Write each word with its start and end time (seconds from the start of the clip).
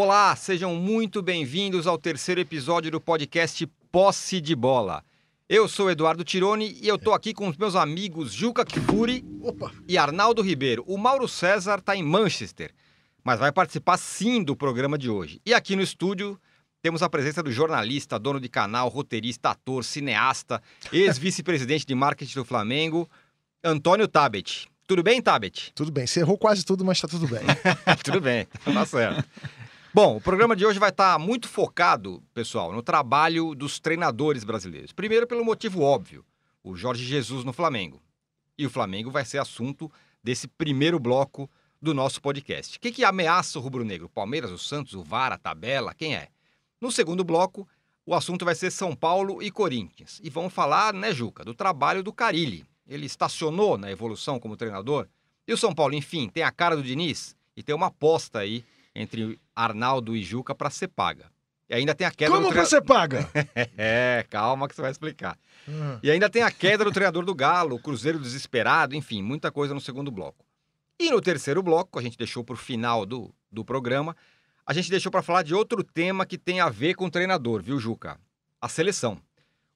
Olá, 0.00 0.36
sejam 0.36 0.76
muito 0.76 1.20
bem-vindos 1.20 1.88
ao 1.88 1.98
terceiro 1.98 2.40
episódio 2.40 2.88
do 2.88 3.00
podcast 3.00 3.66
Posse 3.90 4.40
de 4.40 4.54
Bola. 4.54 5.02
Eu 5.48 5.66
sou 5.66 5.90
Eduardo 5.90 6.22
Tironi 6.22 6.78
e 6.80 6.86
eu 6.86 6.96
tô 6.96 7.12
aqui 7.12 7.34
com 7.34 7.48
os 7.48 7.56
meus 7.56 7.74
amigos 7.74 8.32
Juca 8.32 8.64
Kifuri 8.64 9.24
Opa! 9.42 9.72
e 9.88 9.98
Arnaldo 9.98 10.40
Ribeiro. 10.40 10.84
O 10.86 10.96
Mauro 10.96 11.26
César 11.26 11.80
está 11.80 11.96
em 11.96 12.04
Manchester, 12.04 12.72
mas 13.24 13.40
vai 13.40 13.50
participar 13.50 13.96
sim 13.96 14.40
do 14.40 14.54
programa 14.54 14.96
de 14.96 15.10
hoje. 15.10 15.42
E 15.44 15.52
aqui 15.52 15.74
no 15.74 15.82
estúdio 15.82 16.40
temos 16.80 17.02
a 17.02 17.10
presença 17.10 17.42
do 17.42 17.50
jornalista, 17.50 18.20
dono 18.20 18.38
de 18.38 18.48
canal, 18.48 18.88
roteirista, 18.88 19.50
ator, 19.50 19.84
cineasta, 19.84 20.62
ex-vice-presidente 20.92 21.84
de 21.84 21.94
marketing 21.96 22.34
do 22.34 22.44
Flamengo, 22.44 23.10
Antônio 23.64 24.06
Tabet. 24.06 24.68
Tudo 24.86 25.02
bem, 25.02 25.20
Tabet? 25.20 25.72
Tudo 25.74 25.90
bem, 25.90 26.06
você 26.06 26.20
errou 26.20 26.38
quase 26.38 26.64
tudo, 26.64 26.84
mas 26.84 27.00
tá 27.00 27.08
tudo 27.08 27.26
bem. 27.26 27.42
Tudo 28.02 28.20
bem, 28.22 28.46
tá 28.64 28.86
certo. 28.86 29.28
Bom, 29.94 30.18
o 30.18 30.20
programa 30.20 30.54
de 30.54 30.66
hoje 30.66 30.78
vai 30.78 30.90
estar 30.90 31.18
muito 31.18 31.48
focado, 31.48 32.22
pessoal, 32.34 32.72
no 32.72 32.82
trabalho 32.82 33.54
dos 33.54 33.80
treinadores 33.80 34.44
brasileiros. 34.44 34.92
Primeiro, 34.92 35.26
pelo 35.26 35.42
motivo 35.42 35.80
óbvio, 35.80 36.22
o 36.62 36.76
Jorge 36.76 37.04
Jesus 37.04 37.42
no 37.42 37.54
Flamengo. 37.54 37.98
E 38.58 38.66
o 38.66 38.70
Flamengo 38.70 39.10
vai 39.10 39.24
ser 39.24 39.38
assunto 39.38 39.90
desse 40.22 40.46
primeiro 40.46 40.98
bloco 40.98 41.50
do 41.80 41.94
nosso 41.94 42.20
podcast. 42.20 42.76
O 42.76 42.80
que, 42.80 42.92
que 42.92 43.02
ameaça 43.02 43.58
o 43.58 43.62
rubro-negro? 43.62 44.10
Palmeiras, 44.10 44.50
o 44.50 44.58
Santos, 44.58 44.92
o 44.92 45.02
VAR, 45.02 45.32
a 45.32 45.38
tabela? 45.38 45.94
Quem 45.94 46.14
é? 46.14 46.28
No 46.78 46.92
segundo 46.92 47.24
bloco, 47.24 47.66
o 48.04 48.14
assunto 48.14 48.44
vai 48.44 48.54
ser 48.54 48.70
São 48.70 48.94
Paulo 48.94 49.42
e 49.42 49.50
Corinthians. 49.50 50.20
E 50.22 50.28
vamos 50.28 50.52
falar, 50.52 50.92
né, 50.92 51.12
Juca, 51.12 51.42
do 51.42 51.54
trabalho 51.54 52.02
do 52.02 52.12
Carilli. 52.12 52.66
Ele 52.86 53.06
estacionou 53.06 53.78
na 53.78 53.90
evolução 53.90 54.38
como 54.38 54.56
treinador. 54.56 55.08
E 55.46 55.52
o 55.52 55.56
São 55.56 55.74
Paulo, 55.74 55.94
enfim, 55.94 56.28
tem 56.28 56.42
a 56.42 56.50
cara 56.50 56.76
do 56.76 56.82
Diniz 56.82 57.34
e 57.56 57.62
tem 57.62 57.74
uma 57.74 57.86
aposta 57.86 58.40
aí 58.40 58.62
entre 58.94 59.38
Arnaldo 59.64 60.16
e 60.16 60.22
Juca 60.22 60.54
para 60.54 60.70
ser 60.70 60.88
paga. 60.88 61.30
E 61.68 61.74
ainda 61.74 61.94
tem 61.94 62.06
a 62.06 62.10
queda 62.10 62.30
Como 62.30 62.46
do 62.46 62.50
treina- 62.50 62.66
você 62.66 62.80
paga? 62.80 63.28
É, 63.76 64.24
calma 64.30 64.66
que 64.68 64.74
você 64.74 64.80
vai 64.82 64.90
explicar. 64.90 65.38
Hum. 65.68 65.98
E 66.02 66.10
ainda 66.10 66.30
tem 66.30 66.42
a 66.42 66.50
queda 66.50 66.82
do 66.84 66.90
treinador 66.92 67.24
do 67.24 67.34
Galo, 67.34 67.76
o 67.76 67.78
Cruzeiro 67.80 68.18
desesperado, 68.18 68.94
enfim, 68.94 69.22
muita 69.22 69.50
coisa 69.52 69.74
no 69.74 69.80
segundo 69.80 70.10
bloco. 70.10 70.44
E 70.98 71.10
no 71.10 71.20
terceiro 71.20 71.62
bloco, 71.62 71.98
a 71.98 72.02
gente 72.02 72.16
deixou 72.16 72.42
para 72.42 72.54
o 72.54 72.56
final 72.56 73.04
do, 73.04 73.34
do 73.52 73.64
programa, 73.64 74.16
a 74.66 74.72
gente 74.72 74.90
deixou 74.90 75.12
para 75.12 75.22
falar 75.22 75.42
de 75.42 75.54
outro 75.54 75.84
tema 75.84 76.24
que 76.24 76.38
tem 76.38 76.60
a 76.60 76.68
ver 76.68 76.94
com 76.94 77.04
o 77.06 77.10
treinador, 77.10 77.62
viu, 77.62 77.78
Juca? 77.78 78.18
A 78.60 78.68
seleção. 78.68 79.20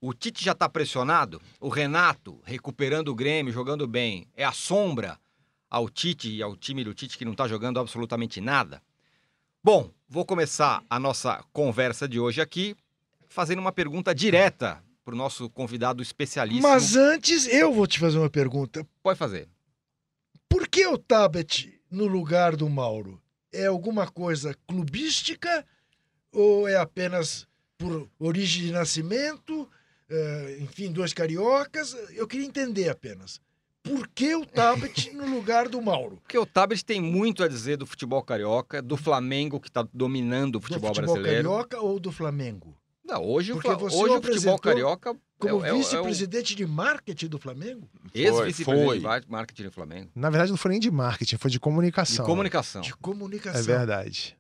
O 0.00 0.12
Tite 0.12 0.44
já 0.44 0.53
está 0.53 0.69
pressionado, 0.69 1.41
o 1.60 1.69
Renato 1.69 2.41
recuperando 2.44 3.08
o 3.08 3.14
Grêmio, 3.14 3.53
jogando 3.53 3.86
bem, 3.86 4.27
é 4.34 4.44
a 4.44 4.50
sombra 4.53 5.19
ao 5.70 5.88
Tite 5.88 6.28
e 6.30 6.42
ao 6.42 6.56
time 6.56 6.83
do 6.83 6.92
Tite 6.94 7.16
que 7.16 7.25
não 7.25 7.33
está 7.33 7.47
jogando 7.47 7.78
absolutamente 7.78 8.41
nada. 8.41 8.83
Bom, 9.64 9.91
vou 10.08 10.24
começar 10.24 10.82
a 10.91 10.98
nossa 10.98 11.44
conversa 11.52 12.08
de 12.08 12.18
hoje 12.18 12.41
aqui 12.41 12.77
fazendo 13.28 13.60
uma 13.60 13.72
pergunta 13.72 14.14
direta 14.14 14.82
para 15.04 15.14
o 15.14 15.16
nosso 15.16 15.48
convidado 15.50 16.02
especialíssimo. 16.02 16.69
Mas 16.69 16.96
antes, 16.96 17.46
eu 17.46 17.72
vou 17.72 17.86
te 17.86 17.98
fazer 17.98 18.19
uma 18.19 18.30
pergunta. 18.30 18.86
Pode 19.02 19.19
fazer. 19.19 19.48
Por 20.48 20.69
que 20.69 20.86
o 20.86 20.98
Tabet 20.98 21.80
no 21.91 22.06
lugar 22.06 22.56
do 22.56 22.69
Mauro? 22.69 23.20
É 23.52 23.66
alguma 23.66 24.06
coisa 24.10 24.56
clubística 24.66 25.64
ou 26.32 26.66
é 26.69 26.76
apenas 26.76 27.47
por 27.78 28.08
origem 28.19 28.66
de 28.66 28.72
nascimento? 28.72 29.69
eh, 30.12 30.58
enfim, 30.60 30.92
dois 30.92 31.12
cariocas? 31.14 31.97
Eu 32.10 32.26
queria 32.26 32.47
entender 32.47 32.88
apenas. 32.88 33.41
Por 33.83 34.06
que 34.08 34.34
o 34.36 34.47
Tabet 34.47 35.11
no 35.14 35.27
lugar 35.34 35.69
do 35.69 35.80
Mauro? 35.83 36.19
Porque 36.22 36.38
o 36.38 36.47
Tabet 36.47 36.84
tem 36.84 37.00
muito 37.00 37.43
a 37.43 37.48
dizer 37.48 37.76
do 37.76 37.87
futebol 37.87 38.22
carioca, 38.22 38.81
do 38.81 38.97
Flamengo 38.97 39.59
que 39.60 39.69
está 39.69 39.87
dominando 39.93 40.56
o 40.56 40.60
futebol, 40.60 40.91
do 40.91 40.94
futebol 40.94 41.15
brasileiro. 41.16 41.48
carioca 41.48 41.81
ou 41.81 41.98
do 41.98 42.12
Flamengo? 42.12 42.76
Não, 43.04 43.25
hoje 43.25 43.53
o, 43.53 43.56
Porque 43.56 43.75
você 43.75 43.97
hoje 43.97 44.15
o 44.15 44.19
o 44.19 44.22
futebol 44.22 44.59
carioca 44.59 45.16
Como 45.38 45.65
é, 45.65 45.69
é 45.69 45.72
o- 45.72 45.72
é 45.72 45.72
o 45.72 45.76
vice-presidente 45.78 46.54
de 46.54 46.65
marketing 46.65 47.26
do 47.26 47.38
Flamengo? 47.38 47.88
ex-vice-presidente 48.15 49.00
Foi, 49.04 49.20
de 49.20 49.28
marketing 49.31 49.62
do 49.65 49.72
Flamengo. 49.72 50.10
Na 50.14 50.31
verdade, 50.31 50.50
não 50.53 50.56
foi 50.56 50.70
nem 50.70 50.81
de 50.81 50.91
marketing, 50.91 51.37
foi 51.37 51.50
de 51.50 51.56
De 51.56 51.60
comunicação. 51.60 52.25
comunicação. 52.25 52.81
De 52.81 52.94
comunicação. 52.94 53.60
É 53.60 53.62
verdade. 53.64 54.37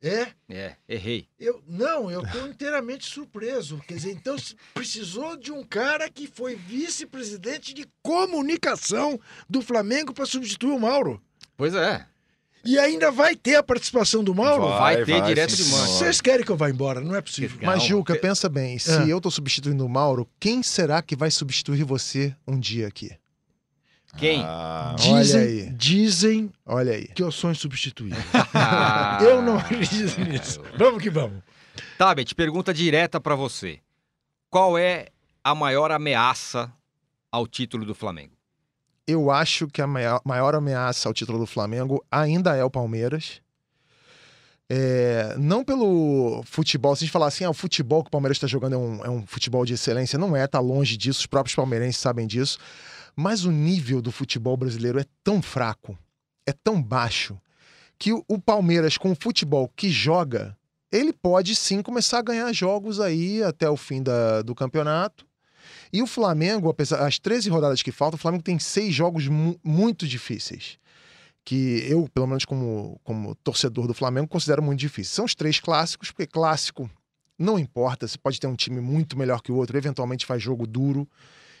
É? 0.00 0.28
É, 0.48 0.76
errei. 0.88 1.26
Eu, 1.40 1.60
não, 1.66 2.08
eu 2.10 2.22
estou 2.22 2.46
inteiramente 2.48 3.04
surpreso. 3.06 3.78
Quer 3.86 3.94
dizer, 3.94 4.12
então 4.12 4.36
precisou 4.72 5.36
de 5.36 5.50
um 5.50 5.64
cara 5.64 6.08
que 6.08 6.26
foi 6.28 6.54
vice-presidente 6.54 7.74
de 7.74 7.84
comunicação 8.02 9.18
do 9.48 9.60
Flamengo 9.60 10.12
para 10.14 10.24
substituir 10.26 10.70
o 10.70 10.78
Mauro. 10.78 11.20
Pois 11.56 11.74
é. 11.74 12.06
E 12.64 12.78
ainda 12.78 13.10
vai 13.10 13.34
ter 13.34 13.56
a 13.56 13.62
participação 13.62 14.22
do 14.22 14.34
Mauro? 14.34 14.68
Vai 14.68 15.04
ter 15.04 15.22
direto 15.22 15.50
sim, 15.50 15.56
de 15.56 15.62
senhor. 15.64 15.86
Vocês 15.86 16.20
querem 16.20 16.44
que 16.44 16.50
eu 16.52 16.56
vá 16.56 16.68
embora? 16.68 17.00
Não 17.00 17.14
é 17.14 17.20
possível. 17.20 17.58
Mas, 17.62 17.82
Juca, 17.84 18.14
pe- 18.14 18.20
pensa 18.20 18.48
bem, 18.48 18.78
se 18.78 18.90
Ah. 18.90 19.06
eu 19.06 19.20
tô 19.20 19.30
substituindo 19.30 19.84
o 19.84 19.88
Mauro, 19.88 20.28
quem 20.38 20.62
será 20.62 21.00
que 21.00 21.16
vai 21.16 21.30
substituir 21.30 21.84
você 21.84 22.34
um 22.46 22.58
dia 22.58 22.86
aqui? 22.88 23.10
Quem? 24.16 24.42
Ah, 24.44 24.96
Olha 25.00 25.22
Dizem, 25.22 25.40
aí. 25.40 25.70
dizem 25.70 26.52
Olha 26.66 26.92
aí. 26.92 27.08
que 27.08 27.22
eu 27.22 27.30
sou 27.30 27.50
insubstituível. 27.50 28.18
Ah. 28.54 29.18
eu 29.22 29.42
não 29.42 29.58
acredito 29.58 30.20
nisso. 30.20 30.60
Vamos 30.76 31.02
que 31.02 31.10
vamos. 31.10 31.42
Tabet, 31.96 32.34
pergunta 32.34 32.72
direta 32.74 33.20
para 33.20 33.34
você. 33.34 33.80
Qual 34.50 34.78
é 34.78 35.06
a 35.44 35.54
maior 35.54 35.90
ameaça 35.92 36.72
ao 37.30 37.46
título 37.46 37.84
do 37.84 37.94
Flamengo? 37.94 38.32
Eu 39.06 39.30
acho 39.30 39.68
que 39.68 39.80
a 39.80 39.86
maior, 39.86 40.20
maior 40.24 40.54
ameaça 40.54 41.08
ao 41.08 41.14
título 41.14 41.38
do 41.38 41.46
Flamengo 41.46 42.04
ainda 42.10 42.56
é 42.56 42.64
o 42.64 42.70
Palmeiras. 42.70 43.40
É, 44.70 45.34
não 45.38 45.64
pelo 45.64 46.42
futebol, 46.44 46.94
se 46.94 47.02
a 47.02 47.06
gente 47.06 47.12
falar 47.12 47.28
assim, 47.28 47.44
ah, 47.44 47.50
o 47.50 47.54
futebol 47.54 48.02
que 48.02 48.08
o 48.08 48.10
Palmeiras 48.10 48.36
está 48.36 48.46
jogando 48.46 48.74
é 48.74 48.76
um, 48.76 49.04
é 49.06 49.08
um 49.08 49.26
futebol 49.26 49.64
de 49.64 49.72
excelência, 49.72 50.18
não 50.18 50.36
é, 50.36 50.46
tá 50.46 50.60
longe 50.60 50.94
disso, 50.94 51.20
os 51.20 51.26
próprios 51.26 51.54
palmeirenses 51.54 51.96
sabem 51.96 52.26
disso. 52.26 52.58
Mas 53.20 53.44
o 53.44 53.50
nível 53.50 54.00
do 54.00 54.12
futebol 54.12 54.56
brasileiro 54.56 55.00
é 55.00 55.04
tão 55.24 55.42
fraco, 55.42 55.98
é 56.46 56.52
tão 56.52 56.80
baixo, 56.80 57.36
que 57.98 58.12
o, 58.12 58.38
Palmeiras, 58.38 58.96
com 58.96 59.10
o 59.10 59.16
futebol 59.20 59.68
que 59.74 59.90
joga, 59.90 60.56
ele 60.92 61.12
pode 61.12 61.56
sim 61.56 61.82
começar 61.82 62.18
a 62.20 62.22
ganhar 62.22 62.52
jogos 62.52 63.00
aí 63.00 63.42
até 63.42 63.68
o 63.68 63.76
fim 63.76 64.04
da- 64.04 64.40
do 64.42 64.54
campeonato. 64.54 65.26
E 65.92 66.00
o 66.00 66.06
Flamengo, 66.06 66.68
apesar 66.70 66.98
das 66.98 67.18
13 67.18 67.50
rodadas 67.50 67.82
que 67.82 67.90
faltam, 67.90 68.16
o 68.16 68.20
Flamengo 68.20 68.44
tem 68.44 68.56
seis 68.60 68.94
jogos 68.94 69.26
mu- 69.26 69.58
muito 69.64 70.06
difíceis. 70.06 70.78
Que 71.44 71.84
eu, 71.90 72.08
pelo 72.14 72.28
menos 72.28 72.44
como, 72.44 73.00
como 73.02 73.34
torcedor 73.36 73.88
do 73.88 73.94
Flamengo, 73.94 74.28
considero 74.28 74.62
muito 74.62 74.78
difíceis. 74.78 75.08
São 75.14 75.24
os 75.24 75.34
três 75.34 75.58
clássicos, 75.58 76.12
porque 76.12 76.26
clássico 76.28 76.88
não 77.36 77.58
importa, 77.58 78.06
você 78.06 78.16
pode 78.16 78.38
ter 78.38 78.46
um 78.46 78.54
time 78.54 78.80
muito 78.80 79.18
melhor 79.18 79.42
que 79.42 79.50
o 79.50 79.56
outro, 79.56 79.76
eventualmente 79.76 80.24
faz 80.24 80.40
jogo 80.40 80.68
duro. 80.68 81.08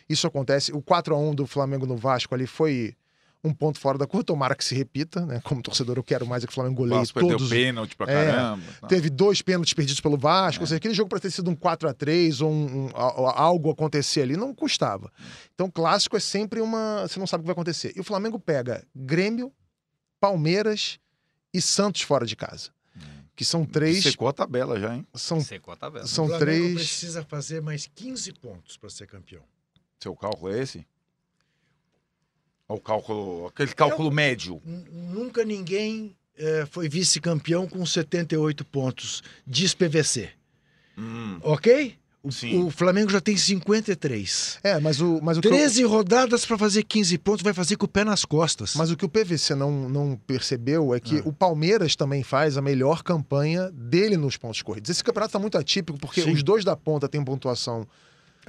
Isso 0.08 0.26
acontece. 0.26 0.72
O 0.72 0.80
4 0.82 1.14
a 1.14 1.18
1 1.18 1.34
do 1.34 1.46
Flamengo 1.46 1.86
no 1.86 1.96
Vasco 1.96 2.34
ali 2.34 2.46
foi 2.46 2.94
um 3.44 3.52
ponto 3.52 3.78
fora 3.78 3.96
da 3.98 4.06
curva. 4.06 4.24
Tomara 4.24 4.54
que 4.56 4.64
se 4.64 4.74
repita, 4.74 5.24
né? 5.24 5.40
Como 5.44 5.62
torcedor, 5.62 5.96
eu 5.96 6.02
quero 6.02 6.26
mais 6.26 6.42
é 6.42 6.46
que 6.46 6.50
o 6.52 6.54
Flamengo 6.54 6.74
o 6.74 6.84
goleie 6.84 6.98
Vasco 6.98 7.14
perdeu 7.20 7.36
todos. 7.36 7.50
pênalti 7.50 7.94
pra 7.96 8.10
É, 8.10 8.26
caramba. 8.26 8.62
Tá. 8.80 8.86
Teve 8.88 9.10
dois 9.10 9.42
pênaltis 9.42 9.72
perdidos 9.74 10.00
pelo 10.00 10.16
Vasco. 10.18 10.60
É. 10.60 10.64
Ou 10.64 10.66
seja, 10.66 10.76
aquele 10.78 10.94
jogo 10.94 11.08
para 11.08 11.20
ter 11.20 11.30
sido 11.30 11.50
um 11.50 11.54
4 11.54 11.88
a 11.88 11.92
3 11.94 12.40
ou 12.40 12.50
um- 12.50 12.86
um- 12.86 12.90
algo 12.96 13.70
acontecer 13.70 14.22
ali, 14.22 14.36
não 14.36 14.52
custava. 14.54 15.12
Então, 15.54 15.70
clássico 15.70 16.16
é 16.16 16.20
sempre 16.20 16.60
uma. 16.60 17.06
Você 17.06 17.18
não 17.20 17.26
sabe 17.26 17.42
o 17.42 17.44
que 17.44 17.46
vai 17.48 17.52
acontecer. 17.52 17.92
E 17.96 18.00
o 18.00 18.04
Flamengo 18.04 18.40
pega 18.40 18.84
Grêmio, 18.94 19.52
Palmeiras 20.20 20.98
e 21.52 21.60
Santos 21.60 22.02
fora 22.02 22.26
de 22.26 22.34
casa. 22.36 22.70
Que 23.36 23.44
são 23.44 23.64
três. 23.64 24.02
Secou 24.02 24.26
a 24.26 24.32
tabela 24.32 24.80
já, 24.80 24.96
hein? 24.96 25.06
São, 25.14 25.40
Secou 25.40 25.72
a 25.72 25.76
tabela. 25.76 26.04
são 26.08 26.24
o 26.24 26.28
Flamengo 26.28 26.44
três. 26.44 26.74
precisa 26.74 27.22
fazer 27.24 27.62
mais 27.62 27.86
15 27.94 28.32
pontos 28.32 28.76
para 28.76 28.90
ser 28.90 29.06
campeão. 29.06 29.42
Seu 30.00 30.14
cálculo 30.14 30.52
é 30.52 30.62
esse? 30.62 30.86
Ou 32.68 32.76
o 32.76 32.80
cálculo, 32.80 33.46
aquele 33.46 33.72
cálculo 33.74 34.10
médio? 34.10 34.60
N- 34.64 34.84
Nunca 35.12 35.44
ninguém 35.44 36.14
eh, 36.36 36.66
foi 36.70 36.88
vice-campeão 36.88 37.66
com 37.66 37.84
78 37.84 38.64
pontos. 38.64 39.22
Diz 39.46 39.74
PVC. 39.74 40.30
Hum, 40.96 41.38
Ok? 41.42 41.96
O, 42.20 42.32
Sim. 42.32 42.64
o 42.64 42.70
Flamengo 42.70 43.10
já 43.10 43.20
tem 43.20 43.36
53. 43.36 44.58
É, 44.64 44.78
mas 44.80 45.00
o, 45.00 45.20
mas 45.22 45.38
o 45.38 45.40
que 45.40 45.46
eu- 45.46 45.52
13 45.52 45.84
rodadas 45.84 46.44
para 46.44 46.58
fazer 46.58 46.82
15 46.82 47.16
pontos 47.16 47.42
vai 47.42 47.54
fazer 47.54 47.76
com 47.76 47.86
o 47.86 47.88
pé 47.88 48.04
nas 48.04 48.24
costas. 48.24 48.74
Mas 48.74 48.90
o 48.90 48.96
que 48.96 49.04
o 49.04 49.08
PVC 49.08 49.54
não, 49.54 49.88
não 49.88 50.16
percebeu 50.26 50.92
é 50.94 51.00
que 51.00 51.18
Ah. 51.20 51.22
o 51.24 51.32
Palmeiras 51.32 51.94
também 51.96 52.22
faz 52.24 52.56
a 52.56 52.60
melhor 52.62 53.02
campanha 53.04 53.70
dele 53.70 54.16
nos 54.16 54.36
pontos 54.36 54.60
corridos. 54.62 54.90
Esse 54.90 55.02
campeonato 55.02 55.30
está 55.30 55.38
muito 55.38 55.56
atípico, 55.56 55.96
porque 55.98 56.20
Sim. 56.22 56.32
os 56.32 56.42
dois 56.42 56.64
da 56.64 56.76
ponta 56.76 57.08
têm 57.08 57.24
pontuação 57.24 57.86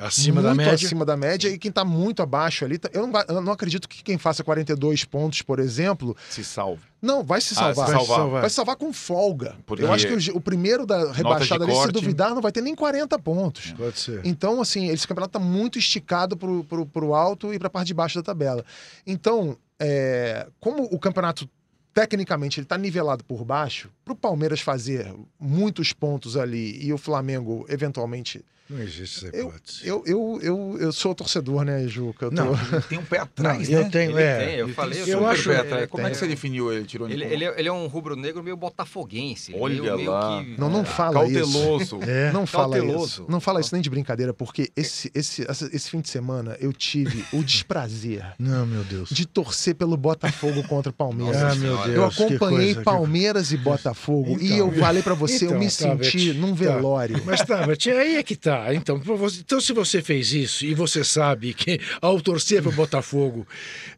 acima 0.02 0.36
muito 0.42 0.46
da 0.48 0.56
média. 0.56 0.74
acima 0.74 1.06
da 1.06 1.18
média 1.18 1.50
e 1.50 1.58
quem 1.58 1.72
tá 1.72 1.84
muito 1.86 2.22
abaixo 2.22 2.66
ali, 2.66 2.78
tá- 2.78 2.90
eu 2.94 3.06
não, 3.08 3.22
eu 3.28 3.42
não 3.42 3.52
acredito 3.54 3.88
que 3.88 4.04
quem 4.04 4.18
faça 4.18 4.44
42 4.44 5.04
pontos, 5.06 5.42
por 5.42 5.60
exemplo, 5.60 6.16
se 6.30 6.44
salve. 6.44 6.82
não 7.02 7.24
vai 7.24 7.42
se 7.42 7.54
Ah, 7.54 7.74
salvar. 7.74 7.74
se 7.74 7.76
Vai 7.76 7.86
se 7.88 7.92
salvar. 8.08 8.18
salvar. 8.18 8.42
Vai 8.42 8.50
se 8.50 8.56
salvar 8.56 8.76
com 8.76 8.94
folga. 8.94 9.56
Porque 9.66 9.84
eu 9.84 9.92
acho 9.94 10.08
que 10.08 10.32
o, 10.32 10.38
o 10.38 10.42
primeiro 10.42 10.86
da 10.86 11.12
rebaixada 11.12 11.64
ali, 11.64 11.74
se 11.74 11.80
corte. 11.80 11.94
duvidar, 11.94 12.34
não 12.34 12.42
vai 12.42 12.52
ter 12.52 12.62
nem 12.62 12.76
40 12.76 13.18
pontos. 13.20 13.72
Pode 13.78 14.00
ser. 14.00 14.22
Então, 14.24 14.62
assim, 14.62 14.90
esse 14.90 15.08
campeonato 15.08 15.34
tá 15.34 15.40
muito 15.40 15.78
esticado 15.80 16.36
pro, 16.38 16.64
pro, 16.64 16.86
pro 16.86 17.14
alto 17.14 17.54
e 17.54 17.60
pra 17.60 17.70
parte 17.70 17.88
de 17.88 17.94
baixo 17.94 18.16
da 18.20 18.24
tabela. 18.24 18.64
Então, 19.06 19.58
é, 19.80 20.48
como 20.60 20.84
o 20.92 21.00
campeonato 21.00 21.50
tecnicamente 21.94 22.60
ele 22.60 22.66
tá 22.68 22.78
nivelado 22.78 23.24
por 23.24 23.44
baixo, 23.44 23.90
pro 24.16 24.30
Palmeiras 24.30 24.60
fazer 24.62 25.14
muitos 25.40 25.94
pontos 25.94 26.36
ali 26.38 26.84
e 26.84 26.92
o 26.94 26.98
Flamengo 26.98 27.66
eventualmente. 27.70 28.44
Não 28.72 28.84
existe 28.84 29.26
essa 29.26 29.36
Eu, 29.36 29.48
hipótese. 29.48 29.80
eu, 29.88 30.04
eu, 30.06 30.40
eu, 30.44 30.78
eu 30.80 30.92
sou 30.94 31.16
torcedor, 31.16 31.64
né, 31.66 31.88
Juca? 31.88 32.26
Eu 32.26 32.30
tô- 32.30 32.36
Não, 32.36 32.52
tem 32.88 33.00
um 33.00 33.04
pé 33.04 33.18
atrás, 33.18 33.68
Não, 33.68 33.80
né? 33.80 33.88
eu 33.88 33.90
tenho, 33.90 34.12
Ele 34.12 34.22
é. 34.22 34.46
tem, 34.46 34.56
eu 34.58 34.66
Ele 34.68 34.74
falei, 34.76 34.94
tem 34.94 35.02
eu 35.02 35.08
eu 35.18 35.20
sou 35.22 35.28
acho- 35.28 35.44
pé 35.46 35.50
ele- 35.50 35.60
atrás. 35.62 35.90
Como 35.90 36.04
é 36.06 36.12
que 36.12 36.12
tem. 36.12 36.20
você 36.20 36.28
definiu 36.28 36.72
ele, 36.72 36.86
tirou 36.86 37.10
Ele, 37.10 37.24
ele, 37.26 37.46
é, 37.46 37.56
ele 37.60 37.68
é 37.68 37.72
um 37.74 37.88
rubro-negro 37.88 38.44
meio 38.44 38.56
botafoguense. 38.56 39.54
ele 39.54 39.60
Olha 39.60 39.82
meio, 39.82 39.96
meio 39.98 40.12
lá. 40.12 40.44
que- 40.44 40.56
Não, 40.60 40.70
não 40.70 40.86
fala 40.86 41.26
isso. 41.28 41.52
Cauteloso. 41.52 42.00
É. 42.08 42.32
Não 42.32 42.46
fala 42.46 42.78
Cauteloso. 42.78 43.06
isso. 43.24 43.26
Não 43.28 43.40
fala 43.40 43.60
isso 43.60 43.74
nem 43.74 43.82
de 43.82 43.90
brincadeira, 43.90 44.36
porque 44.36 44.70
esse, 44.78 45.10
esse, 45.16 45.48
esse 45.74 45.90
fim 45.90 46.00
de 46.00 46.10
semana 46.10 46.56
eu 46.60 46.72
tive 46.72 47.26
o 47.34 47.44
desprazer 47.44 48.24
Não, 48.38 48.68
meu 48.68 48.84
Deus. 48.84 49.10
de 49.10 49.26
torcer 49.26 49.74
pelo 49.74 49.98
Botafogo 49.98 50.62
contra 50.68 50.92
o 50.92 50.94
Palmeiras. 50.94 51.42
Ah, 51.42 51.56
meu. 51.56 51.76
Deus. 51.76 51.88
eu 51.88 52.10
que 52.12 52.24
acompanhei 52.36 52.66
coisa, 52.66 52.80
que- 52.80 52.86
Palmeiras 52.86 53.52
e 53.52 53.58
Botafogo 53.58 53.99
e 54.40 54.46
Então, 54.54 54.58
eu 54.58 54.72
falei 54.74 55.02
pra 55.04 55.14
você, 55.14 55.46
eu 55.46 55.50
então, 55.50 55.60
me 55.60 55.66
tá, 55.66 55.72
senti 55.72 56.32
Beth, 56.34 56.40
num 56.40 56.50
tá. 56.50 56.56
velório. 56.56 57.22
Mas 57.26 57.42
tá, 57.42 57.66
aí 57.66 58.16
é 58.16 58.24
que 58.24 58.36
tá. 58.36 58.74
Então, 58.74 58.98
você- 59.00 59.40
então, 59.42 59.60
se 59.62 59.74
você 59.74 60.02
fez 60.02 60.32
isso 60.34 60.66
e 60.66 60.74
você 60.74 61.04
sabe 61.04 61.54
que 61.54 61.80
ao 62.02 62.20
torcer 62.22 62.62
pro 62.62 62.72
Botafogo 62.72 63.48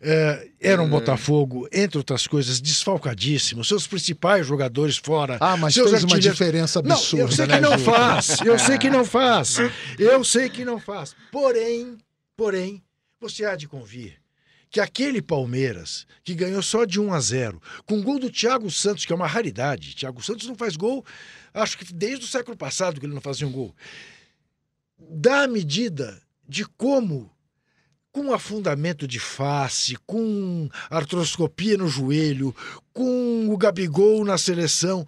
eh, 0.01 0.47
era 0.59 0.81
um 0.81 0.89
Botafogo, 0.89 1.67
entre 1.71 1.97
outras 1.97 2.27
coisas, 2.27 2.59
desfalcadíssimo, 2.61 3.63
seus 3.63 3.87
principais 3.87 4.45
jogadores 4.45 4.97
fora. 4.97 5.37
Ah, 5.39 5.55
mas 5.57 5.73
seus 5.73 5.89
fez 5.89 6.03
uma 6.03 6.13
artilheiros- 6.13 6.37
diferença 6.37 6.81
Não, 6.81 6.95
absurda, 6.95 7.23
eu 7.23 7.31
sei 7.31 7.47
né, 7.47 7.55
que 7.55 7.61
não 7.61 7.77
Juca? 7.77 7.91
faz. 7.91 8.37
Eu 8.45 8.59
sei 8.59 8.77
que 8.77 8.89
não 8.89 9.05
faz. 9.05 9.57
Eu 9.99 10.23
sei 10.23 10.49
que 10.49 10.65
não 10.65 10.79
faz. 10.79 11.15
Porém, 11.31 11.97
porém, 12.35 12.81
você 13.19 13.45
há 13.45 13.55
de 13.55 13.67
convir 13.67 14.20
que 14.71 14.79
aquele 14.79 15.21
Palmeiras, 15.21 16.07
que 16.23 16.33
ganhou 16.33 16.61
só 16.63 16.85
de 16.85 16.97
1 16.97 17.13
a 17.13 17.19
0, 17.19 17.61
com 17.85 18.01
gol 18.01 18.17
do 18.17 18.31
Thiago 18.31 18.71
Santos, 18.71 19.03
que 19.03 19.11
é 19.11 19.15
uma 19.15 19.27
raridade. 19.27 19.93
Thiago 19.93 20.23
Santos 20.23 20.47
não 20.47 20.55
faz 20.55 20.77
gol, 20.77 21.05
acho 21.53 21.77
que 21.77 21.93
desde 21.93 22.23
o 22.23 22.27
século 22.27 22.55
passado 22.55 22.97
que 22.97 23.05
ele 23.05 23.13
não 23.13 23.21
fazia 23.21 23.45
um 23.45 23.51
gol. 23.51 23.75
Dá 24.97 25.43
a 25.43 25.47
medida 25.47 26.21
de 26.47 26.65
como 26.65 27.29
com 28.13 28.33
afundamento 28.33 29.07
de 29.07 29.19
face, 29.19 29.97
com 30.05 30.69
artroscopia 30.89 31.77
no 31.77 31.87
joelho, 31.87 32.55
com 32.93 33.49
o 33.49 33.57
Gabigol 33.57 34.23
na 34.23 34.37
seleção. 34.37 35.05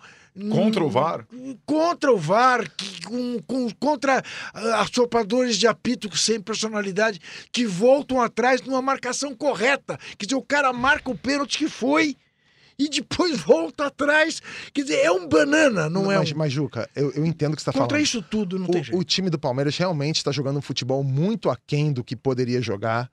Contra 0.49 0.83
o 0.83 0.89
VAR? 0.89 1.27
Contra 1.65 2.11
o 2.11 2.17
VAR, 2.17 2.69
que- 2.75 3.01
com, 3.05 3.39
com- 3.45 3.69
contra 3.79 4.23
ah, 4.53 4.81
assopradores 4.81 5.57
de 5.57 5.67
apito 5.67 6.15
sem 6.17 6.41
personalidade, 6.41 7.19
que 7.51 7.65
voltam 7.65 8.19
atrás 8.21 8.61
numa 8.61 8.81
marcação 8.81 9.35
correta. 9.35 9.99
Quer 10.17 10.25
dizer, 10.25 10.35
o 10.35 10.41
cara 10.41 10.73
marca 10.73 11.11
o 11.11 11.17
pênalti 11.17 11.57
que 11.59 11.69
foi 11.69 12.15
e 12.79 12.89
depois 12.89 13.39
volta 13.45 13.85
atrás. 13.85 14.41
Quer 14.73 14.81
dizer, 14.81 14.99
é 15.01 15.11
um 15.11 15.27
banana, 15.27 15.87
não 15.87 16.11
é 16.11 16.17
mas, 16.17 16.31
um... 16.31 16.35
mas, 16.37 16.51
Juca, 16.51 16.89
eu, 16.95 17.11
eu 17.11 17.23
entendo 17.25 17.53
o 17.53 17.55
que 17.55 17.61
você 17.61 17.65
tá 17.65 17.71
Contra 17.73 17.89
falando. 17.89 18.03
isso 18.03 18.21
tudo, 18.23 18.57
não 18.57 18.65
tem 18.67 18.81
O, 18.81 18.83
jeito. 18.83 18.97
o 18.99 19.03
time 19.03 19.29
do 19.29 19.37
Palmeiras 19.37 19.77
realmente 19.77 20.17
está 20.17 20.31
jogando 20.31 20.57
um 20.57 20.61
futebol 20.61 21.03
muito 21.03 21.49
aquém 21.49 21.93
do 21.93 22.03
que 22.03 22.15
poderia 22.15 22.59
jogar. 22.61 23.07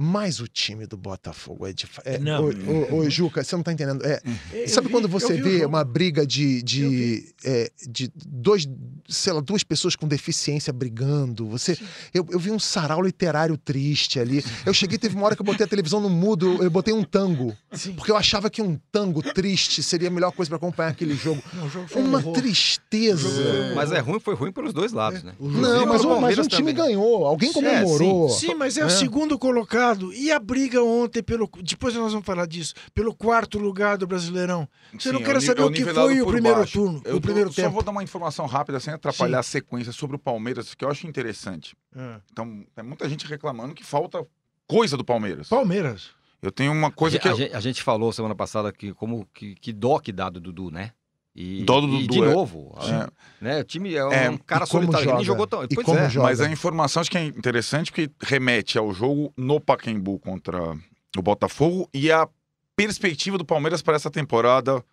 Mas 0.00 0.38
o 0.38 0.46
time 0.46 0.86
do 0.86 0.96
Botafogo 0.96 1.66
é 1.66 1.72
de. 1.72 1.84
É, 2.04 2.18
Não. 2.20 2.44
Ô, 2.92 3.10
Juca, 3.10 3.42
você 3.42 3.56
não 3.56 3.64
tá 3.64 3.72
entendendo. 3.72 4.04
É, 4.06 4.22
Eu 4.52 4.68
sabe 4.68 4.86
vi- 4.86 4.92
quando 4.92 5.08
você 5.08 5.34
vi 5.34 5.42
vê 5.42 5.52
jogo. 5.58 5.66
uma 5.70 5.82
briga 5.82 6.24
de, 6.24 6.62
de, 6.62 7.34
é, 7.44 7.68
de 7.84 8.08
dois, 8.24 8.68
sei 9.08 9.32
lá, 9.32 9.40
duas 9.40 9.64
pessoas 9.64 9.96
com 9.96 10.06
deficiência 10.06 10.72
brigando? 10.72 11.48
Você, 11.48 11.76
eu, 12.14 12.24
eu 12.30 12.38
vi 12.38 12.52
um 12.52 12.60
sarau 12.60 13.02
literário 13.02 13.56
triste 13.58 14.20
ali. 14.20 14.44
Eu 14.64 14.72
cheguei, 14.72 14.98
teve 14.98 15.16
uma 15.16 15.26
hora 15.26 15.34
que 15.34 15.42
eu 15.42 15.46
botei 15.46 15.66
a 15.66 15.68
televisão 15.68 16.00
no 16.00 16.08
mudo, 16.08 16.62
eu 16.62 16.70
botei 16.70 16.94
um 16.94 17.02
tango. 17.02 17.52
Sim. 17.72 17.94
Porque 17.94 18.12
eu 18.12 18.16
achava 18.16 18.48
que 18.48 18.62
um 18.62 18.78
tango 18.92 19.20
triste 19.20 19.82
seria 19.82 20.06
a 20.06 20.10
melhor 20.12 20.30
coisa 20.30 20.48
para 20.48 20.58
acompanhar 20.58 20.90
aquele 20.90 21.16
jogo. 21.16 21.42
Não, 21.52 21.66
o 21.66 21.70
jogo 21.70 21.88
foi 21.88 22.02
um 22.02 22.06
Uma 22.06 22.18
horror. 22.18 22.34
tristeza. 22.34 23.74
Mas 23.74 23.90
é 23.90 23.98
ruim, 23.98 24.20
foi 24.20 24.34
ruim 24.36 24.52
pelos 24.52 24.72
dois 24.72 24.92
lados, 24.92 25.24
né? 25.24 25.32
O 25.40 25.50
jogo- 25.50 25.60
Não, 25.60 25.86
mas, 25.86 26.02
mas 26.04 26.06
Palmeiras 26.06 26.46
um 26.46 26.48
time 26.48 26.72
também. 26.72 26.86
ganhou. 26.92 27.26
Alguém 27.26 27.50
É, 27.50 27.52
comemorou. 27.52 28.28
Sim, 28.28 28.54
mas 28.54 28.76
é, 28.76 28.82
É. 28.82 28.86
o 28.86 28.90
segundo 28.90 29.36
colocado. 29.38 29.87
E 30.14 30.30
a 30.32 30.38
briga 30.38 30.82
ontem 30.82 31.22
pelo. 31.22 31.48
Depois 31.62 31.94
nós 31.94 32.12
vamos 32.12 32.26
falar 32.26 32.46
disso. 32.46 32.74
Pelo 32.94 33.14
quarto 33.14 33.58
lugar 33.58 33.96
do 33.98 34.06
Brasileirão. 34.06 34.68
Você 34.98 35.10
não 35.12 35.18
Sim, 35.20 35.24
quer 35.24 35.30
é 35.36 35.38
ni- 35.38 35.44
saber 35.44 35.60
é 35.62 35.64
o 35.64 35.70
que 35.72 35.84
foi 35.84 36.20
o 36.20 36.26
primeiro 36.26 36.58
baixo. 36.58 36.72
turno, 36.72 37.02
Eu 37.04 37.12
o 37.16 37.20
tô- 37.20 37.20
primeiro 37.22 37.52
só 37.52 37.62
tempo. 37.62 37.74
vou 37.74 37.82
dar 37.82 37.90
uma 37.90 38.02
informação 38.02 38.46
rápida 38.46 38.78
sem 38.80 38.92
atrapalhar 38.94 39.40
a 39.40 39.42
sequência 39.42 39.92
sobre 39.92 40.16
o 40.16 40.18
Palmeiras, 40.18 40.74
que 40.74 40.84
eu 40.84 40.90
acho 40.90 41.06
interessante. 41.06 41.74
Ah. 41.96 42.20
Então, 42.32 42.64
tem 42.74 42.84
muita 42.84 43.08
gente 43.08 43.26
reclamando 43.26 43.74
que 43.74 43.84
falta 43.84 44.26
coisa 44.66 44.96
do 44.96 45.04
Palmeiras. 45.04 45.48
Palmeiras. 45.48 46.10
Eu 46.40 46.52
tenho 46.52 46.70
uma 46.72 46.90
coisa 46.92 47.16
a, 47.16 47.20
que. 47.20 47.26
a 47.28 47.32
eu- 47.32 47.36
gente, 47.36 47.54
a 47.54 47.60
gente 47.60 47.82
falou 47.82 48.12
semana 48.12 48.34
passada 48.34 48.72
que 48.72 48.92
como 48.94 49.26
que, 49.34 49.54
que 49.56 49.72
dó 49.72 49.98
que 49.98 50.12
dá 50.12 50.28
do 50.30 50.40
Dudu, 50.40 50.70
né? 50.70 50.92
E, 51.40 51.62
do 51.62 51.78
e 52.00 52.08
de 52.08 52.20
novo, 52.20 52.76
É. 52.82 53.08
né? 53.40 53.60
O 53.60 53.64
time 53.64 53.94
é 53.94 54.04
um 54.04 54.10
É, 54.12 54.38
cara 54.38 54.66
como 54.66 54.82
solitário, 54.86 55.18
ele 55.18 55.24
jogou 55.24 55.46
tão. 55.46 55.62
E 55.62 55.68
pois 55.68 55.86
como 55.86 55.96
é. 56.00 56.10
joga? 56.10 56.26
Mas 56.26 56.40
a 56.40 56.50
informação 56.50 57.00
acho 57.00 57.08
que 57.08 57.16
é 57.16 57.24
interessante 57.26 57.92
porque 57.92 58.10
remete 58.20 58.76
ao 58.76 58.92
jogo 58.92 59.32
no 59.36 59.60
Pacaembu 59.60 60.18
contra 60.18 60.76
o 61.16 61.22
Botafogo 61.22 61.88
e 61.94 62.10
a 62.10 62.28
perspectiva 62.74 63.38
do 63.38 63.44
Palmeiras 63.44 63.80
para 63.82 63.94
essa 63.94 64.10
temporada. 64.10 64.84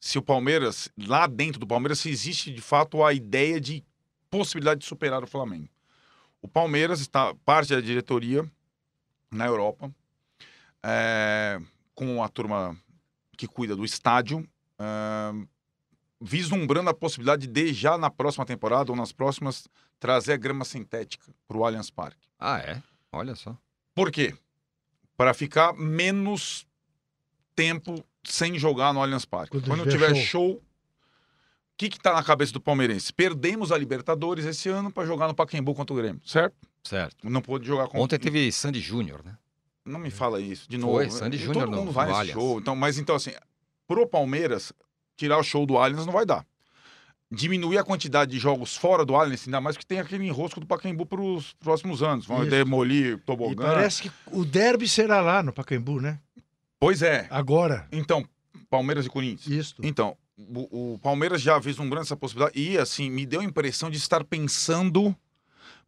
Se 0.00 0.18
o 0.18 0.22
Palmeiras, 0.22 0.88
lá 1.06 1.28
dentro 1.28 1.60
do 1.60 1.66
Palmeiras, 1.68 2.00
se 2.00 2.10
existe 2.10 2.52
de 2.52 2.60
fato 2.60 3.04
a 3.04 3.12
ideia 3.12 3.60
de 3.60 3.84
possibilidade 4.28 4.80
de 4.80 4.86
superar 4.86 5.22
o 5.22 5.26
Flamengo. 5.28 5.68
O 6.42 6.48
Palmeiras 6.48 7.00
está, 7.00 7.32
parte 7.44 7.72
da 7.72 7.80
diretoria 7.80 8.44
na 9.30 9.46
Europa, 9.46 9.88
é, 10.82 11.60
com 11.94 12.22
a 12.24 12.28
turma 12.28 12.76
que 13.36 13.46
cuida 13.46 13.76
do 13.76 13.84
estádio, 13.84 14.44
é, 14.80 15.46
vislumbrando 16.20 16.90
a 16.90 16.94
possibilidade 16.94 17.46
de, 17.46 17.72
já 17.72 17.98
na 17.98 18.10
próxima 18.10 18.44
temporada 18.44 18.90
ou 18.90 18.96
nas 18.96 19.12
próximas, 19.12 19.68
trazer 19.98 20.32
a 20.32 20.36
grama 20.36 20.64
sintética 20.64 21.26
para 21.46 21.56
o 21.56 21.64
Allianz 21.64 21.90
Parque. 21.90 22.28
Ah, 22.38 22.58
é? 22.58 22.82
Olha 23.12 23.34
só. 23.34 23.56
Por 23.94 24.10
quê? 24.10 24.34
Para 25.16 25.32
ficar 25.32 25.72
menos 25.74 26.66
tempo 27.54 28.04
sem 28.24 28.58
jogar 28.58 28.92
no 28.92 29.02
Allianz 29.02 29.24
Parque. 29.24 29.52
Quando 29.52 29.66
Quando, 29.66 29.90
tiver 29.90 30.14
show, 30.14 30.52
o 30.52 30.62
que 31.76 31.88
que 31.88 32.00
tá 32.00 32.12
na 32.12 32.22
cabeça 32.22 32.52
do 32.52 32.60
palmeirense? 32.60 33.12
Perdemos 33.12 33.72
a 33.72 33.78
Libertadores 33.78 34.44
esse 34.44 34.68
ano 34.68 34.90
para 34.90 35.06
jogar 35.06 35.28
no 35.28 35.34
Pacaembu 35.34 35.74
contra 35.74 35.94
o 35.94 35.96
Grêmio, 35.96 36.20
certo? 36.24 36.56
Certo. 36.82 37.28
Não 37.28 37.42
pôde 37.42 37.66
jogar 37.66 37.88
com 37.88 37.98
Ontem 37.98 38.18
teve 38.18 38.50
Sandy 38.52 38.80
Júnior, 38.80 39.24
né? 39.24 39.36
Não 39.84 40.00
me 40.00 40.10
fala 40.10 40.40
isso, 40.40 40.68
de 40.68 40.78
Foi, 40.78 41.04
novo. 41.04 41.16
Sandy 41.16 41.36
E 41.36 41.40
Júnior 41.40 41.66
Todo 41.66 41.76
mundo 41.76 41.92
vai 41.92 42.08
no 42.08 42.18
nesse 42.18 42.32
show. 42.32 42.58
Então, 42.58 42.74
mas 42.74 42.98
então, 42.98 43.14
assim, 43.14 43.30
pro 43.86 44.06
Palmeiras, 44.06 44.72
tirar 45.16 45.38
o 45.38 45.42
show 45.42 45.64
do 45.66 45.78
Allianz 45.78 46.06
não 46.06 46.12
vai 46.12 46.26
dar. 46.26 46.44
Diminuir 47.30 47.78
a 47.78 47.82
quantidade 47.84 48.30
de 48.30 48.38
jogos 48.38 48.76
fora 48.76 49.04
do 49.04 49.16
Allianz, 49.16 49.46
ainda 49.46 49.60
mais 49.60 49.76
que 49.76 49.84
tem 49.84 49.98
aquele 49.98 50.24
enrosco 50.24 50.60
do 50.60 50.66
Pacaembu 50.66 51.04
para 51.06 51.20
os 51.20 51.52
próximos 51.54 52.00
anos. 52.02 52.24
Vão 52.24 52.42
Isso. 52.42 52.50
demolir 52.50 53.14
E 53.14 53.18
tobogã. 53.18 53.64
parece 53.64 54.02
que 54.02 54.10
o 54.30 54.44
derby 54.44 54.86
será 54.88 55.20
lá 55.20 55.42
no 55.42 55.52
Pacaembu, 55.52 56.00
né? 56.00 56.20
Pois 56.78 57.02
é. 57.02 57.26
Agora. 57.30 57.88
Então, 57.90 58.24
Palmeiras 58.70 59.06
e 59.06 59.08
Corinthians. 59.08 59.46
Isso. 59.46 59.74
Então, 59.82 60.16
o, 60.38 60.92
o 60.94 60.98
Palmeiras 61.00 61.40
já 61.42 61.58
vislumbrando 61.58 62.04
essa 62.04 62.16
possibilidade 62.16 62.56
e, 62.60 62.78
assim, 62.78 63.10
me 63.10 63.26
deu 63.26 63.40
a 63.40 63.44
impressão 63.44 63.90
de 63.90 63.96
estar 63.96 64.22
pensando 64.22 65.14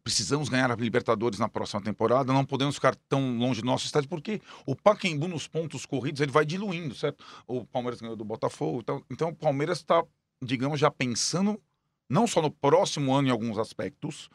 precisamos 0.03 0.49
ganhar 0.49 0.71
a 0.71 0.75
Libertadores 0.75 1.39
na 1.39 1.47
próxima 1.47 1.81
temporada, 1.81 2.33
não 2.33 2.45
podemos 2.45 2.75
ficar 2.75 2.95
tão 3.07 3.37
longe 3.37 3.61
do 3.61 3.67
nosso 3.67 3.85
estádio, 3.85 4.09
porque 4.09 4.41
o 4.65 4.75
Pacaembu 4.75 5.27
nos 5.27 5.47
pontos 5.47 5.85
corridos, 5.85 6.21
ele 6.21 6.31
vai 6.31 6.45
diluindo, 6.45 6.95
certo? 6.95 7.23
O 7.47 7.65
Palmeiras 7.65 8.01
ganhou 8.01 8.15
do 8.15 8.25
Botafogo, 8.25 8.79
então, 8.79 9.03
então 9.09 9.29
o 9.29 9.35
Palmeiras 9.35 9.79
está, 9.79 10.03
digamos, 10.41 10.79
já 10.79 10.89
pensando 10.89 11.61
não 12.09 12.25
só 12.25 12.41
no 12.41 12.49
próximo 12.49 13.13
ano 13.13 13.27
em 13.27 13.31
alguns 13.31 13.57
aspectos, 13.57 14.29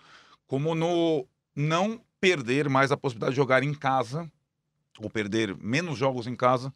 como 0.47 0.75
no 0.75 1.27
não 1.57 2.01
perder 2.21 2.69
mais 2.69 2.93
a 2.93 2.97
possibilidade 2.97 3.33
de 3.33 3.37
jogar 3.37 3.63
em 3.63 3.75
casa, 3.75 4.31
ou 4.99 5.11
perder 5.11 5.57
menos 5.57 5.99
jogos 5.99 6.27
em 6.27 6.37
casa, 6.37 6.73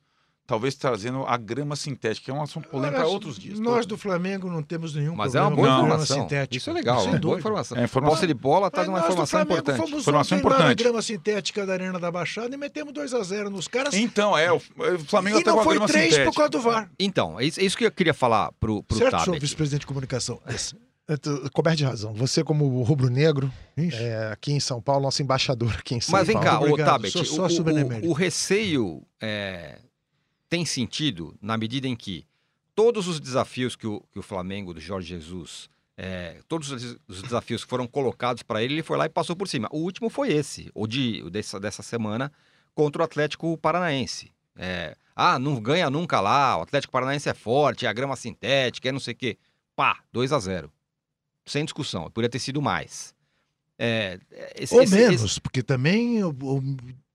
talvez 0.49 0.75
trazendo 0.75 1.25
a 1.27 1.37
grama 1.37 1.77
sintética, 1.77 2.25
que 2.25 2.31
é 2.31 2.35
um 2.35 2.41
assunto 2.43 2.69
polêmico 2.71 2.99
para 2.99 3.07
outros 3.07 3.39
dias. 3.39 3.61
Nós 3.61 3.85
do 3.85 3.99
Flamengo 3.99 4.49
não 4.51 4.63
temos 4.63 4.95
nenhum 4.95 5.15
Mas 5.15 5.35
é 5.35 5.41
uma 5.43 5.49
problema 5.49 5.69
boa 5.69 5.81
com 5.83 5.87
grama 5.89 6.03
informação. 6.05 6.23
sintética. 6.23 6.57
Isso 6.57 6.71
é 6.71 6.73
legal, 6.73 7.03
Sem 7.03 7.15
é 7.15 7.19
boa 7.19 7.39
informação. 7.39 7.77
É, 7.79 7.85
informação. 7.85 8.15
Posse 8.17 8.27
de 8.27 8.33
bola 8.35 8.71
traz 8.71 8.89
Mas 8.89 8.97
uma 8.99 9.05
informação 9.07 9.43
importante. 9.43 9.77
Fomos 9.77 10.01
Informação 10.01 10.39
importante. 10.39 10.83
grama 10.83 11.03
sintética 11.03 11.67
da 11.67 11.75
Arena 11.75 11.99
da 12.01 12.11
Baixada 12.11 12.55
e 12.55 12.59
metemos 12.59 12.95
2 12.95 13.13
a 13.13 13.23
0 13.23 13.51
nos 13.51 13.69
caras. 13.69 13.93
Então, 13.93 14.37
é, 14.37 14.51
o 14.51 14.57
o 14.57 14.99
Flamengo 15.07 15.37
e 15.37 15.41
até 15.43 15.51
não 15.51 15.57
com 15.57 15.61
a 15.61 15.65
foi 15.65 15.75
grama 15.75 15.87
3 15.87 16.05
sintética. 16.07 16.31
por 16.31 16.37
causa 16.37 16.51
do 16.51 16.61
VAR. 16.63 16.91
Então, 16.99 17.39
é 17.39 17.45
isso, 17.45 17.61
é 17.61 17.65
isso 17.65 17.77
que 17.77 17.85
eu 17.85 17.93
queria 17.93 18.15
falar 18.15 18.51
pro, 18.59 18.83
pro 18.83 18.97
certo, 18.97 19.11
senhor 19.13 19.25
Tabet. 19.27 19.41
vice-presidente 19.43 19.81
de 19.81 19.87
comunicação? 19.87 20.41
Tô 21.23 21.51
Coberto 21.53 21.77
de 21.79 21.85
razão. 21.85 22.13
Você, 22.15 22.43
como 22.45 22.83
rubro-negro, 22.83 23.51
é, 23.77 24.31
aqui 24.33 24.53
em 24.53 24.61
São 24.61 24.81
Paulo, 24.81 25.03
nosso 25.03 25.23
embaixador 25.23 25.75
aqui 25.79 25.95
em 25.95 26.01
São 26.01 26.13
Mas 26.13 26.27
vem 26.27 26.35
Paulo. 26.37 26.49
cá, 26.51 26.59
ô 26.61 26.65
Obrigado, 26.65 26.87
Tabet, 26.87 27.13
sou 27.13 27.23
o, 27.23 27.25
sócio 27.25 27.61
o- 27.61 27.65
benemérito. 27.65 28.09
o 28.09 28.13
receio 28.13 29.03
é, 29.21 29.79
tem 30.49 30.65
sentido 30.65 31.37
na 31.41 31.57
medida 31.57 31.87
em 31.87 31.95
que 31.97 32.25
todos 32.75 33.07
os 33.09 33.21
desafios 33.21 33.77
que 33.77 33.87
o, 33.87 34.01
que 34.13 34.19
o 34.19 34.23
Flamengo, 34.23 34.73
do 34.73 34.81
Jorge 34.81 35.09
Jesus, 35.09 35.69
é, 35.97 36.41
todos 36.49 36.71
os 36.71 36.97
os 37.09 37.23
desafios 37.23 37.65
que 37.65 37.71
foram 37.71 37.87
colocados 37.87 38.43
para 38.43 38.63
ele, 38.63 38.75
ele 38.75 38.83
foi 38.83 38.97
lá 38.97 39.07
e 39.07 39.09
passou 39.09 39.35
por 39.37 39.49
cima. 39.49 39.69
O 39.73 39.79
último 39.79 40.09
foi 40.09 40.33
esse, 40.33 40.71
o 40.75 40.87
de 40.87 41.23
o 41.25 41.31
dessa, 41.31 41.59
dessa 41.59 41.83
semana, 41.83 42.33
contra 42.75 43.03
o 43.03 43.05
Atlético 43.05 43.57
Paranaense. 43.59 44.31
É, 44.57 44.97
ah, 45.15 45.39
não 45.39 45.61
ganha 45.61 45.91
nunca 45.91 46.21
lá, 46.21 46.57
o 46.57 46.63
Atlético 46.63 46.93
Paranaense 46.93 47.29
é 47.29 47.35
forte, 47.35 47.87
é 47.87 47.89
a 47.89 47.93
grama 47.93 48.15
sintética, 48.17 48.89
é 48.89 48.93
não 48.93 49.01
sei 49.01 49.15
o 49.15 49.17
quê. 49.17 49.37
Pá, 49.75 49.99
2 50.13 50.33
a 50.33 50.39
0 50.39 50.73
Sem 51.45 51.65
discussão, 51.65 52.05
poderia 52.11 52.29
ter 52.31 52.39
sido 52.39 52.63
mais. 52.63 53.13
É, 53.79 54.19
esse, 54.57 54.75
Ou 54.75 54.83
esse- 54.83 54.95
menos, 54.95 55.23
esse- 55.23 55.41
porque 55.41 55.63
também, 55.63 56.19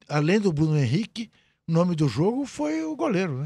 além 0.07 0.39
do 0.39 0.51
Bruno 0.51 0.77
Henrique, 0.77 1.29
nome 1.67 1.95
do 1.95 2.07
jogo 2.07 2.45
foi 2.45 2.83
o 2.83 2.95
goleiro, 2.95 3.39
né? 3.39 3.45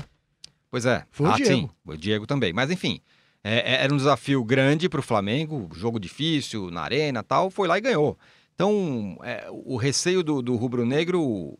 Pois 0.69 0.85
é. 0.85 1.05
Foi 1.11 1.27
o 1.27 1.31
ah, 1.31 1.35
Diego. 1.35 1.51
sim, 1.51 1.69
o 1.85 1.95
Diego 1.97 2.27
também. 2.27 2.51
Mas 2.53 2.69
enfim, 2.71 2.99
é- 3.43 3.73
é- 3.73 3.83
era 3.83 3.93
um 3.93 3.97
desafio 3.97 4.43
grande 4.43 4.89
para 4.89 4.99
o 4.99 5.03
Flamengo, 5.03 5.69
jogo 5.73 5.99
difícil, 5.99 6.69
na 6.69 6.81
arena 6.81 7.23
tal, 7.23 7.49
foi 7.49 7.67
lá 7.67 7.77
e 7.77 7.81
ganhou. 7.81 8.17
Então, 8.53 9.17
é, 9.23 9.47
o 9.51 9.77
receio 9.77 10.23
do, 10.23 10.41
do 10.41 10.55
rubro-negro 10.55 11.57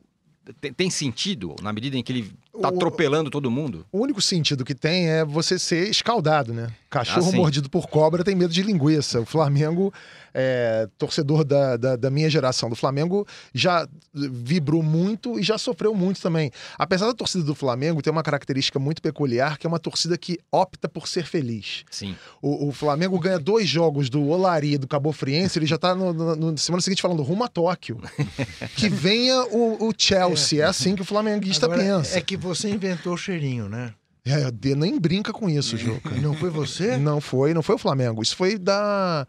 tem, 0.59 0.73
tem 0.73 0.89
sentido 0.89 1.55
na 1.61 1.71
medida 1.71 1.97
em 1.97 2.03
que 2.03 2.11
ele 2.11 2.33
tá 2.61 2.69
O- 2.69 2.75
atropelando 2.75 3.29
todo 3.29 3.49
mundo? 3.51 3.85
O 3.91 3.99
único 3.99 4.21
sentido 4.21 4.63
que 4.65 4.75
tem 4.75 5.07
é 5.09 5.23
você 5.25 5.57
ser 5.59 5.89
escaldado, 5.89 6.53
né? 6.53 6.67
Cachorro 6.89 7.31
Ah, 7.33 7.35
mordido 7.35 7.69
por 7.69 7.87
cobra 7.87 8.23
tem 8.23 8.33
medo 8.35 8.53
de 8.53 8.63
linguiça. 8.63 9.19
O 9.19 9.25
Flamengo, 9.25 9.93
é, 10.33 10.87
torcedor 10.97 11.43
da, 11.43 11.75
da, 11.75 11.95
da 11.97 12.09
minha 12.09 12.29
geração 12.29 12.69
do 12.69 12.75
Flamengo, 12.77 13.27
já 13.53 13.85
vibrou 14.13 14.81
muito 14.81 15.37
e 15.37 15.43
já 15.43 15.57
sofreu 15.57 15.93
muito 15.93 16.21
também. 16.21 16.49
Apesar 16.77 17.07
da 17.07 17.13
torcida 17.13 17.43
do 17.43 17.53
Flamengo 17.53 18.01
ter 18.01 18.09
uma 18.09 18.23
característica 18.23 18.79
muito 18.79 19.01
peculiar, 19.01 19.57
que 19.57 19.67
é 19.67 19.69
uma 19.69 19.79
torcida 19.79 20.17
que 20.17 20.39
opta 20.51 20.87
por 20.87 21.07
ser 21.09 21.25
feliz. 21.25 21.83
Sim. 21.91 22.15
O, 22.41 22.69
o 22.69 22.71
Flamengo 22.71 23.19
ganha 23.19 23.37
dois 23.39 23.67
jogos 23.67 24.09
do 24.09 24.25
Olari 24.29 24.73
e 24.73 24.77
do 24.77 24.87
Cabo 24.87 25.11
Friense, 25.11 25.59
ele 25.59 25.65
já 25.65 25.77
tá 25.77 25.93
no, 25.93 26.13
no- 26.13 26.35
no 26.37 26.57
semana 26.57 26.81
seguinte 26.81 27.01
falando 27.01 27.21
rumo 27.21 27.43
a 27.43 27.47
Tóquio. 27.49 27.99
que 28.77 28.87
venha 28.89 29.43
o, 29.47 29.89
o 29.89 29.93
Chelsea. 29.97 30.63
É. 30.63 30.67
assim 30.67 30.95
que 30.95 31.01
o 31.01 31.05
flamenguista 31.05 31.65
Agora, 31.65 31.81
pensa. 31.81 32.17
É 32.17 32.21
que 32.21 32.37
você 32.47 32.69
inventou 32.69 33.13
o 33.13 33.17
cheirinho, 33.17 33.67
né? 33.69 33.93
É, 34.25 34.51
nem 34.75 34.99
brinca 34.99 35.31
com 35.31 35.49
isso, 35.49 35.77
Juca. 35.77 36.09
Não 36.21 36.33
foi 36.33 36.49
você? 36.49 36.97
Não 36.97 37.21
foi, 37.21 37.53
não 37.53 37.63
foi 37.63 37.75
o 37.75 37.77
Flamengo. 37.77 38.21
Isso 38.21 38.35
foi 38.35 38.57
da. 38.57 39.25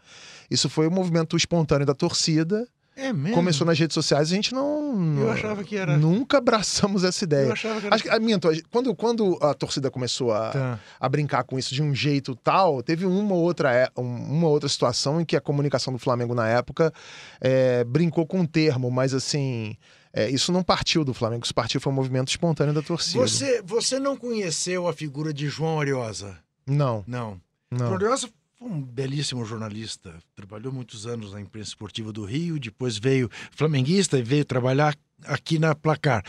Isso 0.51 0.67
foi 0.69 0.87
o 0.87 0.91
movimento 0.91 1.37
espontâneo 1.37 1.85
da 1.85 1.93
torcida. 1.93 2.67
É 2.97 3.13
mesmo? 3.13 3.33
Começou 3.35 3.65
nas 3.65 3.79
redes 3.79 3.93
sociais, 3.93 4.29
a 4.29 4.35
gente 4.35 4.53
não. 4.53 5.17
Eu 5.21 5.31
achava 5.31 5.63
que 5.63 5.77
era. 5.77 5.95
Nunca 5.97 6.39
abraçamos 6.39 7.05
essa 7.05 7.23
Eu 7.23 7.27
ideia. 7.27 7.53
achava 7.53 7.79
que 7.79 7.85
era. 7.85 7.95
Acho 7.95 8.03
que, 8.03 8.19
minto, 8.19 8.53
gente- 8.53 8.65
quando, 8.69 8.93
quando 8.93 9.37
a 9.41 9.53
torcida 9.53 9.89
começou 9.89 10.33
a, 10.33 10.49
Tá. 10.49 10.79
a 10.99 11.07
brincar 11.07 11.45
com 11.45 11.57
isso 11.57 11.73
de 11.73 11.81
um 11.81 11.95
jeito 11.95 12.35
tal, 12.35 12.83
teve 12.83 13.05
uma 13.05 13.35
outra, 13.35 13.73
é- 13.73 13.89
um- 13.97 14.01
uma 14.03 14.49
outra 14.49 14.67
situação 14.67 15.21
em 15.21 15.23
que 15.23 15.37
a 15.37 15.39
comunicação 15.39 15.93
do 15.93 15.99
Flamengo 15.99 16.35
na 16.35 16.49
época 16.49 16.91
é, 17.39 17.85
brincou 17.85 18.27
com 18.27 18.39
um 18.41 18.45
termo, 18.45 18.91
mas 18.91 19.13
assim, 19.13 19.77
é, 20.13 20.29
isso 20.29 20.51
não 20.51 20.63
partiu 20.63 21.03
do 21.05 21.13
Flamengo, 21.13 21.43
isso 21.45 21.53
partiu 21.53 21.79
foi 21.79 21.91
um 21.91 21.95
movimento 21.95 22.29
espontâneo 22.29 22.73
da 22.73 22.81
torcida. 22.81 23.19
Você, 23.19 23.61
você 23.61 23.99
não 23.99 24.17
conheceu 24.17 24.87
a 24.87 24.93
figura 24.93 25.33
de 25.33 25.47
João 25.47 25.79
Ariosa? 25.79 26.37
Não, 26.65 27.03
Não. 27.07 27.39
não. 27.71 27.97
Foi 27.99 28.69
um 28.69 28.81
belíssimo 28.81 29.45
jornalista. 29.45 30.15
Trabalhou 30.35 30.73
muitos 30.73 31.07
anos 31.07 31.31
na 31.31 31.39
imprensa 31.39 31.69
esportiva 31.69 32.11
do 32.11 32.25
Rio, 32.25 32.59
depois 32.59 32.97
veio 32.97 33.29
flamenguista 33.51 34.17
e 34.19 34.21
veio 34.21 34.43
trabalhar 34.43 34.95
aqui 35.23 35.57
na 35.57 35.73
Placar. 35.73 36.23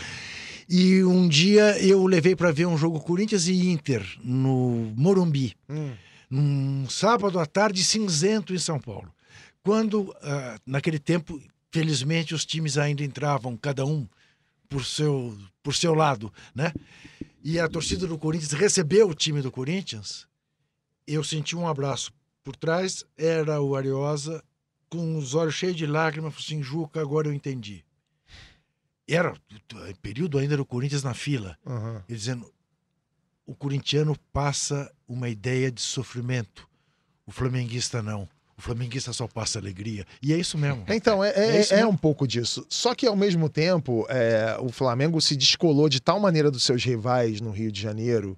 E 0.68 1.02
um 1.02 1.26
dia 1.26 1.76
eu 1.84 2.00
o 2.00 2.06
levei 2.06 2.37
para 2.37 2.52
ver 2.52 2.66
um 2.66 2.78
jogo 2.78 3.00
Corinthians 3.00 3.49
e 3.49 3.68
Inter 3.68 4.06
no 4.22 4.92
Morumbi. 4.96 5.56
Hum. 5.68 5.92
num 6.30 6.88
sábado 6.88 7.40
à 7.40 7.46
tarde 7.46 7.82
cinzento 7.82 8.54
em 8.54 8.58
São 8.58 8.78
Paulo. 8.78 9.12
Quando, 9.64 10.14
ah, 10.22 10.56
naquele 10.64 10.99
tempo, 11.00 11.40
felizmente, 11.70 12.34
os 12.34 12.44
times 12.44 12.76
ainda 12.76 13.04
entravam, 13.04 13.56
cada 13.56 13.84
um 13.84 14.08
por 14.68 14.84
seu, 14.84 15.36
por 15.62 15.74
seu 15.74 15.94
lado, 15.94 16.32
né? 16.54 16.72
E 17.42 17.58
a 17.58 17.68
torcida 17.68 18.06
do 18.06 18.18
Corinthians 18.18 18.52
recebeu 18.52 19.08
o 19.08 19.14
time 19.14 19.40
do 19.40 19.50
Corinthians, 19.50 20.26
eu 21.06 21.24
senti 21.24 21.56
um 21.56 21.66
abraço. 21.66 22.12
Por 22.44 22.54
trás 22.54 23.04
era 23.16 23.60
o 23.60 23.74
Ariosa, 23.74 24.42
com 24.88 25.16
os 25.16 25.34
olhos 25.34 25.54
cheios 25.54 25.76
de 25.76 25.86
lágrimas, 25.86 26.34
falou 26.34 26.44
assim, 26.44 26.62
Juca, 26.62 27.00
agora 27.00 27.28
eu 27.28 27.32
entendi. 27.32 27.84
Era 29.08 29.32
o 29.32 29.98
período 30.00 30.38
ainda 30.38 30.56
do 30.56 30.64
Corinthians 30.64 31.02
na 31.02 31.14
fila. 31.14 31.58
Aham. 31.66 32.04
Ele 32.08 32.18
dizendo: 32.18 32.52
o 33.44 33.54
corintiano 33.54 34.16
passa 34.32 34.92
uma 35.08 35.28
ideia 35.28 35.70
de 35.72 35.80
sofrimento, 35.80 36.68
o 37.26 37.32
flamenguista 37.32 38.00
não. 38.00 38.28
O 38.60 38.62
flamenguista 38.62 39.10
só 39.14 39.26
passa 39.26 39.58
alegria. 39.58 40.06
E 40.22 40.34
é 40.34 40.36
isso 40.36 40.58
mesmo. 40.58 40.84
Então, 41.00 41.24
é, 41.24 41.30
é, 41.30 41.66
É 41.70 41.80
é 41.80 41.86
um 41.86 41.96
pouco 41.96 42.28
disso. 42.28 42.66
Só 42.68 42.94
que, 42.94 43.06
ao 43.06 43.16
mesmo 43.16 43.48
tempo, 43.48 44.06
é, 44.10 44.54
o 44.60 44.68
Flamengo 44.68 45.18
se 45.18 45.34
descolou 45.34 45.88
de 45.88 45.98
tal 45.98 46.20
maneira 46.20 46.50
dos 46.50 46.62
seus 46.62 46.84
rivais 46.84 47.40
no 47.40 47.50
Rio 47.50 47.72
de 47.72 47.80
Janeiro, 47.80 48.36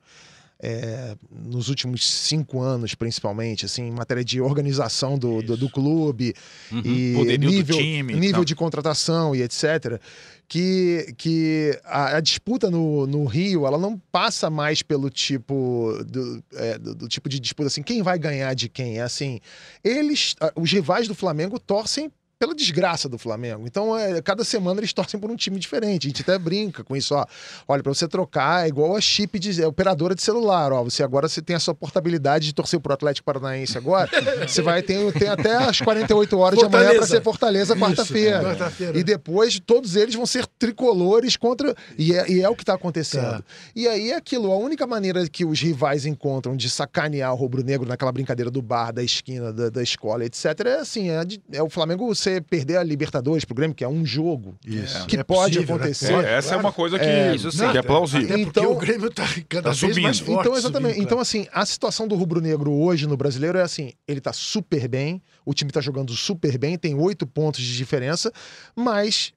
é, 0.60 1.16
nos 1.44 1.68
últimos 1.68 2.08
cinco 2.08 2.60
anos, 2.60 2.94
principalmente, 2.94 3.66
assim, 3.66 3.82
em 3.88 3.90
matéria 3.90 4.24
de 4.24 4.40
organização 4.40 5.18
do, 5.18 5.42
do, 5.42 5.56
do 5.56 5.68
clube 5.68 6.34
Uhum. 6.70 6.82
e 6.84 7.14
Poderio 7.16 7.48
do 7.50 7.52
nível, 7.52 7.76
time, 7.76 8.14
nível 8.14 8.44
de 8.44 8.54
contratação 8.54 9.34
e 9.34 9.42
etc., 9.42 10.00
que, 10.48 11.14
que 11.16 11.80
a, 11.84 12.16
a 12.16 12.20
disputa 12.20 12.70
no, 12.70 13.06
no 13.06 13.24
Rio 13.24 13.66
ela 13.66 13.78
não 13.78 13.98
passa 14.10 14.50
mais 14.50 14.82
pelo 14.82 15.08
tipo 15.08 15.92
do, 16.06 16.44
é, 16.54 16.78
do, 16.78 16.94
do 16.94 17.08
tipo 17.08 17.28
de 17.28 17.40
disputa 17.40 17.68
assim, 17.68 17.82
quem 17.82 18.02
vai 18.02 18.18
ganhar 18.18 18.54
de 18.54 18.68
quem? 18.68 18.98
É 18.98 19.02
assim, 19.02 19.40
eles, 19.82 20.34
os 20.54 20.70
rivais 20.70 21.08
do 21.08 21.14
Flamengo 21.14 21.58
torcem 21.58 22.12
pela 22.42 22.56
desgraça 22.56 23.08
do 23.08 23.16
Flamengo. 23.18 23.68
Então, 23.68 23.96
é, 23.96 24.20
cada 24.20 24.42
semana 24.42 24.80
eles 24.80 24.92
torcem 24.92 25.20
por 25.20 25.30
um 25.30 25.36
time 25.36 25.60
diferente. 25.60 26.08
A 26.08 26.10
gente 26.10 26.22
até 26.22 26.36
brinca 26.36 26.82
com 26.82 26.96
isso, 26.96 27.14
ó. 27.14 27.24
Olha, 27.68 27.84
para 27.84 27.94
você 27.94 28.08
trocar 28.08 28.64
é 28.64 28.68
igual 28.68 28.96
a 28.96 29.00
chip 29.00 29.38
de 29.38 29.62
é, 29.62 29.66
operadora 29.68 30.12
de 30.12 30.22
celular, 30.22 30.72
ó. 30.72 30.82
Você 30.82 31.04
agora 31.04 31.28
você 31.28 31.40
tem 31.40 31.54
a 31.54 31.60
sua 31.60 31.72
portabilidade 31.72 32.46
de 32.46 32.52
torcer 32.52 32.80
pro 32.80 32.92
Atlético 32.92 33.26
Paranaense 33.26 33.78
agora. 33.78 34.10
você 34.44 34.60
vai 34.60 34.82
ter, 34.82 35.12
tem 35.12 35.28
até 35.28 35.54
as 35.54 35.80
48 35.80 36.36
horas 36.36 36.58
de 36.58 36.64
amanhã 36.64 36.86
para 36.86 36.94
Fortaleza. 36.94 37.16
ser 37.16 37.22
Fortaleza 37.22 37.76
quarta-feira. 37.76 38.42
quarta-feira. 38.42 38.98
E 38.98 39.04
depois 39.04 39.60
todos 39.60 39.94
eles 39.94 40.16
vão 40.16 40.26
ser 40.26 40.44
tricolores 40.58 41.36
contra. 41.36 41.72
E 41.96 42.12
é, 42.12 42.28
e 42.28 42.42
é 42.42 42.48
o 42.48 42.56
que 42.56 42.64
está 42.64 42.74
acontecendo. 42.74 43.38
Tá. 43.38 43.44
E 43.72 43.86
aí 43.86 44.10
é 44.10 44.16
aquilo, 44.16 44.50
a 44.50 44.56
única 44.56 44.84
maneira 44.84 45.28
que 45.28 45.44
os 45.44 45.60
rivais 45.60 46.06
encontram 46.06 46.56
de 46.56 46.68
sacanear 46.68 47.32
o 47.32 47.36
rubro-negro 47.36 47.86
naquela 47.86 48.10
brincadeira 48.10 48.50
do 48.50 48.60
bar, 48.60 48.90
da 48.90 49.04
esquina, 49.04 49.52
da, 49.52 49.70
da 49.70 49.82
escola, 49.82 50.24
etc., 50.24 50.44
é 50.66 50.80
assim: 50.80 51.08
é, 51.08 51.22
é 51.52 51.62
o 51.62 51.70
Flamengo 51.70 52.12
você 52.34 52.40
perder 52.40 52.76
a 52.76 52.82
Libertadores 52.82 53.44
pro 53.44 53.54
Grêmio, 53.54 53.74
que 53.74 53.84
é 53.84 53.88
um 53.88 54.04
jogo. 54.04 54.54
Isso. 54.66 55.06
Que 55.06 55.16
É 55.18 55.22
pode 55.24 55.54
possível, 55.56 55.76
né? 55.76 55.82
acontecer. 55.82 56.12
É, 56.24 56.34
essa 56.38 56.54
é 56.54 56.56
uma 56.56 56.72
coisa 56.72 56.98
que, 56.98 57.04
É, 57.04 57.34
isso 57.34 57.50
sim. 57.52 57.70
que 57.70 57.78
é 57.78 57.82
plausível. 57.82 58.38
Então- 58.38 58.72
o 58.72 58.76
Grêmio 58.76 59.08
está 59.08 59.26
cada 59.48 59.70
Tá 59.70 59.70
vez 59.86 59.98
mais 59.98 60.16
subindo. 60.16 60.34
forte. 60.36 60.48
Então, 60.48 60.58
exatamente. 60.58 60.92
subindo, 60.94 61.04
Então, 61.06 61.18
assim, 61.18 61.46
a 61.52 61.64
situação 61.66 62.06
do 62.08 62.14
rubro-negro 62.14 62.72
hoje 62.72 63.06
no 63.06 63.16
brasileiro 63.16 63.58
é 63.58 63.62
assim: 63.62 63.92
ele 64.06 64.20
tá 64.20 64.32
super 64.32 64.88
bem, 64.88 65.22
o 65.44 65.52
time 65.54 65.70
tá 65.70 65.80
jogando 65.80 66.12
super 66.14 66.56
bem, 66.58 66.76
tem 66.78 66.94
oito 66.94 67.26
pontos 67.26 67.62
de 67.62 67.76
diferença, 67.76 68.32
mas. 68.74 69.32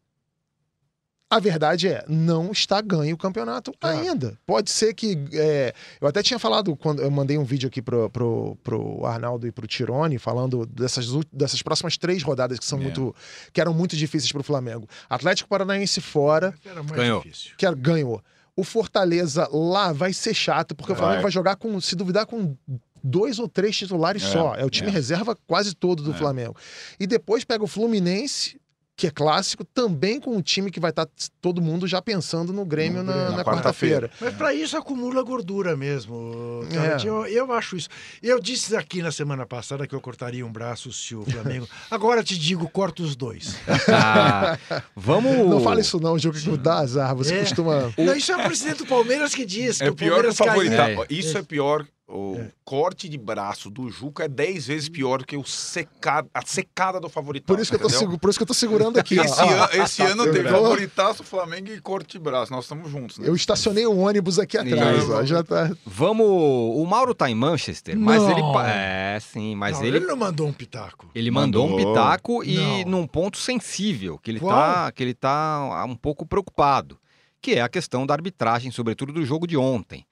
A 1.28 1.40
verdade 1.40 1.88
é, 1.88 2.06
não 2.08 2.52
está 2.52 2.80
ganho 2.80 3.16
o 3.16 3.18
campeonato 3.18 3.74
Claro. 3.80 3.98
ainda. 3.98 4.38
Pode 4.46 4.70
ser 4.70 4.94
que. 4.94 5.18
é, 5.34 5.74
eu 6.00 6.08
até 6.08 6.22
tinha 6.22 6.38
falado, 6.38 6.76
quando 6.76 7.02
eu 7.02 7.10
mandei 7.10 7.36
um 7.38 7.44
vídeo 7.44 7.68
aqui 7.68 7.82
pro, 7.82 8.10
pro, 8.12 8.56
pro 8.64 9.04
Arnaldo 9.06 9.48
e 9.48 9.52
pro 9.52 9.66
Tirone, 9.66 10.20
falando 10.20 10.66
dessas, 10.68 11.08
dessas 11.34 11.62
próximas 11.64 11.98
três 11.98 12.22
rodadas 12.22 12.60
que 12.60 12.66
são 12.66 12.78
É. 12.80 12.84
muito. 12.84 13.14
que 13.52 13.60
eram 13.60 13.74
muito 13.74 13.96
difíceis 13.98 14.32
pro 14.32 14.44
Flamengo. 14.44 14.88
Atlético 15.10 15.50
Paranaense 15.50 16.00
fora, 16.00 16.54
Era 16.64 16.84
mais 16.84 16.96
Ganhou. 16.96 17.22
difícil. 17.24 17.54
que 17.58 17.70
ganhou. 17.76 18.22
O 18.56 18.64
Fortaleza 18.64 19.50
lá 19.52 19.92
vai 19.92 20.14
ser 20.14 20.34
chato, 20.34 20.76
porque 20.76 20.92
o 20.92 20.96
Vai. 20.96 21.02
Flamengo 21.04 21.22
vai 21.24 21.32
jogar 21.32 21.56
com, 21.58 21.82
se 21.82 21.96
duvidar, 21.96 22.26
com 22.28 22.56
dois 23.04 23.40
ou 23.40 23.50
três 23.50 23.76
titulares 23.76 24.24
É, 24.24 24.32
só. 24.32 24.56
É 24.56 24.64
o 24.64 24.70
time 24.70 24.90
é. 24.90 24.92
reserva 24.92 25.36
quase 25.48 25.74
todo 25.74 26.04
do 26.04 26.12
É. 26.12 26.14
Flamengo. 26.14 26.56
E 27.00 27.06
depois 27.08 27.44
pega 27.44 27.64
o 27.64 27.68
Fluminense, 27.68 28.58
que 28.98 29.08
é 29.08 29.12
clássico, 29.12 29.66
também 29.66 30.20
com 30.22 30.36
um 30.38 30.42
time 30.42 30.72
que 30.72 30.80
vai 30.80 30.90
estar 30.90 31.06
todo 31.42 31.62
mundo 31.62 31.86
já 31.86 32.02
pensando 32.02 32.54
no 32.54 32.64
Grêmio 32.66 33.00
No 33.04 33.08
na, 33.08 33.14
Grêmio. 33.14 33.32
na 33.32 33.38
Na 33.40 33.44
quarta-feira. 33.44 34.10
Mas 34.22 34.34
para 34.36 34.54
isso 34.54 34.78
acumula 34.78 35.22
gordura 35.22 35.76
mesmo. 35.76 36.62
É. 36.72 37.06
Eu, 37.08 37.26
eu 37.26 37.52
acho 37.52 37.76
isso. 37.76 37.90
Eu 38.24 38.40
disse 38.40 38.74
aqui 38.76 39.02
na 39.02 39.12
semana 39.12 39.46
passada 39.46 39.86
que 39.86 39.94
eu 39.94 40.00
cortaria 40.00 40.46
um 40.46 40.52
braço 40.52 40.94
se 40.94 41.14
o 41.14 41.26
Flamengo. 41.26 41.68
Agora 41.92 42.24
te 42.24 42.38
digo, 42.40 42.70
corta 42.70 43.04
os 43.04 43.16
dois. 43.18 43.58
Ah, 43.90 44.58
vamos. 44.96 45.50
Não 45.50 45.60
fala 45.62 45.82
isso 45.82 46.00
não, 46.00 46.18
Gil, 46.18 46.32
que 46.32 46.58
dá 46.58 46.80
azar. 46.80 47.14
Você 47.16 47.36
É. 47.36 47.40
costuma... 47.42 47.92
Não, 47.98 48.16
isso 48.16 48.32
é 48.32 48.38
o 48.38 48.44
presidente 48.44 48.78
do 48.78 48.86
Palmeiras 48.86 49.36
que 49.36 49.46
diz. 49.46 49.82
É 49.82 49.90
o 49.90 49.96
pior 49.96 50.22
que 50.24 50.30
o 50.30 50.36
Palmeiras 50.36 50.38
caiu. 50.38 50.76
favoritar. 50.78 50.90
É. 51.12 51.14
Isso 51.14 51.38
é 51.38 51.42
pior. 51.44 51.86
O 52.08 52.38
corte 52.64 53.10
de 53.10 53.18
braço 53.18 53.68
do 53.68 53.90
Juca 53.90 54.26
é 54.26 54.28
10 54.28 54.68
vezes 54.68 54.90
pior 54.90 55.26
que 55.26 55.36
o 55.36 55.44
secado, 55.44 56.30
a 56.32 56.46
secada 56.46 57.00
do 57.00 57.10
favoritaço. 57.10 57.48
Por 57.48 57.60
isso, 57.60 57.72
que 57.76 57.84
eu 57.84 57.90
tô, 58.10 58.20
por 58.20 58.30
isso 58.30 58.38
que 58.38 58.44
eu 58.44 58.48
tô 58.48 58.54
segurando 58.54 59.00
aqui. 59.00 59.18
Esse, 59.18 59.42
an- 59.42 59.70
esse 59.84 60.02
ano 60.06 60.24
Eu 60.26 60.32
teve 60.32 60.48
tô- 60.48 60.54
favoritaço, 60.56 61.24
Flamengo 61.24 61.72
e 61.72 61.82
corte 61.82 62.12
de 62.12 62.20
braço. 62.20 62.52
Nós 62.52 62.66
estamos 62.66 62.92
juntos, 62.92 63.18
né? 63.18 63.28
Eu 63.28 63.36
estacionei 63.36 63.88
o 63.88 63.98
ônibus 63.98 64.38
aqui 64.38 64.56
atrás, 64.56 65.10
ó. 65.10 65.26
Já 65.26 65.44
tá... 65.44 65.72
Vamos. 65.84 66.28
O 66.28 66.86
Mauro 66.86 67.16
tá 67.16 67.28
em 67.28 67.34
Manchester, 67.36 67.98
mas 67.98 68.22
Não. 68.22 68.32
ele. 68.32 68.42
pa- 68.54 68.70
É, 68.70 69.20
sim, 69.20 69.56
mas 69.56 69.80
Não, 69.80 69.86
ele. 69.86 69.98
ele 69.98 70.06
não 70.06 70.16
mandou 70.16 70.48
um 70.48 70.54
pitaco. 70.54 71.10
Ele 71.16 71.32
mandou, 71.32 71.66
um 71.66 71.72
Mandou. 71.72 71.94
pitaco 71.94 72.44
e 72.44 72.56
Não. 72.86 73.00
num 73.00 73.08
ponto 73.08 73.38
sensível, 73.40 74.20
que 74.20 74.30
ele 74.30 74.40
Qual? 74.40 74.56
tá, 74.56 74.92
que 74.92 75.02
ele 75.02 75.16
tá 75.16 75.84
um 75.88 75.96
pouco 75.96 76.24
preocupado, 76.24 77.00
que 77.42 77.54
é 77.56 77.62
a 77.62 77.70
questão 77.70 78.06
da 78.06 78.14
arbitragem, 78.14 78.70
sobretudo 78.70 79.12
do 79.12 79.26
jogo 79.26 79.48
de 79.48 79.58
ontem. 79.58 80.06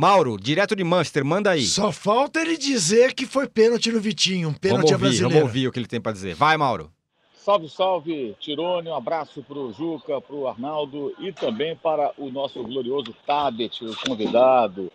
Mauro, 0.00 0.38
direto 0.40 0.74
de 0.74 0.82
Manchester, 0.82 1.22
manda 1.22 1.50
aí. 1.50 1.60
Só 1.60 1.92
falta 1.92 2.40
ele 2.40 2.56
dizer 2.56 3.12
que 3.12 3.26
foi 3.26 3.46
pênalti 3.46 3.92
no 3.92 4.00
Vitinho, 4.00 4.48
um 4.48 4.54
pênalti 4.54 4.94
vamos 4.94 5.20
ouvir, 5.20 5.22
vamos 5.24 5.42
ouvir 5.42 5.68
o 5.68 5.72
que 5.72 5.78
ele 5.78 5.86
tem 5.86 6.00
para 6.00 6.12
dizer. 6.12 6.34
Vai, 6.34 6.56
Mauro. 6.56 6.90
Salve, 7.34 7.68
salve, 7.68 8.34
Tirone, 8.40 8.88
um 8.88 8.94
abraço 8.94 9.42
para 9.42 9.58
o 9.58 9.70
Juca, 9.74 10.18
para 10.18 10.34
o 10.34 10.48
Arnaldo 10.48 11.12
e 11.18 11.30
também 11.34 11.76
para 11.76 12.14
o 12.16 12.30
nosso 12.30 12.62
glorioso 12.64 13.14
Tabet, 13.26 13.84
o 13.84 13.94
convidado, 14.08 14.90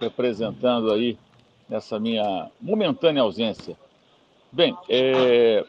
representando 0.00 0.92
aí 0.92 1.18
nessa 1.68 1.98
minha 1.98 2.48
momentânea 2.60 3.22
ausência. 3.22 3.76
Bem, 4.52 4.72
é, 4.88 5.66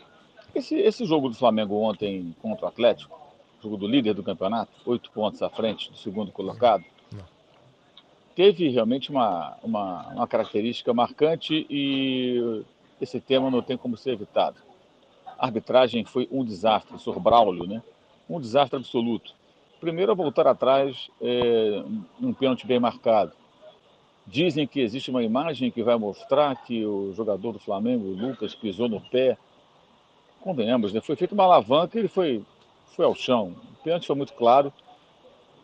esse, 0.54 0.75
esse 0.75 1.06
jogo 1.06 1.28
do 1.28 1.34
Flamengo 1.34 1.74
ontem 1.74 2.36
contra 2.40 2.66
o 2.66 2.70
Atlético, 2.70 3.20
jogo 3.63 3.78
do 3.78 3.88
líder 3.88 4.13
do 4.13 4.22
campeonato, 4.22 4.72
oito 4.86 5.10
pontos 5.10 5.42
à 5.42 5.50
frente 5.50 5.90
do 5.90 5.98
segundo 5.98 6.32
colocado, 6.32 6.84
teve 8.36 8.70
realmente 8.70 9.10
uma, 9.10 9.58
uma, 9.64 10.08
uma 10.10 10.28
característica 10.28 10.94
marcante 10.94 11.66
e 11.70 12.64
esse 13.00 13.20
tema 13.20 13.50
não 13.50 13.62
tem 13.62 13.78
como 13.78 13.98
ser 13.98 14.12
evitado. 14.12 14.58
A 15.38 15.46
arbitragem 15.46 16.06
foi 16.06 16.28
um 16.32 16.46
desastre, 16.46 16.98
Sr. 17.00 17.20
Braulio, 17.20 17.66
né? 17.66 17.82
Um 18.30 18.40
desastre 18.40 18.78
absoluto. 18.78 19.34
Primeiro, 19.80 20.12
a 20.12 20.16
voltar 20.16 20.46
atrás, 20.46 21.10
é, 21.20 21.84
um 22.22 22.32
pênalti 22.34 22.68
bem 22.68 22.80
marcado. 22.80 23.32
Dizem 24.28 24.68
que 24.68 24.80
existe 24.80 25.10
uma 25.10 25.24
imagem 25.24 25.72
que 25.72 25.82
vai 25.82 25.98
mostrar 25.98 26.56
que 26.64 26.86
o 26.86 27.12
jogador 27.14 27.54
do 27.54 27.60
Flamengo, 27.60 28.06
o 28.06 28.14
Lucas, 28.14 28.54
pisou 28.54 28.88
no 28.88 29.02
pé. 29.02 29.38
Convenhamos, 30.40 30.94
né? 30.94 31.02
Foi 31.02 31.16
feita 31.16 31.34
uma 31.34 31.44
alavanca 31.44 31.98
e 31.98 32.02
ele 32.02 32.08
foi, 32.08 32.44
foi 32.96 33.04
ao 33.04 33.16
chão. 33.16 33.56
O 33.80 33.84
pênalti 33.84 34.06
foi 34.06 34.16
muito 34.16 34.34
claro. 34.34 34.72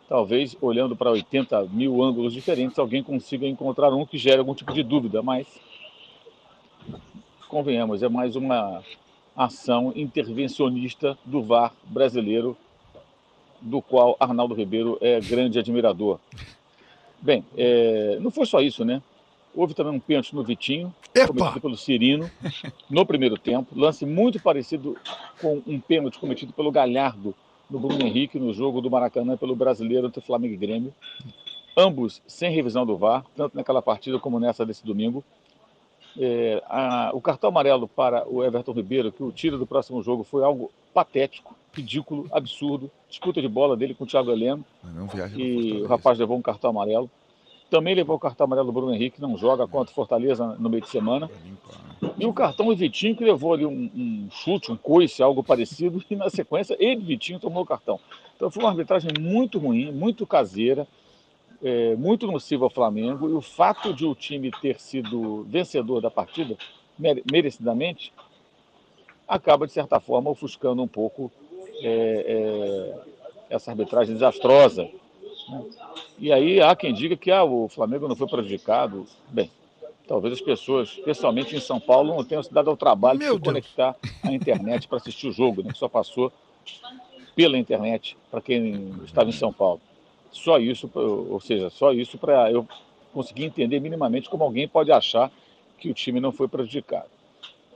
Talvez, 0.08 0.56
olhando 0.62 0.96
para 0.96 1.10
80 1.10 1.64
mil 1.64 2.02
ângulos 2.02 2.32
diferentes, 2.32 2.78
alguém 2.78 3.02
consiga 3.02 3.46
encontrar 3.46 3.92
um 3.92 4.06
que 4.06 4.16
gere 4.16 4.38
algum 4.38 4.54
tipo 4.54 4.72
de 4.72 4.82
dúvida, 4.82 5.22
mas 5.22 5.46
convenhamos, 7.46 8.02
é 8.02 8.08
mais 8.08 8.34
uma 8.34 8.82
ação 9.36 9.92
intervencionista 9.94 11.16
do 11.26 11.42
VAR 11.42 11.74
brasileiro, 11.84 12.56
do 13.60 13.82
qual 13.82 14.16
Arnaldo 14.18 14.54
Ribeiro 14.54 14.96
é 15.02 15.20
grande 15.20 15.58
admirador. 15.58 16.18
Bem, 17.20 17.44
é, 17.56 18.18
não 18.20 18.30
foi 18.30 18.46
só 18.46 18.62
isso, 18.62 18.86
né? 18.86 19.02
Houve 19.54 19.74
também 19.74 19.92
um 19.92 20.00
pênalti 20.00 20.34
no 20.34 20.42
Vitinho, 20.42 20.94
Epa! 21.14 21.34
cometido 21.34 21.60
pelo 21.60 21.76
Cirino, 21.76 22.30
no 22.88 23.04
primeiro 23.04 23.36
tempo. 23.36 23.78
Lance 23.78 24.06
muito 24.06 24.40
parecido 24.40 24.96
com 25.40 25.60
um 25.66 25.78
pênalti 25.78 26.18
cometido 26.18 26.52
pelo 26.52 26.70
Galhardo 26.70 27.34
no 27.70 27.78
Bruno 27.78 28.04
Henrique 28.04 28.38
no 28.38 28.52
jogo 28.52 28.80
do 28.80 28.90
Maracanã 28.90 29.36
pelo 29.36 29.54
brasileiro 29.54 30.06
entre 30.06 30.20
Flamengo 30.20 30.54
e 30.54 30.56
Grêmio. 30.56 30.94
Ambos 31.76 32.20
sem 32.26 32.50
revisão 32.50 32.84
do 32.84 32.96
VAR, 32.96 33.24
tanto 33.36 33.56
naquela 33.56 33.80
partida 33.82 34.18
como 34.18 34.40
nessa 34.40 34.64
desse 34.66 34.84
domingo. 34.84 35.22
É, 36.18 36.62
a- 36.68 37.10
o 37.14 37.20
cartão 37.20 37.48
amarelo 37.48 37.86
para 37.86 38.26
o 38.28 38.42
Everton 38.42 38.72
Ribeiro, 38.72 39.12
que 39.12 39.22
o 39.22 39.30
tira 39.30 39.56
do 39.56 39.66
próximo 39.66 40.02
jogo, 40.02 40.24
foi 40.24 40.42
algo 40.42 40.70
patético, 40.92 41.54
ridículo, 41.72 42.26
absurdo. 42.32 42.90
Disputa 43.08 43.40
de 43.40 43.46
bola 43.48 43.76
dele 43.76 43.94
com 43.94 44.04
o 44.04 44.06
Thiago 44.06 44.30
Heleno 44.32 44.64
e 45.38 45.72
o 45.84 45.86
rapaz 45.86 46.18
levou 46.18 46.36
um 46.36 46.42
cartão 46.42 46.70
amarelo. 46.70 47.08
Também 47.70 47.94
levou 47.94 48.16
o 48.16 48.18
cartão 48.18 48.44
amarelo 48.44 48.68
do 48.68 48.72
Bruno 48.72 48.94
Henrique, 48.94 49.20
não 49.20 49.36
joga 49.36 49.66
contra 49.66 49.92
o 49.92 49.94
Fortaleza 49.94 50.56
no 50.58 50.70
meio 50.70 50.82
de 50.82 50.88
semana. 50.88 51.30
Limpar, 51.44 51.76
né? 52.02 52.14
E 52.18 52.26
o 52.26 52.32
cartão 52.32 52.66
do 52.66 52.76
Vitinho, 52.76 53.14
que 53.14 53.24
levou 53.24 53.52
ali 53.52 53.66
um, 53.66 53.90
um 53.94 54.28
chute, 54.30 54.72
um 54.72 54.76
coice, 54.76 55.22
algo 55.22 55.42
parecido, 55.42 56.02
e 56.10 56.16
na 56.16 56.30
sequência 56.30 56.76
ele, 56.78 57.02
Vitinho, 57.02 57.38
tomou 57.38 57.62
o 57.62 57.66
cartão. 57.66 58.00
Então 58.36 58.50
foi 58.50 58.62
uma 58.62 58.70
arbitragem 58.70 59.10
muito 59.20 59.58
ruim, 59.58 59.92
muito 59.92 60.26
caseira, 60.26 60.86
é, 61.62 61.94
muito 61.96 62.26
nociva 62.26 62.64
ao 62.64 62.70
Flamengo. 62.70 63.28
E 63.28 63.32
o 63.32 63.40
fato 63.42 63.92
de 63.92 64.06
o 64.06 64.14
time 64.14 64.50
ter 64.50 64.80
sido 64.80 65.44
vencedor 65.48 66.00
da 66.00 66.10
partida, 66.10 66.56
mere- 66.98 67.22
merecidamente, 67.30 68.12
acaba, 69.26 69.66
de 69.66 69.72
certa 69.72 70.00
forma, 70.00 70.30
ofuscando 70.30 70.82
um 70.82 70.88
pouco 70.88 71.30
é, 71.82 72.24
é, 72.26 73.00
essa 73.50 73.70
arbitragem 73.72 74.14
desastrosa. 74.14 74.88
E 76.18 76.32
aí 76.32 76.60
há 76.60 76.74
quem 76.74 76.92
diga 76.92 77.16
que 77.16 77.30
ah, 77.30 77.44
o 77.44 77.68
Flamengo 77.68 78.08
não 78.08 78.16
foi 78.16 78.26
prejudicado. 78.26 79.06
Bem, 79.28 79.50
talvez 80.06 80.34
as 80.34 80.40
pessoas, 80.40 80.90
especialmente 80.90 81.54
em 81.56 81.60
São 81.60 81.78
Paulo, 81.78 82.14
não 82.14 82.24
tenham 82.24 82.42
se 82.42 82.52
dado 82.52 82.70
ao 82.70 82.76
trabalho 82.76 83.18
Meu 83.18 83.34
de 83.34 83.38
se 83.38 83.44
conectar 83.44 83.96
à 84.22 84.32
internet 84.32 84.88
para 84.88 84.98
assistir 84.98 85.28
o 85.28 85.32
jogo, 85.32 85.62
né, 85.62 85.72
que 85.72 85.78
só 85.78 85.88
passou 85.88 86.32
pela 87.34 87.56
internet 87.56 88.16
para 88.30 88.40
quem 88.40 88.92
estava 89.04 89.28
em 89.28 89.32
São 89.32 89.52
Paulo. 89.52 89.80
Só 90.30 90.58
isso, 90.58 90.90
ou 90.94 91.40
seja, 91.40 91.70
só 91.70 91.92
isso 91.92 92.18
para 92.18 92.50
eu 92.50 92.66
conseguir 93.14 93.44
entender 93.44 93.80
minimamente 93.80 94.28
como 94.28 94.44
alguém 94.44 94.68
pode 94.68 94.92
achar 94.92 95.30
que 95.78 95.88
o 95.90 95.94
time 95.94 96.20
não 96.20 96.32
foi 96.32 96.48
prejudicado. 96.48 97.08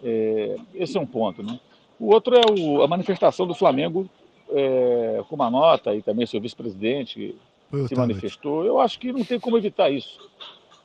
É, 0.03 0.57
esse 0.75 0.99
é 0.99 1.01
um 1.01 1.07
ponto. 1.07 1.43
Né? 1.43 1.59
O 1.99 2.13
outro 2.13 2.37
é 2.37 2.43
o- 2.51 2.83
a 2.83 2.89
manifestação 2.89 3.47
do 3.47 3.55
Flamengo 3.55 4.09
é, 4.51 5.23
com 5.29 5.35
uma 5.37 5.49
nota, 5.49 5.95
e 5.95 6.03
também 6.03 6.27
seu 6.27 6.41
vice-presidente 6.41 7.35
O 7.73 7.89
se 7.89 7.95
manifestou. 7.95 8.65
Eu 8.65 8.79
acho 8.79 8.99
que 8.99 9.13
não 9.13 9.25
tem 9.25 9.41
como 9.41 9.57
evitar 9.57 9.91
isso. 9.91 10.21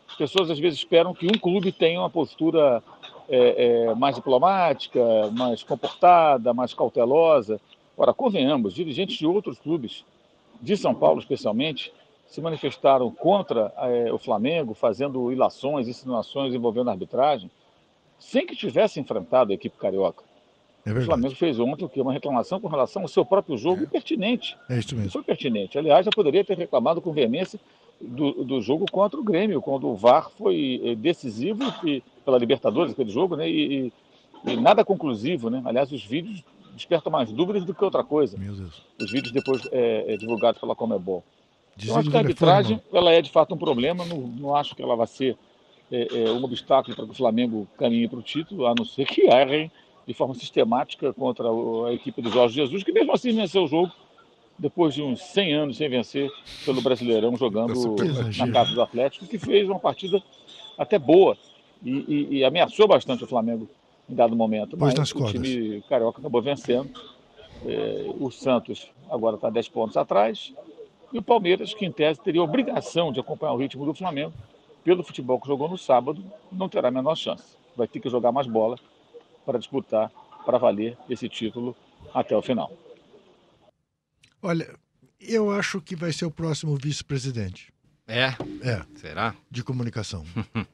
As 0.09 0.15
pessoas 0.15 0.49
às 0.49 0.57
vezes 0.57 0.79
esperam 0.79 1.13
que 1.13 1.27
um 1.27 1.37
clube 1.37 1.71
tenha 1.71 1.99
uma 1.99 2.09
postura 2.09 2.81
é, 3.29 3.87
é, 3.89 3.95
mais 3.95 4.15
diplomática, 4.15 4.99
mais 5.31 5.63
comportada, 5.63 6.53
mais 6.53 6.73
cautelosa. 6.73 7.59
Ora, 7.97 8.13
convenhamos, 8.13 8.73
dirigentes 8.73 9.17
de 9.17 9.27
outros 9.27 9.59
clubes, 9.59 10.05
de 10.61 10.77
São 10.77 10.95
Paulo 10.95 11.19
especialmente, 11.19 11.91
se 12.25 12.41
manifestaram 12.41 13.11
contra 13.11 13.73
é, 13.77 14.11
o 14.11 14.17
Flamengo, 14.17 14.73
fazendo 14.73 15.31
ilações, 15.31 15.87
insinuações 15.87 16.53
envolvendo 16.53 16.89
a 16.89 16.93
arbitragem, 16.93 17.49
sem 18.19 18.45
que 18.45 18.55
tivesse 18.55 18.99
enfrentado 18.99 19.51
a 19.51 19.55
equipe 19.55 19.77
carioca. 19.77 20.23
É 20.89 20.93
O. 20.99 21.01
Flamengo 21.05 21.35
fez 21.35 21.59
ontem 21.59 21.85
o 21.85 21.89
quê? 21.89 22.01
uma 22.01 22.13
reclamação 22.13 22.59
com 22.59 22.67
relação 22.67 23.01
ao 23.01 23.07
seu 23.07 23.25
próprio 23.25 23.57
jogo 23.57 23.83
impertinente. 23.83 24.55
É 24.69 24.77
isso 24.79 24.95
mesmo. 24.95 25.11
foi 25.11 25.23
pertinente. 25.23 25.77
Aliás, 25.77 26.05
já 26.05 26.11
poderia 26.11 26.43
ter 26.43 26.57
reclamado 26.57 27.01
com 27.01 27.11
veemência 27.11 27.59
do, 27.99 28.43
do 28.43 28.61
jogo 28.61 28.85
contra 28.91 29.19
o 29.19 29.23
Grêmio, 29.23 29.61
quando 29.61 29.87
o 29.87 29.95
VAR 29.95 30.29
foi 30.29 30.81
eh, 30.83 30.95
decisivo 30.95 31.63
e, 31.83 32.03
pela 32.23 32.37
Libertadores, 32.37 32.93
aquele 32.93 33.09
jogo, 33.09 33.35
né? 33.35 33.49
E, 33.49 33.87
e- 33.87 33.93
e 34.45 34.55
nada 34.55 34.85
conclusivo, 34.85 35.49
né? 35.49 35.61
Aliás, 35.65 35.91
os 35.91 36.03
vídeos 36.05 36.43
despertam 36.75 37.11
mais 37.11 37.31
dúvidas 37.31 37.65
do 37.65 37.73
que 37.73 37.83
outra 37.83 38.03
coisa. 38.03 38.37
Meu 38.37 38.53
Deus. 38.53 38.83
Os 39.01 39.11
vídeos 39.11 39.31
depois 39.33 39.67
eh, 39.71 40.15
divulgados 40.19 40.61
pela 40.61 40.75
Comebol. 40.75 41.23
Eu 41.85 41.95
acho 41.97 42.09
que 42.09 42.15
a 42.15 42.19
arbitragem 42.19 42.79
ela 42.93 43.11
é 43.11 43.21
de 43.21 43.29
fato 43.31 43.53
um 43.55 43.57
problema. 43.57 44.05
Não, 44.05 44.17
não 44.19 44.55
acho 44.55 44.75
que 44.75 44.81
ela 44.81 44.95
vai 44.95 45.07
ser 45.07 45.35
é, 45.91 46.07
é, 46.25 46.31
um 46.31 46.43
obstáculo 46.43 46.95
para 46.95 47.05
que 47.05 47.11
o 47.11 47.15
Flamengo 47.15 47.67
caminhe 47.77 48.07
para 48.07 48.19
o 48.19 48.21
título, 48.21 48.65
a 48.67 48.73
não 48.77 48.85
ser 48.85 49.05
que 49.05 49.21
errem 49.21 49.71
de 50.07 50.13
forma 50.13 50.33
sistemática 50.33 51.11
contra 51.13 51.45
a 51.87 51.93
equipe 51.93 52.21
do 52.21 52.29
Jorge 52.31 52.55
Jesus, 52.55 52.81
que 52.83 52.93
mesmo 52.93 53.11
assim 53.11 53.33
venceu 53.35 53.63
o 53.65 53.67
jogo 53.67 53.91
depois 54.57 54.93
de 54.95 55.03
uns 55.03 55.21
100 55.21 55.53
anos 55.53 55.77
sem 55.77 55.89
vencer 55.89 56.31
pelo 56.65 56.81
Brasileirão, 56.81 57.35
jogando 57.35 57.73
na 58.37 58.51
casa 58.51 58.73
do 58.73 58.81
Atlético, 58.81 59.27
que 59.27 59.37
fez 59.37 59.67
uma 59.69 59.79
partida 59.79 60.23
até 60.77 60.97
boa 60.97 61.37
e, 61.83 61.91
e- 61.91 62.27
e 62.37 62.43
ameaçou 62.45 62.87
bastante 62.87 63.23
o 63.23 63.27
Flamengo 63.27 63.67
em 64.09 64.15
dado 64.15 64.35
momento. 64.35 64.77
Mas 64.77 64.93
nas 64.95 65.11
o 65.11 65.15
cordas. 65.15 65.41
time 65.41 65.81
carioca 65.89 66.19
acabou 66.19 66.41
vencendo. 66.41 66.89
É, 67.65 68.05
o 68.19 68.31
Santos 68.31 68.87
agora 69.09 69.35
está 69.35 69.49
10 69.49 69.67
pontos 69.67 69.97
atrás. 69.97 70.53
E 71.11 71.17
o 71.17 71.21
Palmeiras, 71.21 71.73
que 71.73 71.85
em 71.85 71.91
tese 71.91 72.19
teria 72.19 72.41
obrigação 72.41 73.11
de 73.11 73.19
acompanhar 73.19 73.53
o 73.53 73.57
ritmo 73.57 73.85
do 73.85 73.93
Flamengo, 73.93 74.33
pelo 74.83 75.03
futebol 75.03 75.39
que 75.39 75.47
jogou 75.47 75.67
no 75.67 75.77
sábado, 75.77 76.23
não 76.51 76.69
terá 76.69 76.87
a 76.87 76.91
menor 76.91 77.15
chance. 77.15 77.57
Vai 77.75 77.87
ter 77.87 77.99
que 77.99 78.09
jogar 78.09 78.31
mais 78.31 78.47
bola 78.47 78.77
para 79.47 79.57
disputar, 79.57 80.11
para 80.45 80.57
valer 80.57 80.97
esse 81.09 81.29
título 81.29 81.73
até 82.13 82.35
o 82.35 82.41
final. 82.41 82.69
Olha, 84.41 84.77
eu 85.19 85.49
acho 85.49 85.79
que 85.81 85.95
vai 85.95 86.11
ser 86.11 86.25
o 86.25 86.31
próximo 86.31 86.75
vice-presidente 86.75 87.73
É? 88.05 88.25
É. 88.61 88.81
Será? 88.95 89.33
de 89.49 89.63
comunicação. 89.63 90.25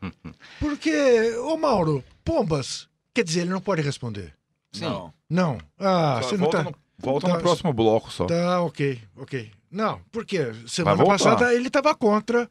Porque, 0.60 1.36
ô 1.38 1.56
Mauro, 1.56 2.04
Pombas, 2.26 2.90
quer 3.14 3.24
dizer, 3.24 3.42
ele 3.42 3.52
não 3.52 3.62
pode 3.62 3.82
responder. 3.84 4.34
Sim. 4.72 4.86
Não. 4.86 5.14
Não. 5.30 5.58
Ah, 5.78 6.20
Só 6.24 6.30
você 6.30 6.38
não 6.38 6.42
volta 6.46 6.58
tá. 6.58 6.64
no, 6.64 6.76
volta 6.98 7.28
tá- 7.28 7.34
no 7.36 7.40
próximo 7.40 7.74
bloco 7.74 8.12
só. 8.12 8.26
Tá, 8.26 8.62
ok, 8.64 9.00
ok. 9.16 9.52
Não, 9.70 10.02
porque 10.12 10.52
semana 10.68 11.04
passada 11.06 11.54
ele 11.54 11.68
estava 11.68 11.96
contra 11.96 12.50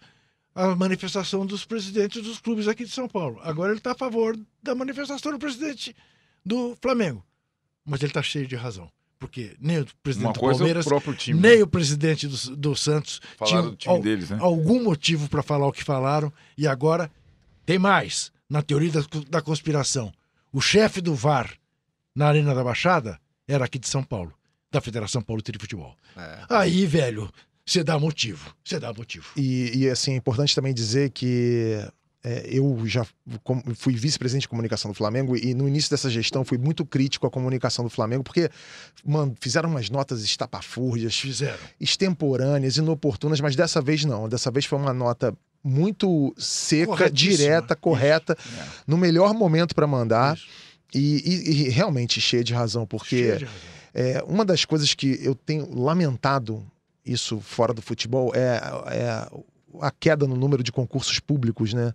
a 0.55 0.75
manifestação 0.77 1.45
dos 1.47 1.65
presidentes 1.65 2.23
dos 2.23 2.39
clubes 2.41 2.69
aqui 2.69 2.85
de 2.85 2.91
São 2.91 3.09
Paulo. 3.09 3.41
Agora 3.43 3.71
ele 3.71 3.79
está 3.79 3.93
a 3.93 3.97
favor 3.97 4.37
da 4.63 4.75
manifestação 4.75 5.33
do 5.33 5.39
presidente 5.39 5.95
do 6.45 6.77
Flamengo. 6.81 7.25
Mas 7.85 8.01
ele 8.01 8.11
está 8.11 8.23
cheio 8.23 8.47
de 8.47 8.57
razão. 8.57 8.91
Porque 9.19 9.55
nem 9.61 9.79
o 9.81 9.87
presidente 10.03 10.27
Uma 10.27 10.33
do 10.33 10.41
é 10.41 10.49
o 10.55 10.57
Palmeiras, 10.59 10.85
próprio 10.85 11.15
time. 11.15 11.41
nem 11.41 11.63
o 11.63 11.67
presidente 11.67 12.27
do, 12.27 12.57
do 12.57 12.75
Santos 12.77 13.21
Falaram 13.37 13.61
tinham 13.61 13.71
do 13.71 13.77
time 13.77 13.95
al- 13.95 14.03
deles, 14.03 14.31
né? 14.31 14.39
algum 14.41 14.83
motivo 14.83 15.29
para 15.29 15.43
falar 15.43 15.67
o 15.69 15.73
que 15.73 15.85
falaram. 15.85 16.33
E 16.59 16.67
agora 16.67 17.11
tem 17.65 17.79
mais, 17.79 18.33
na 18.51 18.63
teoria 18.63 18.91
da, 18.91 19.01
da 19.31 19.41
conspiração. 19.41 20.13
O 20.53 20.61
chefe 20.61 21.01
do 21.01 21.15
VAR 21.15 21.53
na 22.15 22.27
Arena 22.27 22.53
da 22.55 22.65
Baixada 22.65 23.19
era 23.47 23.65
aqui 23.65 23.79
de 23.79 23.89
São 23.89 24.03
Paulo. 24.03 24.33
da 24.73 24.81
Federação 24.81 25.23
Paulista 25.23 25.53
de 25.53 25.59
Futebol. 25.59 25.95
É. 26.17 26.39
Aí, 26.49 26.85
velho, 26.87 27.31
você 27.65 27.85
dá 27.85 27.99
motivo. 27.99 28.55
Você 28.65 28.81
dá 28.81 28.93
motivo. 28.93 29.27
E, 29.37 29.71
e, 29.85 29.89
assim, 29.91 30.15
é 30.15 30.17
importante 30.17 30.55
também 30.55 30.75
dizer 30.75 31.11
que 31.11 31.79
é, 32.25 32.47
eu 32.49 32.81
já 32.87 33.05
fui 33.75 33.95
vice-presidente 33.95 34.43
de 34.43 34.49
comunicação 34.49 34.91
do 34.91 34.95
Flamengo 34.97 35.37
e 35.37 35.55
no 35.55 35.67
início 35.69 35.91
dessa 35.91 36.09
gestão 36.09 36.45
fui 36.45 36.57
muito 36.59 36.85
crítico 36.85 37.27
à 37.27 37.31
comunicação 37.31 37.85
do 37.85 37.91
Flamengo, 37.91 38.23
porque 38.23 38.49
mano, 39.05 39.35
fizeram 39.41 39.69
umas 39.69 39.91
notas 39.91 40.23
estapafúrdias, 40.23 41.17
Fizeram. 41.19 41.59
extemporâneas, 41.81 42.77
inoportunas, 42.77 43.41
mas 43.41 43.57
dessa 43.57 43.81
vez 43.81 44.05
não. 44.05 44.29
Dessa 44.29 44.51
vez 44.51 44.65
foi 44.65 44.79
uma 44.79 44.93
nota 44.93 45.35
muito 45.65 46.35
seca, 46.39 47.11
direta, 47.11 47.77
correta, 47.77 48.37
É. 48.59 48.65
no 48.87 48.97
melhor 48.97 49.33
momento 49.35 49.75
para 49.75 49.87
mandar 49.87 50.37
e, 50.95 51.23
e- 51.25 51.51
e 51.67 51.69
realmente 51.71 52.21
cheia 52.21 52.43
de 52.45 52.53
razão, 52.53 52.85
porque 52.87 53.37
de 53.39 53.45
razão. 53.45 53.49
é, 53.95 54.23
uma 54.27 54.45
das 54.45 54.65
coisas 54.65 54.93
que 54.95 55.19
eu 55.23 55.35
tenho 55.35 55.73
lamentado 55.79 56.65
isso 57.05 57.41
fora 57.41 57.73
do 57.75 57.83
futebol 57.83 58.33
é, 58.35 58.61
é 58.91 59.29
a 59.81 59.91
queda 59.91 60.27
no 60.27 60.37
número 60.37 60.63
de 60.63 60.73
concursos 60.73 61.19
públicos, 61.21 61.73
né? 61.73 61.93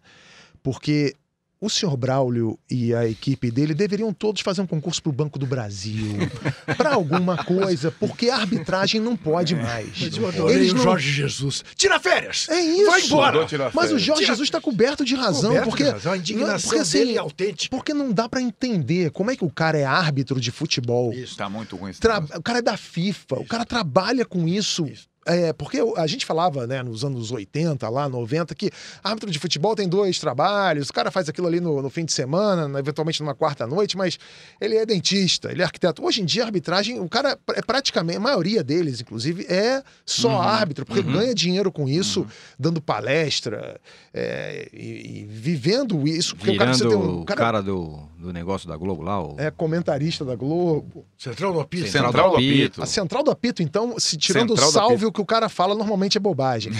Porque 0.63 1.13
o 1.59 1.71
senhor 1.71 1.97
Braulio 1.97 2.59
e 2.69 2.93
a 2.93 3.07
equipe 3.07 3.49
dele 3.49 3.73
deveriam 3.73 4.13
todos 4.13 4.43
fazer 4.43 4.61
um 4.61 4.67
concurso 4.67 5.01
para 5.01 5.09
o 5.09 5.13
Banco 5.13 5.39
do 5.39 5.47
Brasil, 5.47 6.05
para 6.77 6.93
alguma 6.93 7.43
coisa, 7.43 7.89
porque 7.89 8.29
a 8.29 8.35
arbitragem 8.37 9.01
não 9.01 9.17
pode 9.17 9.55
mais. 9.55 9.89
Mas 9.99 10.15
eu 10.17 10.27
adorei 10.27 10.55
Eles 10.57 10.71
o 10.73 10.75
não- 10.75 10.83
Jorge 10.83 11.11
Jesus. 11.11 11.65
Tira 11.75 11.99
férias! 11.99 12.47
É 12.47 12.59
isso. 12.59 12.85
Vai 12.85 13.01
embora! 13.01 13.47
Mas 13.73 13.91
o. 13.91 13.97
Jorge 13.97 14.21
Tira- 14.21 14.33
Jesus 14.33 14.47
está 14.47 14.61
coberto 14.61 15.03
de 15.03 15.15
razão, 15.15 15.49
Coberto 15.49 15.69
porque 15.69 15.83
de 15.83 15.89
razão, 15.89 16.11
a 16.13 16.17
indignação 16.17 16.69
porque, 16.69 16.81
assim, 16.83 16.97
dele 16.99 17.15
é 17.15 17.17
autêntica. 17.19 17.75
porque 17.75 17.91
não 17.93 18.11
dá 18.11 18.29
para 18.29 18.39
entender 18.39 19.09
como 19.09 19.31
é 19.31 19.35
que 19.35 19.43
o 19.43 19.49
cara 19.49 19.79
é 19.79 19.83
árbitro 19.83 20.39
de 20.39 20.51
futebol. 20.51 21.11
Isso. 21.11 21.35
Tá 21.35 21.49
muito 21.49 21.75
ruim 21.75 21.91
Tra-. 21.93 22.19
O 22.35 22.43
cara 22.43 22.59
é 22.59 22.61
da 22.61 22.77
FIFA, 22.77 23.35
o 23.39 23.45
cara 23.45 23.65
trabalha 23.65 24.23
com 24.25 24.47
isso. 24.47 24.85
Isso. 24.85 25.07
É, 25.27 25.51
porque 25.53 25.79
a 25.97 26.07
gente 26.07 26.25
falava, 26.25 26.65
né, 26.65 26.81
nos 26.81 27.03
anos 27.03 27.31
80, 27.31 27.87
lá, 27.89 28.07
90, 28.07 28.55
que 28.55 28.71
árbitro 29.03 29.29
de 29.29 29.37
futebol 29.37 29.75
tem 29.75 29.87
dois 29.87 30.17
trabalhos, 30.19 30.89
o 30.89 30.93
cara 30.93 31.11
faz 31.11 31.27
aquilo 31.27 31.47
ali 31.47 31.59
no, 31.59 31.81
no 31.81 31.89
fim 31.89 32.05
de 32.05 32.13
semana, 32.13 32.79
eventualmente 32.79 33.21
numa 33.21 33.35
quarta-noite, 33.35 33.97
mas 33.97 34.17
ele 34.61 34.75
é 34.77 34.85
dentista, 34.85 35.51
ele 35.51 35.61
é 35.61 35.65
arquiteto. 35.65 36.03
Hoje 36.03 36.21
em 36.21 36.25
dia, 36.25 36.43
a 36.43 36.45
arbitragem, 36.45 36.99
o 36.99 37.09
cara 37.09 37.37
é 37.55 37.61
praticamente, 37.61 38.17
a 38.17 38.21
maioria 38.21 38.63
deles, 38.63 39.01
inclusive, 39.01 39.45
é 39.49 39.83
só 40.05 40.29
Uhum. 40.29 40.41
árbitro, 40.41 40.85
porque 40.85 41.01
Uhum. 41.01 41.13
ganha 41.13 41.35
dinheiro 41.35 41.71
com 41.71 41.87
isso, 41.89 42.25
dando 42.57 42.81
palestra 42.81 43.79
é, 44.13 44.69
e, 44.73 45.21
e 45.21 45.25
vivendo 45.25 46.07
isso. 46.07 46.35
Porque 46.35 46.51
o 46.51 46.57
cara 46.57 46.71
Virando 46.71 46.89
precisa 46.89 46.89
ter 46.89 47.11
um. 47.11 47.21
o 47.21 47.25
cara 47.25 47.39
cara 47.39 47.61
do, 47.61 47.99
do 48.17 48.31
negócio 48.33 48.67
da 48.67 48.77
Globo 48.77 49.01
lá, 49.01 49.21
o 49.21 49.35
é 49.37 49.51
comentarista 49.51 50.23
da 50.25 50.35
Globo. 50.35 51.05
Central 51.17 51.53
do 51.53 51.59
apito. 51.59 51.85
Central 51.87 52.11
Central 52.11 52.29
do 52.31 52.35
apito. 52.37 52.81
A 52.81 52.85
central 52.85 53.23
do 53.23 53.31
apito, 53.31 53.61
então, 53.63 53.99
se 53.99 54.17
tirando 54.17 54.49
Central 54.49 54.67
o 54.69 54.71
do 54.71 54.73
salve, 54.73 55.05
o 55.05 55.11
que 55.17 55.21
o 55.21 55.25
cara 55.25 55.49
fala 55.49 55.73
normalmente 55.73 56.15
é 56.15 56.19
bobagem. 56.19 56.71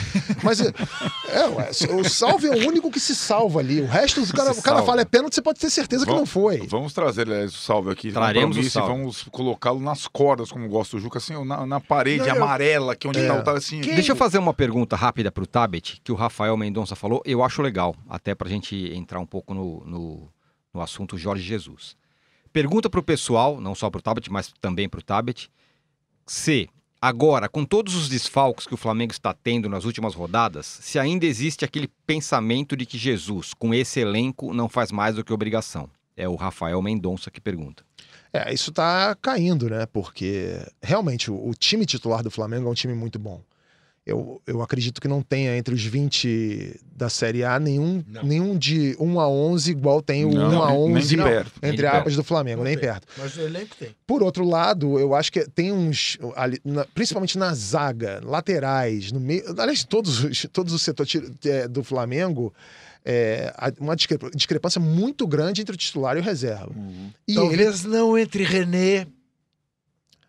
Mas 0.44 0.62
é, 0.62 0.72
ué, 1.50 1.72
o 2.00 2.08
salve 2.08 2.46
é 2.48 2.52
o 2.52 2.68
único 2.68 2.92
que 2.92 3.00
se 3.00 3.16
salva 3.16 3.60
ali. 3.60 3.82
O 3.82 3.88
resto, 3.88 4.22
o 4.22 4.28
cara, 4.34 4.52
o 4.52 4.62
cara 4.62 4.84
fala 4.84 5.02
é 5.02 5.06
pênalti, 5.06 5.34
você 5.34 5.42
pode 5.42 5.60
ter 5.60 5.72
certeza 5.72 6.06
que 6.06 6.12
não 6.12 6.26
foi. 6.26 6.60
Vamos 6.68 6.94
trazer 6.94 7.24
aliás, 7.24 7.56
o 7.56 7.58
salve 7.58 7.90
aqui. 7.90 8.12
Traremos 8.12 8.56
o 8.56 8.70
salve. 8.70 8.94
E 8.94 8.96
vamos 8.98 9.24
colocá-lo 9.32 9.80
nas 9.80 10.08
cordas, 10.08 10.52
como 10.52 10.68
gosta 10.70 10.98
o 10.98 11.00
Juca, 11.00 11.18
assim, 11.18 11.34
na, 11.46 11.66
na 11.66 11.80
parede 11.80 12.28
Não, 12.28 12.36
eu- 12.36 12.44
amarela, 12.44 12.96
que 12.96 13.08
é 13.08 13.10
onde 13.10 13.20
É. 13.20 13.28
tá, 13.28 13.42
tá 13.42 13.52
assim. 13.54 13.82
Quem- 13.82 13.96
Deixa 13.96 14.12
eu 14.12 14.16
fazer 14.16 14.38
uma 14.38 14.54
pergunta 14.54 14.96
rápida 14.96 15.32
pro 15.32 15.48
Tabet, 15.48 16.00
que 16.04 16.12
o 16.12 16.16
Rafael 16.16 16.56
Mendonça 16.56 16.96
falou, 16.96 17.22
eu 17.26 17.44
acho 17.44 17.62
legal, 17.64 17.96
até 18.08 18.36
pra 18.36 18.48
gente 18.48 18.76
entrar 18.94 19.20
um 19.20 19.26
pouco 19.26 19.54
no, 19.56 19.84
no, 19.84 20.30
no 20.74 20.82
assunto 20.82 21.18
Jorge 21.18 21.44
Jesus. 21.44 21.96
Pergunta 22.54 22.88
pro 22.90 23.02
pessoal, 23.02 23.60
não 23.60 23.74
só 23.74 23.90
pro 23.90 24.02
Tabet, 24.02 24.32
mas 24.32 24.54
também 24.62 24.88
pro 24.88 25.02
Tabet, 25.02 25.50
se 26.26 26.70
agora, 27.02 27.48
com 27.48 27.64
todos 27.64 27.96
os 27.96 28.10
desfalques 28.10 28.68
que 28.68 28.74
o 28.74 28.78
Flamengo 28.78 29.12
está 29.12 29.34
tendo 29.34 29.70
nas 29.70 29.86
últimas 29.86 30.14
rodadas, 30.14 30.66
se 30.66 31.00
ainda 31.00 31.26
existe 31.26 31.64
aquele 31.64 31.90
pensamento 32.06 32.76
de 32.76 32.86
que 32.86 32.98
Jesus, 32.98 33.54
com 33.54 33.74
esse 33.74 34.00
elenco, 34.00 34.54
não 34.54 34.68
faz 34.68 34.92
mais 34.92 35.16
do 35.16 35.24
que 35.24 35.34
obrigação. 35.34 35.90
É 36.16 36.28
o 36.28 36.36
Rafael 36.36 36.82
Mendonça 36.82 37.30
que 37.30 37.40
pergunta. 37.40 37.84
É, 38.34 38.54
isso 38.54 38.72
tá 38.72 39.16
caindo, 39.22 39.70
né? 39.70 39.86
Porque 39.86 40.60
realmente 40.82 41.32
o, 41.32 41.50
o 41.50 41.54
time 41.54 41.86
titular 41.86 42.24
do 42.24 42.32
Flamengo 42.32 42.68
é 42.68 42.72
um 42.72 42.76
time 42.76 42.94
muito 42.94 43.18
bom. 43.18 43.42
Eu, 44.10 44.42
eu 44.48 44.62
acredito 44.62 45.02
que 45.02 45.08
não 45.08 45.22
tenha 45.22 45.58
entre 45.58 45.76
os 45.76 45.84
20 45.84 46.80
da 46.96 47.10
Série 47.10 47.44
A 47.44 47.60
nenhum, 47.60 48.02
Não. 48.08 48.24
nenhum 48.24 48.58
de 48.58 48.96
1 48.98 49.20
a 49.20 49.28
11 49.28 49.70
igual 49.72 50.02
tem 50.02 50.24
o 50.24 50.32
Não, 50.32 50.50
1 50.60 50.64
a 50.64 50.68
nem 50.70 50.78
11 50.98 51.08
de 51.10 51.18
não. 51.18 51.26
perto. 51.26 51.52
Entre 51.62 51.86
aspas 51.86 52.16
do 52.16 52.24
Flamengo, 52.24 52.58
Não 52.60 52.64
nem 52.64 52.78
tem. 52.78 52.88
perto. 52.88 53.06
Mas 53.18 53.36
o 53.36 53.42
elenco 53.42 53.76
tem. 53.78 53.90
Por 54.08 54.24
outro 54.24 54.46
lado, 54.48 54.98
eu 54.98 55.14
acho 55.14 55.30
que 55.32 55.42
tem 55.50 55.74
uns, 55.74 56.18
ali, 56.38 56.58
na- 56.64 56.86
principalmente 56.96 57.38
na 57.38 57.54
zaga, 57.54 58.22
laterais, 58.24 59.12
no 59.12 59.20
meio, 59.20 59.44
aliás, 59.60 59.84
todos, 59.84 60.24
os- 60.24 60.48
todos 60.54 60.72
os 60.74 60.82
setores 60.82 61.14
é, 61.46 61.68
do 61.68 61.84
Flamengo, 61.84 62.54
é, 63.04 63.54
há 63.58 63.72
uma 63.80 63.96
discre- 63.96 64.18
discrepância 64.34 64.80
muito 64.80 65.28
grande 65.28 65.62
entre 65.62 65.76
o 65.76 65.78
titular 65.78 66.16
e 66.16 66.20
o 66.22 66.24
reserva. 66.24 66.72
Uhum. 66.76 67.10
E 67.28 67.32
ele 67.34 67.40
Talvez 67.42 67.84
não 67.84 68.18
entre 68.18 68.44
René 68.44 69.06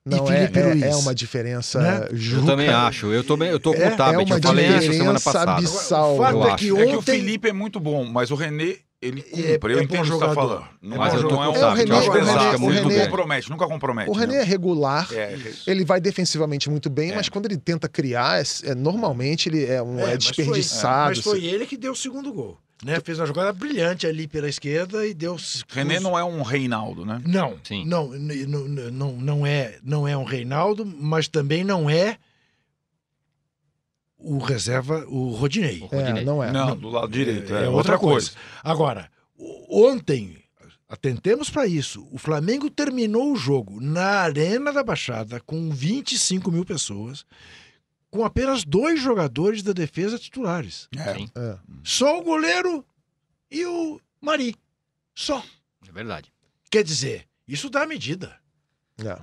não 0.08 0.26
e 0.26 0.34
é, 0.34 0.38
Felipe 0.48 0.58
é, 0.58 0.66
Luiz. 0.66 0.82
é 0.84 0.96
uma 0.96 1.14
diferença. 1.14 1.80
Né? 1.80 2.08
Eu 2.34 2.44
também 2.44 2.68
acho, 2.68 3.06
eu 3.12 3.22
tô, 3.24 3.36
bem- 3.36 3.50
eu 3.50 3.60
tô 3.60 3.72
com 3.74 3.80
É- 3.80 3.92
o 3.92 3.96
Tabet, 3.96 4.14
é 4.14 4.24
uma 4.24 4.36
eu 4.36 4.42
falei 4.42 4.66
isso 4.68 4.92
semana 4.92 5.20
passada. 5.20 5.52
abissal. 5.52 6.14
o 6.14 6.18
fato 6.18 6.34
eu 6.36 6.42
é 6.44 6.46
que 6.46 6.52
É 6.52 6.56
que 6.56 6.72
o 6.72 6.98
ontem 6.98 7.12
Felipe 7.20 7.48
é 7.48 7.52
muito 7.52 7.78
bom, 7.80 8.04
mas 8.04 8.30
o 8.30 8.34
René, 8.34 8.76
ele 9.00 9.20
É- 9.32 9.52
cumpre. 9.54 9.72
eu 9.74 9.78
é 9.78 9.82
entendo 9.84 9.88
bom 9.88 10.00
o 10.00 10.02
que 10.04 10.08
você 10.08 10.18
tá 10.18 10.26
jogador. 10.28 10.34
falando. 10.34 10.64
Não, 10.82 10.96
Mas 10.96 11.14
eu 11.14 11.22
tô 11.22 11.28
não 11.34 11.42
é 11.44 11.46
com 11.46 11.52
um 11.52 11.56
o 11.56 11.60
Tabet, 11.60 11.88
eu 11.88 11.96
acho 11.96 12.04
que 12.04 12.10
o 12.10 12.12
pesado, 12.20 12.38
René- 12.38 12.56
o 12.56 12.60
muito 12.60 12.88
René- 12.88 13.04
compromete, 13.06 13.50
nunca 13.50 13.66
compromete. 13.68 14.10
O 14.10 14.12
René 14.12 14.34
não. 14.34 14.40
é 14.40 14.44
regular. 14.44 15.08
É, 15.12 15.16
é. 15.16 15.52
Ele 15.66 15.84
vai 15.84 16.00
defensivamente 16.00 16.68
muito 16.68 16.90
bem, 16.90 17.12
É. 17.12 17.14
mas 17.14 17.28
quando 17.28 17.46
ele 17.46 17.56
tenta 17.56 17.88
criar, 17.88 18.40
é- 18.40 18.70
é- 18.70 18.74
normalmente 18.74 19.48
ele 19.48 19.64
é, 19.66 19.80
um, 19.82 19.98
é, 20.00 20.02
mas 20.16 20.24
foi- 20.26 20.34
desperdiçado. 20.34 21.08
Mas 21.10 21.18
foi 21.20 21.44
ele 21.44 21.64
que 21.66 21.76
deu 21.76 21.92
o 21.92 21.96
segundo 21.96 22.32
gol. 22.32 22.58
Né? 22.84 23.00
Fez 23.00 23.18
uma 23.18 23.26
jogada 23.26 23.52
brilhante 23.52 24.06
ali 24.06 24.28
pela 24.28 24.48
esquerda 24.48 25.04
e 25.06 25.12
deu. 25.12 25.36
René 25.68 25.98
não 25.98 26.16
é 26.16 26.22
um 26.22 26.42
Reinaldo, 26.42 27.04
né? 27.04 27.20
Não, 27.26 27.58
Sim. 27.64 27.84
não, 27.84 28.14
n- 28.14 28.44
n- 28.46 28.90
não, 28.92 29.12
não, 29.12 29.46
é, 29.46 29.78
não 29.82 30.06
é 30.06 30.16
um 30.16 30.22
Reinaldo, 30.24 30.86
mas 30.86 31.26
também 31.26 31.64
não 31.64 31.90
é 31.90 32.16
o 34.16 34.38
reserva, 34.38 35.04
o 35.08 35.30
Rodinei. 35.30 35.80
O 35.80 35.86
Rodinei. 35.86 36.22
É, 36.22 36.24
não 36.24 36.42
é. 36.42 36.50
Não, 36.52 36.76
do 36.76 36.88
lado 36.88 37.08
direito. 37.10 37.54
É, 37.54 37.64
é 37.64 37.68
outra 37.68 37.98
coisa. 37.98 38.32
Agora, 38.62 39.10
o- 39.36 39.86
ontem, 39.88 40.36
atentemos 40.88 41.50
para 41.50 41.66
isso, 41.66 42.06
o 42.10 42.18
Flamengo 42.18 42.68
terminou 42.70 43.32
o 43.32 43.36
jogo 43.36 43.80
na 43.80 44.20
Arena 44.20 44.72
da 44.72 44.82
Baixada 44.82 45.40
com 45.40 45.70
25 45.70 46.50
mil 46.50 46.64
pessoas, 46.64 47.24
com 48.10 48.24
apenas 48.24 48.64
dois 48.64 49.00
jogadores 49.00 49.62
da 49.62 49.72
defesa 49.72 50.18
titulares. 50.18 50.88
É. 50.96 51.14
Sim, 51.14 51.30
É. 51.36 51.58
Só 51.84 52.18
o 52.18 52.22
goleiro 52.22 52.84
e 53.50 53.64
o 53.66 54.00
Mari. 54.20 54.54
Só. 55.14 55.42
é 55.86 55.92
verdade. 55.92 56.32
Quer 56.70 56.84
dizer, 56.84 57.26
isso 57.46 57.70
dá 57.70 57.82
a 57.82 57.86
medida. 57.86 58.38
É. 58.98 59.22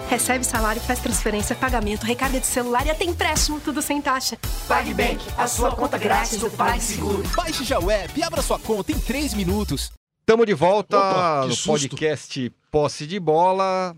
Recebe 0.10 0.46
salário, 0.46 0.82
faz 0.82 1.00
transferência, 1.00 1.56
pagamento, 1.56 2.04
recarga 2.04 2.39
de 2.39 2.46
celular 2.46 2.86
e 2.86 2.91
até 2.91 3.04
empréstimo, 3.04 3.60
tudo 3.60 3.82
sem 3.82 4.02
taxa. 4.02 4.38
PagBank, 4.68 5.20
a 5.38 5.48
sua 5.48 5.76
conta 5.76 5.98
grátis 5.98 6.39
do 6.39 6.50
PagSeguro. 6.52 7.24
Baixe 7.36 7.63
já 7.63 7.80
o 7.80 7.89
app 7.89 8.18
e 8.18 8.24
abra 8.24 8.41
sua 8.41 8.60
conta 8.60 8.91
em 8.91 9.00
3 9.00 9.34
minutos. 9.34 9.91
Estamos 10.20 10.46
de 10.46 10.54
volta 10.54 10.98
Opa, 10.98 11.46
no 11.48 11.56
susto. 11.56 11.72
podcast 11.72 12.52
Posse 12.72 13.08
de 13.08 13.20
Bola. 13.20 13.96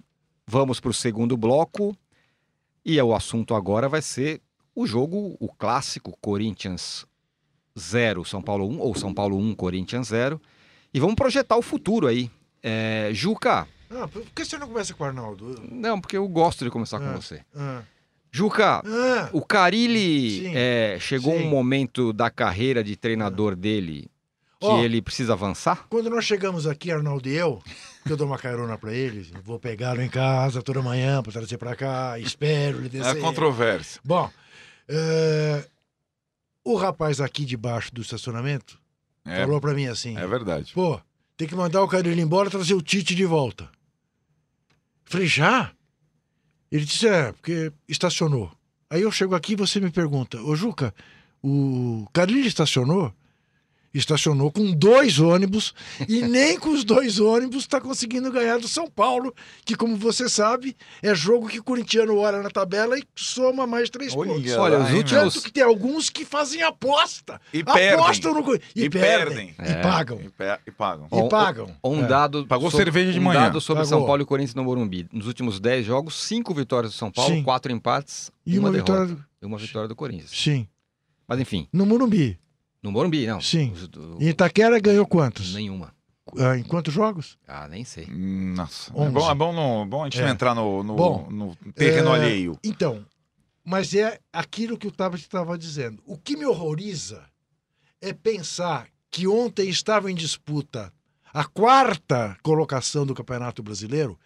Vamos 0.48 0.80
para 0.80 0.92
o 0.92 0.94
segundo 0.94 1.36
bloco. 1.36 1.96
E 2.86 3.00
o 3.02 3.14
assunto 3.14 3.54
agora 3.54 3.90
vai 3.90 4.02
ser 4.02 4.42
o 4.74 4.88
jogo, 4.88 5.36
o 5.40 5.50
clássico 5.50 6.18
Corinthians 6.22 7.06
0, 7.78 8.24
São 8.24 8.42
Paulo 8.42 8.68
1, 8.70 8.80
ou 8.80 8.96
São 8.96 9.14
Paulo 9.14 9.38
1, 9.38 9.56
Corinthians 9.56 10.08
0. 10.08 10.42
E 10.94 11.00
vamos 11.00 11.16
projetar 11.16 11.58
o 11.58 11.62
futuro 11.62 12.08
aí. 12.08 12.32
É, 12.64 13.10
Juca, 13.12 13.68
Ah, 13.90 14.08
por 14.08 14.22
que 14.36 14.44
você 14.46 14.58
não 14.58 14.68
começa 14.68 14.94
com 14.94 15.04
o 15.04 15.08
Arnaldo? 15.08 15.62
não, 15.72 16.00
porque 16.02 16.18
eu 16.18 16.28
gosto 16.28 16.64
de 16.66 16.72
começar 16.72 17.00
com 17.00 17.06
Ah. 17.06 17.14
você. 17.16 17.42
Ah, 17.56 17.82
Juca, 18.32 18.82
ah, 18.86 19.30
o 19.32 19.42
Carilli 19.42 20.42
Sim. 20.42 20.52
é, 20.56 20.98
chegou 21.00 21.38
Sim. 21.38 21.46
um 21.46 21.50
momento 21.50 22.12
da 22.12 22.30
carreira 22.30 22.84
de 22.84 22.96
treinador 22.96 23.56
dele 23.56 24.12
que 24.60 24.66
Ó. 24.68 24.84
ele 24.84 25.02
precisa 25.02 25.34
avançar? 25.34 25.86
quando 25.90 26.10
nós 26.10 26.26
chegamos 26.26 26.68
aqui, 26.68 26.92
Arnaldo 26.92 27.30
e 27.30 27.36
eu, 27.36 27.62
que 28.06 28.12
eu 28.12 28.18
dou 28.18 28.28
uma 28.28 28.38
carona 28.38 28.78
pra 28.78 28.92
eles, 28.94 29.32
eu 29.34 29.42
vou 29.42 29.58
pegá-lo 29.60 30.02
em 30.02 30.10
casa 30.10 30.62
toda 30.62 30.82
manhã 30.82 31.22
pra 31.24 31.32
trazer 31.32 31.58
pra 31.58 31.76
cá, 31.76 32.20
espero 32.20 32.80
ele 32.80 32.88
É 32.88 32.90
descer. 32.90 33.20
controvérsia. 33.22 34.02
Bom, 34.04 34.30
é, 34.90 35.64
o 36.64 36.76
rapaz 36.76 37.22
aqui 37.22 37.46
debaixo 37.46 37.94
do 37.94 38.02
estacionamento 38.02 38.80
É, 39.26 39.42
falou 39.44 39.62
pra 39.62 39.74
mim 39.74 39.88
assim: 39.88 40.18
é 40.18 40.28
verdade. 40.28 40.74
pô, 40.74 41.00
tem 41.38 41.48
que 41.48 41.56
mandar 41.56 41.82
o 41.84 41.88
Carilho 41.88 42.20
embora 42.20 42.50
e 42.50 42.52
trazer 42.52 42.74
o 42.74 42.82
Tite 42.82 43.16
de 43.16 43.26
volta. 43.26 43.70
Falei, 45.08 45.26
já? 45.28 45.72
Ele 46.72 46.84
disse, 46.86 47.08
é, 47.08 47.32
porque 47.32 47.72
estacionou. 47.88 48.52
Aí 48.90 49.02
eu 49.02 49.12
chego 49.12 49.36
aqui 49.36 49.54
e 49.54 49.56
você 49.56 49.80
me 49.80 49.90
pergunta, 49.90 50.42
ô 50.42 50.56
Juca, 50.56 50.94
o 51.42 52.06
Carilho 52.14 52.46
estacionou? 52.46 53.14
Estacionou 53.94 54.52
com 54.52 54.72
dois 54.74 55.18
ônibus 55.18 55.74
e 56.08 56.22
nem 56.22 56.60
com 56.60 56.70
os 56.70 56.84
dois 56.84 57.20
ônibus 57.20 57.60
está 57.64 57.82
conseguindo 57.82 58.32
ganhar 58.32 58.60
do 58.60 58.68
São 58.68 58.88
Paulo, 58.88 59.34
que, 59.66 59.76
como 59.76 59.96
você 59.96 60.30
sabe, 60.30 60.76
é 61.02 61.16
jogo 61.16 61.48
que 61.48 61.60
o 61.60 61.64
corintiano 61.64 62.16
olha 62.18 62.42
na 62.44 62.50
tabela 62.50 62.98
e 63.00 63.04
soma 63.16 63.66
mais 63.66 63.90
três 63.90 64.16
Olha 64.16 64.34
pontos. 64.34 64.52
lá, 64.52 64.62
Olha, 64.62 64.80
os 64.80 64.92
últimos- 64.92 65.34
Tanto 65.34 65.42
que 65.46 65.52
tem 65.52 65.64
alguns 65.64 66.10
que 66.10 66.24
fazem 66.26 66.62
aposta. 66.62 67.42
E 67.52 67.64
perdem. 67.64 67.90
Apostam 67.94 68.34
no 68.36 68.44
Cor- 68.44 68.60
e, 68.76 68.84
E 68.84 68.90
perdem. 68.90 69.54
perdem. 69.56 69.80
E 69.80 69.82
pagam. 69.82 70.20
E, 70.22 70.30
pe- 70.30 70.60
e 70.68 70.72
pagam. 70.72 71.08
E 71.12 71.30
pagam. 71.30 71.76
Um 71.84 72.04
É. 72.04 72.08
dado 72.08 72.46
Pagou 72.46 72.70
sobre- 72.70 72.86
cerveja 72.86 73.14
de 73.14 73.20
um 73.20 73.24
manhã. 73.24 73.44
dado 73.44 73.60
sobre 73.62 73.84
Pagou. 73.84 74.00
São 74.00 74.06
Paulo 74.06 74.22
e 74.22 74.26
Corinthians 74.26 74.54
no 74.54 74.64
Morumbi. 74.64 75.08
Nos 75.12 75.26
últimos 75.28 75.60
10 75.60 75.86
jogos, 75.86 76.16
5 76.24 76.54
vitórias 76.54 76.92
do 76.94 76.98
São 76.98 77.10
Paulo, 77.12 77.34
Sim. 77.34 77.42
4 77.42 77.72
empates 77.72 78.32
E 78.46 78.60
uma, 78.60 78.70
derrota. 78.70 78.92
vitória. 79.06 79.26
E 79.42 79.46
uma 79.46 79.58
vitória 79.58 79.88
do 79.88 79.96
Corinthians. 79.96 80.30
Sim. 80.32 80.68
Mas 81.28 81.40
enfim, 81.40 81.68
No 81.74 81.86
Morumbi. 81.86 82.38
No 82.82 82.92
Morumbi, 82.92 83.26
não. 83.28 83.42
Sim. 83.42 83.72
Os 83.72 83.88
do- 83.88 84.18
E 84.22 84.30
Itaquera 84.30 84.80
ganhou 84.80 85.06
quantos? 85.06 85.54
Nenhuma. 85.54 85.94
Ah, 86.38 86.58
em 86.58 86.64
quantos 86.64 86.94
jogos? 86.94 87.38
Ah, 87.48 87.68
nem 87.70 87.84
sei. 87.86 88.06
Nossa. 88.08 88.92
É 88.92 89.10
bom, 89.10 89.32
é 89.32 89.36
bom, 89.36 89.54
não- 89.54 89.88
bom 89.88 90.02
a 90.04 90.06
gente 90.06 90.20
não 90.20 90.28
É. 90.28 90.32
entrar 90.32 90.54
no, 90.54 90.84
no, 90.84 90.96
Bom, 90.96 91.28
no 91.32 91.56
terreno 91.74 92.10
é, 92.10 92.16
alheio. 92.16 92.60
Então, 92.64 93.06
mas 93.64 93.94
é 93.94 94.20
aquilo 94.32 94.78
que 94.78 94.88
o 94.88 94.92
Tabet 94.92 95.22
estava 95.22 95.58
dizendo. 95.58 96.02
O 96.06 96.18
que 96.18 96.36
me 96.36 96.46
horroriza 96.46 97.24
é 98.02 98.12
pensar 98.14 98.88
que 99.10 99.26
ontem 99.28 99.70
estava 99.70 100.12
em 100.12 100.16
disputa 100.16 100.92
a 101.34 101.46
quarta 101.46 102.38
colocação 102.44 103.06
do 103.06 103.16
Campeonato 103.16 103.64
Brasileiro 103.64 104.20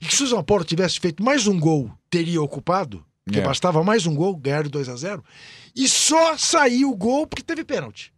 e 0.00 0.06
que 0.06 0.14
se 0.14 0.22
o 0.22 0.26
São 0.28 0.42
Paulo 0.44 0.64
tivesse 0.64 1.00
feito 1.00 1.22
mais 1.22 1.46
um 1.48 1.58
gol, 1.58 1.90
teria 2.08 2.40
ocupado, 2.40 3.04
porque 3.30 3.40
É. 3.40 3.44
bastava 3.44 3.84
mais 3.84 4.06
um 4.06 4.14
gol, 4.14 4.36
ganhar 4.36 4.64
de 4.64 4.68
2 4.68 4.88
a 4.88 4.96
0 4.96 5.24
e 5.74 5.88
só 5.88 6.36
saiu 6.36 6.90
o 6.90 6.96
gol 6.96 7.28
porque 7.28 7.44
teve 7.44 7.64
pênalti. 7.64 8.12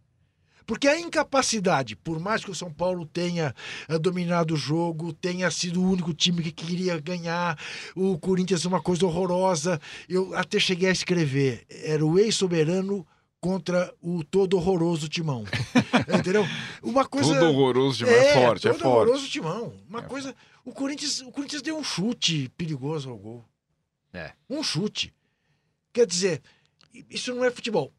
Porque 0.65 0.87
a 0.87 0.97
incapacidade, 0.99 1.95
por 1.95 2.19
mais 2.19 2.43
que 2.43 2.49
o 2.49 2.55
São 2.55 2.71
Paulo 2.71 3.05
tenha 3.05 3.53
eh, 3.87 3.99
dominado 3.99 4.53
o 4.53 4.57
jogo, 4.57 5.11
tenha 5.13 5.51
sido 5.51 5.81
o 5.81 5.91
único 5.91 6.13
time 6.13 6.41
que 6.41 6.51
queria 6.51 6.97
ganhar, 6.99 7.59
o 7.95 8.17
Corinthians 8.17 8.63
é 8.65 8.67
uma 8.69 8.81
coisa 8.81 9.05
horrorosa. 9.05 9.79
Eu 10.07 10.33
até 10.33 10.57
cheguei 10.59 10.87
a 10.89 10.93
escrever, 10.93 11.65
era 11.69 12.03
o 12.03 12.17
ex-soberano 12.17 13.05
contra 13.41 13.93
o 14.01 14.23
todo 14.23 14.55
horroroso 14.55 15.09
Timão. 15.09 15.43
Entendeu? 16.17 16.47
Uma 16.81 17.05
coisa 17.05 17.33
Tudo 17.33 17.45
horroroso 17.49 17.97
demais. 18.05 18.17
É, 18.17 18.33
forte, 18.33 18.67
é 18.67 18.71
todo 18.71 18.81
forte. 18.81 18.95
horroroso 19.09 19.27
Timão. 19.29 19.73
Uma 19.87 20.01
coisa, 20.01 20.33
o 20.63 20.71
Corinthians, 20.71 21.19
o 21.19 21.31
Corinthians 21.31 21.61
deu 21.61 21.77
um 21.77 21.83
chute 21.83 22.49
perigoso 22.57 23.09
ao 23.09 23.17
gol. 23.17 23.43
É. 24.13 24.33
Um 24.49 24.61
chute. 24.61 25.13
Quer 25.91 26.05
dizer, 26.05 26.41
isso 27.09 27.33
não 27.33 27.43
é 27.43 27.51
futebol. 27.51 27.91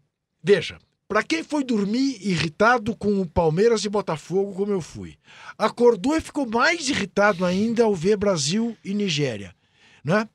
Veja, 0.43 0.79
para 1.09 1.23
quem 1.23 1.43
foi 1.43 1.65
dormir 1.65 2.19
irritado 2.21 2.97
com 2.97 3.21
o 3.21 3.29
Palmeiras 3.29 3.85
e 3.85 3.89
Botafogo, 3.89 4.55
como 4.55 4.73
eu 4.73 4.81
fui, 4.81 5.19
acordou 5.59 6.17
e 6.17 6.21
ficou 6.21 6.47
mais 6.47 6.89
irritado 6.89 7.45
ainda 7.45 7.85
ao 7.85 7.95
ver 7.95 8.17
Brasil 8.17 8.77
e 8.85 8.95
Nigéria, 8.95 9.55
né? 10.03 10.29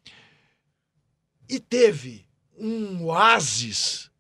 E 1.47 1.59
teve 1.59 2.27
um 2.57 3.05
oásis. 3.05 4.11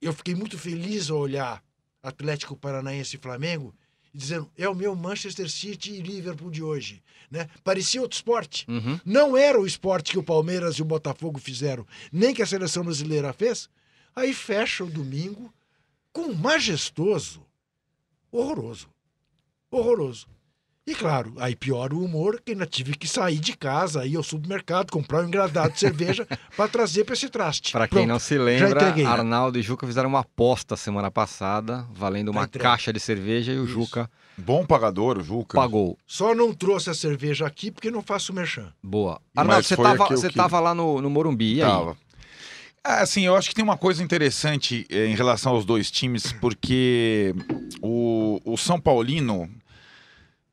Eu 0.00 0.12
fiquei 0.12 0.34
muito 0.34 0.58
feliz 0.58 1.10
ao 1.10 1.18
olhar 1.18 1.62
Atlético 2.02 2.56
Paranaense 2.56 3.16
e 3.16 3.20
Flamengo 3.20 3.74
e 4.12 4.18
dizendo 4.18 4.50
é 4.56 4.68
o 4.68 4.74
meu 4.74 4.94
Manchester 4.94 5.48
City 5.48 5.92
e 5.92 6.02
Liverpool 6.02 6.50
de 6.50 6.62
hoje, 6.62 7.02
né? 7.30 7.48
Parecia 7.64 8.02
outro 8.02 8.16
esporte. 8.16 8.66
Uhum. 8.68 9.00
Não 9.04 9.36
era 9.36 9.60
o 9.60 9.66
esporte 9.66 10.12
que 10.12 10.18
o 10.18 10.22
Palmeiras 10.22 10.76
e 10.76 10.82
o 10.82 10.86
Botafogo 10.86 11.38
fizeram, 11.38 11.86
nem 12.12 12.34
que 12.34 12.42
a 12.42 12.46
seleção 12.46 12.84
brasileira 12.84 13.32
fez. 13.32 13.68
Aí 14.14 14.34
fecha 14.34 14.84
o 14.84 14.90
domingo 14.90 15.52
com 16.12 16.22
um 16.22 16.34
majestoso, 16.34 17.44
horroroso. 18.30 18.88
Horroroso. 19.70 20.26
E 20.84 20.96
claro, 20.96 21.32
aí 21.38 21.54
piora 21.54 21.94
o 21.94 22.04
humor, 22.04 22.40
que 22.44 22.50
ainda 22.52 22.66
tive 22.66 22.96
que 22.96 23.06
sair 23.06 23.38
de 23.38 23.56
casa, 23.56 24.04
ir 24.04 24.16
ao 24.16 24.22
supermercado, 24.22 24.90
comprar 24.90 25.22
um 25.22 25.28
engradado 25.28 25.72
de 25.72 25.78
cerveja 25.78 26.26
para 26.56 26.68
trazer 26.68 27.04
para 27.04 27.14
esse 27.14 27.28
traste. 27.28 27.70
Pra 27.70 27.86
quem 27.86 27.98
Pronto. 27.98 28.08
não 28.08 28.18
se 28.18 28.36
lembra. 28.36 28.92
Arnaldo 29.08 29.56
e 29.60 29.62
Juca 29.62 29.86
fizeram 29.86 30.08
uma 30.08 30.20
aposta 30.20 30.76
semana 30.76 31.08
passada, 31.08 31.86
valendo 31.94 32.30
uma 32.32 32.48
caixa 32.48 32.92
de 32.92 32.98
cerveja 32.98 33.52
e 33.52 33.58
o 33.60 33.64
Isso. 33.64 33.74
Juca 33.74 34.10
Bom 34.36 34.66
pagador, 34.66 35.18
o 35.18 35.22
Juca. 35.22 35.56
pagou. 35.56 35.96
Só 36.04 36.34
não 36.34 36.52
trouxe 36.52 36.90
a 36.90 36.94
cerveja 36.94 37.46
aqui 37.46 37.70
porque 37.70 37.90
não 37.90 38.02
faço 38.02 38.32
merchan. 38.32 38.72
Boa. 38.82 39.20
Arnaldo, 39.36 39.62
você 39.64 39.76
foi 39.76 39.84
tava, 39.84 40.04
aquilo 40.04 40.18
você 40.18 40.28
que- 40.30 40.34
tava 40.34 40.58
lá 40.58 40.74
no, 40.74 41.00
no 41.00 41.08
Morumbi, 41.08 41.54
e 41.58 41.62
aí? 41.62 41.70
Tava. 41.70 41.96
É, 42.84 42.94
assim, 42.94 43.24
eu 43.24 43.36
acho 43.36 43.48
que 43.48 43.54
tem 43.54 43.62
uma 43.62 43.76
coisa 43.76 44.02
interessante 44.02 44.84
eh, 44.90 45.06
em 45.06 45.14
relação 45.14 45.52
aos 45.52 45.64
dois 45.64 45.88
times, 45.88 46.32
porque 46.32 47.32
o, 47.80 48.40
o 48.44 48.56
São 48.56 48.80
Paulino, 48.80 49.48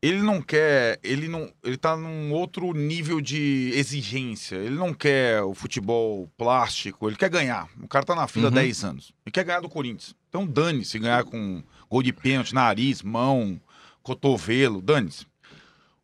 ele 0.01 0.21
não 0.21 0.41
quer, 0.41 0.99
ele 1.03 1.27
não, 1.27 1.51
ele 1.63 1.77
tá 1.77 1.95
num 1.97 2.31
outro 2.33 2.73
nível 2.73 3.19
de 3.19 3.71
exigência. 3.75 4.55
Ele 4.55 4.75
não 4.75 4.93
quer 4.93 5.41
o 5.43 5.53
futebol 5.53 6.29
plástico, 6.37 7.07
ele 7.09 7.17
quer 7.17 7.29
ganhar. 7.29 7.69
O 7.81 7.87
cara 7.87 8.05
tá 8.05 8.15
na 8.15 8.27
fila 8.27 8.47
há 8.47 8.49
Uhum. 8.49 8.55
10 8.55 8.83
anos. 8.83 9.11
Ele 9.25 9.31
quer 9.31 9.43
ganhar 9.43 9.59
do 9.61 9.69
Corinthians. 9.69 10.15
Então 10.29 10.45
dane-se 10.45 10.97
ganhar 10.99 11.23
com 11.23 11.61
gol 11.89 12.01
de 12.03 12.13
pênalti, 12.13 12.53
nariz, 12.53 13.01
mão, 13.01 13.59
cotovelo, 14.01 14.81
dane-se. 14.81 15.25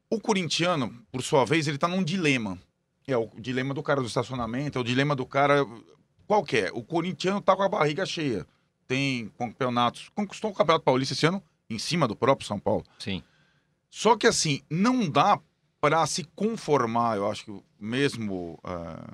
O 0.10 0.19
corintiano, 0.19 0.93
por 1.12 1.23
sua 1.23 1.45
vez, 1.45 1.67
ele 1.67 1.77
tá 1.77 1.88
num 1.88 2.03
dilema. 2.03 2.58
É 3.08 3.15
o 3.17 3.29
dilema 3.38 3.73
do 3.73 3.84
cara 3.84 4.01
do 4.01 4.08
estacionamento, 4.08 4.77
é 4.77 4.81
o 4.81 4.84
dilema 4.84 5.15
do 5.15 5.25
cara 5.25 5.65
qual 6.27 6.43
que 6.43 6.58
é? 6.58 6.71
O 6.73 6.84
corintiano 6.84 7.39
tá 7.41 7.55
com 7.55 7.63
a 7.63 7.69
barriga 7.69 8.05
cheia. 8.05 8.45
Tem 8.88 9.29
campeonatos. 9.38 10.10
Conquistou 10.13 10.51
o 10.51 10.53
Campeonato 10.53 10.84
Paulista 10.86 11.13
esse 11.13 11.25
ano 11.25 11.41
em 11.69 11.79
cima 11.79 12.08
do 12.08 12.15
próprio 12.15 12.47
São 12.47 12.60
Paulo. 12.60 12.84
Sim. 12.99 13.23
Só 13.97 14.17
que 14.17 14.27
assim, 14.27 14.60
não 14.69 15.10
dá 15.10 15.39
para 15.79 16.05
se 16.05 16.25
conformar, 16.36 17.15
eu 17.15 17.31
acho 17.31 17.45
que 17.45 17.63
mesmo. 17.79 18.60
ah, 18.62 19.08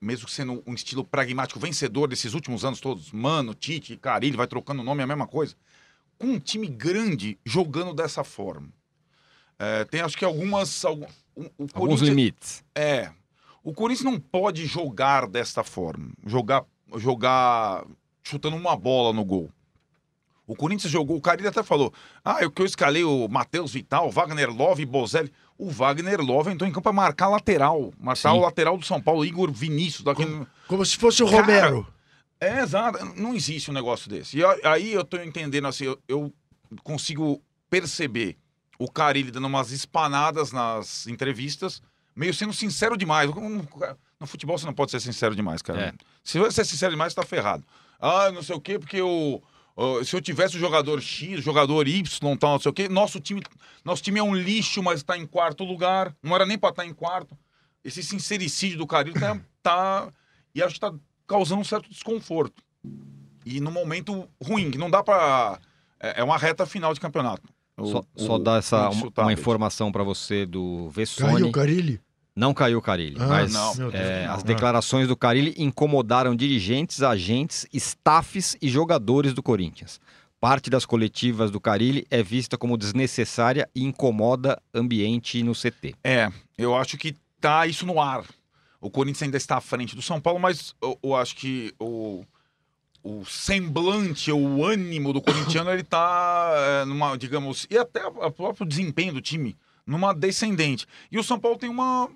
mesmo 0.00 0.28
sendo 0.28 0.62
um 0.64 0.74
estilo 0.74 1.04
pragmático 1.04 1.58
vencedor 1.58 2.06
desses 2.08 2.32
últimos 2.32 2.64
anos 2.64 2.80
todos, 2.80 3.10
Mano, 3.10 3.52
Tite, 3.52 3.96
Carilli, 3.96 4.36
vai 4.36 4.46
trocando 4.46 4.82
nome, 4.84 5.00
é 5.00 5.04
a 5.04 5.06
mesma 5.08 5.26
coisa, 5.26 5.56
com 6.18 6.28
um 6.28 6.38
time 6.38 6.68
grande 6.68 7.36
jogando 7.44 7.92
dessa 7.92 8.22
forma. 8.22 8.68
É, 9.58 9.84
tem 9.86 10.00
acho 10.00 10.16
que 10.16 10.24
algumas. 10.24 10.84
algum- 10.84 11.06
o- 11.34 11.50
o 11.58 11.66
Alguns 11.74 12.00
limites. 12.00 12.62
é. 12.76 13.10
O 13.64 13.72
Corinthians 13.72 14.04
não 14.04 14.20
pode 14.20 14.66
jogar 14.66 15.26
desta 15.26 15.64
forma. 15.64 16.12
Jogar, 16.24 16.64
jogar 16.96 17.84
chutando 18.22 18.56
uma 18.56 18.76
bola 18.76 19.12
no 19.12 19.24
gol. 19.24 19.50
O 20.46 20.56
Corinthians 20.56 20.90
jogou, 20.90 21.16
o 21.16 21.20
Carilho 21.20 21.48
até 21.48 21.62
falou: 21.62 21.92
ah, 22.24 22.38
eu 22.40 22.50
que 22.50 22.62
eu 22.62 22.66
escalei 22.66 23.04
o 23.04 23.28
Matheus 23.28 23.72
Vital, 23.72 24.10
Wagner 24.10 24.50
Love 24.50 24.82
e 24.82 24.86
Bozelli. 24.86 25.32
O 25.56 25.70
Wagner 25.70 26.20
Love 26.20 26.50
entrou 26.50 26.68
em 26.68 26.72
campo 26.72 26.82
para 26.82 26.92
marcar 26.92 27.28
lateral. 27.28 27.92
Marcar 27.98 28.32
Sim. 28.32 28.38
o 28.38 28.40
lateral 28.40 28.76
do 28.76 28.84
São 28.84 29.00
Paulo, 29.00 29.24
Igor 29.24 29.52
Vinícius. 29.52 30.02
Daquele... 30.02 30.46
Como 30.66 30.84
se 30.84 30.96
fosse 30.96 31.22
o 31.22 31.26
Cara, 31.26 31.40
Romero. 31.40 31.86
É, 32.40 32.60
exato. 32.60 32.98
Não 33.16 33.34
existe 33.34 33.70
um 33.70 33.74
negócio 33.74 34.10
desse. 34.10 34.38
E 34.38 34.44
aí 34.64 34.92
eu 34.92 35.04
tô 35.04 35.16
entendendo 35.18 35.68
assim, 35.68 35.84
eu, 35.84 35.98
eu 36.08 36.32
consigo 36.82 37.40
perceber 37.70 38.36
o 38.78 38.90
Carilli 38.90 39.30
dando 39.30 39.46
umas 39.46 39.70
espanadas 39.70 40.50
nas 40.50 41.06
entrevistas, 41.06 41.80
meio 42.16 42.34
sendo 42.34 42.52
sincero 42.52 42.96
demais. 42.96 43.30
No, 43.30 44.26
futebol 44.26 44.58
você 44.58 44.66
não 44.66 44.74
pode 44.74 44.90
ser 44.90 45.00
sincero 45.00 45.36
demais, 45.36 45.62
cara. 45.62 45.80
É. 45.80 45.92
Se 46.24 46.38
você 46.38 46.64
ser 46.64 46.70
sincero 46.70 46.92
demais, 46.92 47.12
você 47.12 47.20
tá 47.20 47.26
ferrado. 47.26 47.64
Ah, 48.00 48.30
não 48.32 48.42
sei 48.42 48.56
o 48.56 48.60
quê, 48.60 48.78
porque 48.78 49.00
o. 49.00 49.40
se 50.04 50.14
eu 50.14 50.20
tivesse 50.20 50.56
o 50.56 50.60
jogador 50.60 51.00
X, 51.00 51.38
o 51.38 51.42
jogador 51.42 51.86
Y, 51.88 52.36
tal, 52.36 52.52
não 52.52 52.58
sei 52.60 52.70
o 52.70 52.72
quê, 52.72 52.88
nosso 52.88 53.18
time, 53.20 53.42
nosso 53.84 54.02
time 54.02 54.18
é 54.18 54.22
um 54.22 54.34
lixo, 54.34 54.82
mas 54.82 55.00
está 55.00 55.16
em 55.16 55.26
quarto 55.26 55.64
lugar. 55.64 56.14
Não 56.22 56.34
era 56.34 56.44
nem 56.46 56.58
para 56.58 56.70
estar 56.70 56.86
em 56.86 56.92
quarto. 56.92 57.36
Esse 57.84 58.02
sincericídio 58.02 58.78
do 58.78 58.86
Carilli 58.86 59.18
tá, 59.18 59.40
tá. 59.62 60.12
E 60.54 60.62
acho 60.62 60.74
que 60.74 60.80
tá 60.80 60.92
causando 61.26 61.60
um 61.60 61.64
certo 61.64 61.88
desconforto. 61.88 62.62
E 63.44 63.60
no 63.60 63.70
momento 63.70 64.28
ruim, 64.42 64.70
que 64.70 64.78
não 64.78 64.90
dá 64.90 65.02
pra. 65.02 65.58
É 65.98 66.20
é 66.20 66.24
uma 66.24 66.36
reta 66.36 66.66
final 66.66 66.92
de 66.94 67.00
campeonato. 67.00 67.42
O- 67.76 67.86
Só, 67.86 67.98
o- 68.14 68.22
só 68.26 68.38
dar 68.38 68.58
essa, 68.58 68.76
uma, 68.90 69.10
uma 69.24 69.32
informação 69.32 69.90
para 69.90 70.02
você 70.04 70.44
do 70.44 70.90
Vessone. 70.90 71.28
o 71.48 71.52
Carilli? 71.52 72.00
Não 72.34 72.54
caiu 72.54 72.78
o 72.78 72.82
Carilli, 72.82 73.16
Ah, 73.20 73.26
mas 73.26 73.52
Deus. 73.76 73.92
é, 73.94 74.24
as 74.26 74.42
declarações 74.42 75.06
do 75.06 75.14
Carilli 75.16 75.54
incomodaram 75.58 76.34
dirigentes, 76.34 77.02
agentes, 77.02 77.66
staffs 77.72 78.56
e 78.62 78.68
jogadores 78.68 79.34
do 79.34 79.42
Corinthians. 79.42 80.00
Parte 80.40 80.70
das 80.70 80.84
coletivas 80.86 81.50
do 81.50 81.60
Carilli 81.60 82.06
é 82.10 82.22
vista 82.22 82.56
como 82.58 82.76
desnecessária 82.78 83.68
e 83.74 83.84
incomoda 83.84 84.60
ambiente 84.74 85.42
no 85.42 85.52
CT. 85.52 85.94
É, 86.02 86.32
eu 86.56 86.74
acho 86.74 86.96
que 86.96 87.14
tá 87.40 87.66
isso 87.66 87.84
no 87.86 88.00
ar. 88.00 88.24
O 88.80 88.90
Corinthians 88.90 89.22
ainda 89.24 89.36
está 89.36 89.58
à 89.58 89.60
frente 89.60 89.94
do 89.94 90.02
São 90.02 90.20
Paulo, 90.20 90.40
mas 90.40 90.74
eu, 90.82 90.98
eu 91.02 91.14
acho 91.14 91.36
que 91.36 91.72
o, 91.78 92.24
o 93.04 93.24
semblante, 93.26 94.32
o 94.32 94.64
ânimo 94.64 95.12
do 95.12 95.20
corintiano, 95.20 95.70
ele 95.70 95.84
tá 95.84 96.52
é, 96.56 96.84
numa, 96.86 97.16
digamos, 97.16 97.66
e 97.70 97.78
até 97.78 98.04
o 98.06 98.30
próprio 98.30 98.66
desempenho 98.66 99.12
do 99.12 99.20
time, 99.20 99.56
numa 99.86 100.14
descendente. 100.14 100.86
E 101.10 101.18
o 101.18 101.24
São 101.24 101.38
Paulo 101.38 101.58
tem 101.58 101.68
uma. 101.68 102.08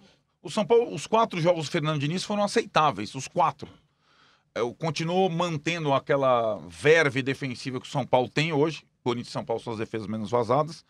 O 0.42 0.50
São 0.50 0.64
Paulo, 0.64 0.94
os 0.94 1.06
quatro 1.06 1.40
jogos 1.40 1.66
do 1.66 1.70
Fernando 1.70 2.00
Diniz 2.00 2.24
foram 2.24 2.44
aceitáveis, 2.44 3.14
os 3.14 3.26
quatro. 3.26 3.68
Eu 4.54 4.74
continuo 4.74 5.28
mantendo 5.28 5.92
aquela 5.92 6.58
verve 6.68 7.20
defensiva 7.22 7.80
que 7.80 7.86
o 7.86 7.90
São 7.90 8.06
Paulo 8.06 8.28
tem 8.28 8.52
hoje. 8.52 8.84
Corinthians 9.02 9.28
e 9.28 9.32
São 9.32 9.44
Paulo 9.44 9.62
são 9.62 9.72
as 9.72 9.78
defesas 9.78 10.06
menos 10.06 10.30
vazadas. 10.30 10.84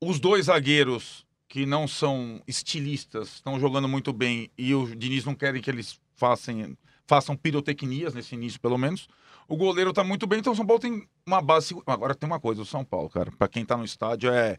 Os 0.00 0.18
dois 0.18 0.46
zagueiros 0.46 1.26
que 1.48 1.64
não 1.64 1.88
são 1.88 2.42
estilistas 2.46 3.36
estão 3.36 3.58
jogando 3.58 3.88
muito 3.88 4.12
bem 4.12 4.50
e 4.56 4.74
o 4.74 4.94
Diniz 4.94 5.24
não 5.24 5.34
querem 5.34 5.62
que 5.62 5.70
eles 5.70 5.98
façam, 6.14 6.76
façam 7.06 7.34
pirotecnias 7.34 8.12
nesse 8.12 8.34
início, 8.34 8.60
pelo 8.60 8.76
menos. 8.76 9.08
O 9.48 9.56
goleiro 9.56 9.94
tá 9.94 10.04
muito 10.04 10.26
bem, 10.26 10.40
então 10.40 10.52
o 10.52 10.56
São 10.56 10.66
Paulo 10.66 10.80
tem 10.80 11.08
uma 11.26 11.40
base. 11.40 11.74
Agora 11.86 12.14
tem 12.14 12.26
uma 12.26 12.38
coisa, 12.38 12.60
o 12.60 12.66
São 12.66 12.84
Paulo, 12.84 13.08
cara, 13.08 13.32
para 13.32 13.48
quem 13.48 13.64
tá 13.64 13.76
no 13.76 13.84
estádio 13.84 14.30
é. 14.30 14.58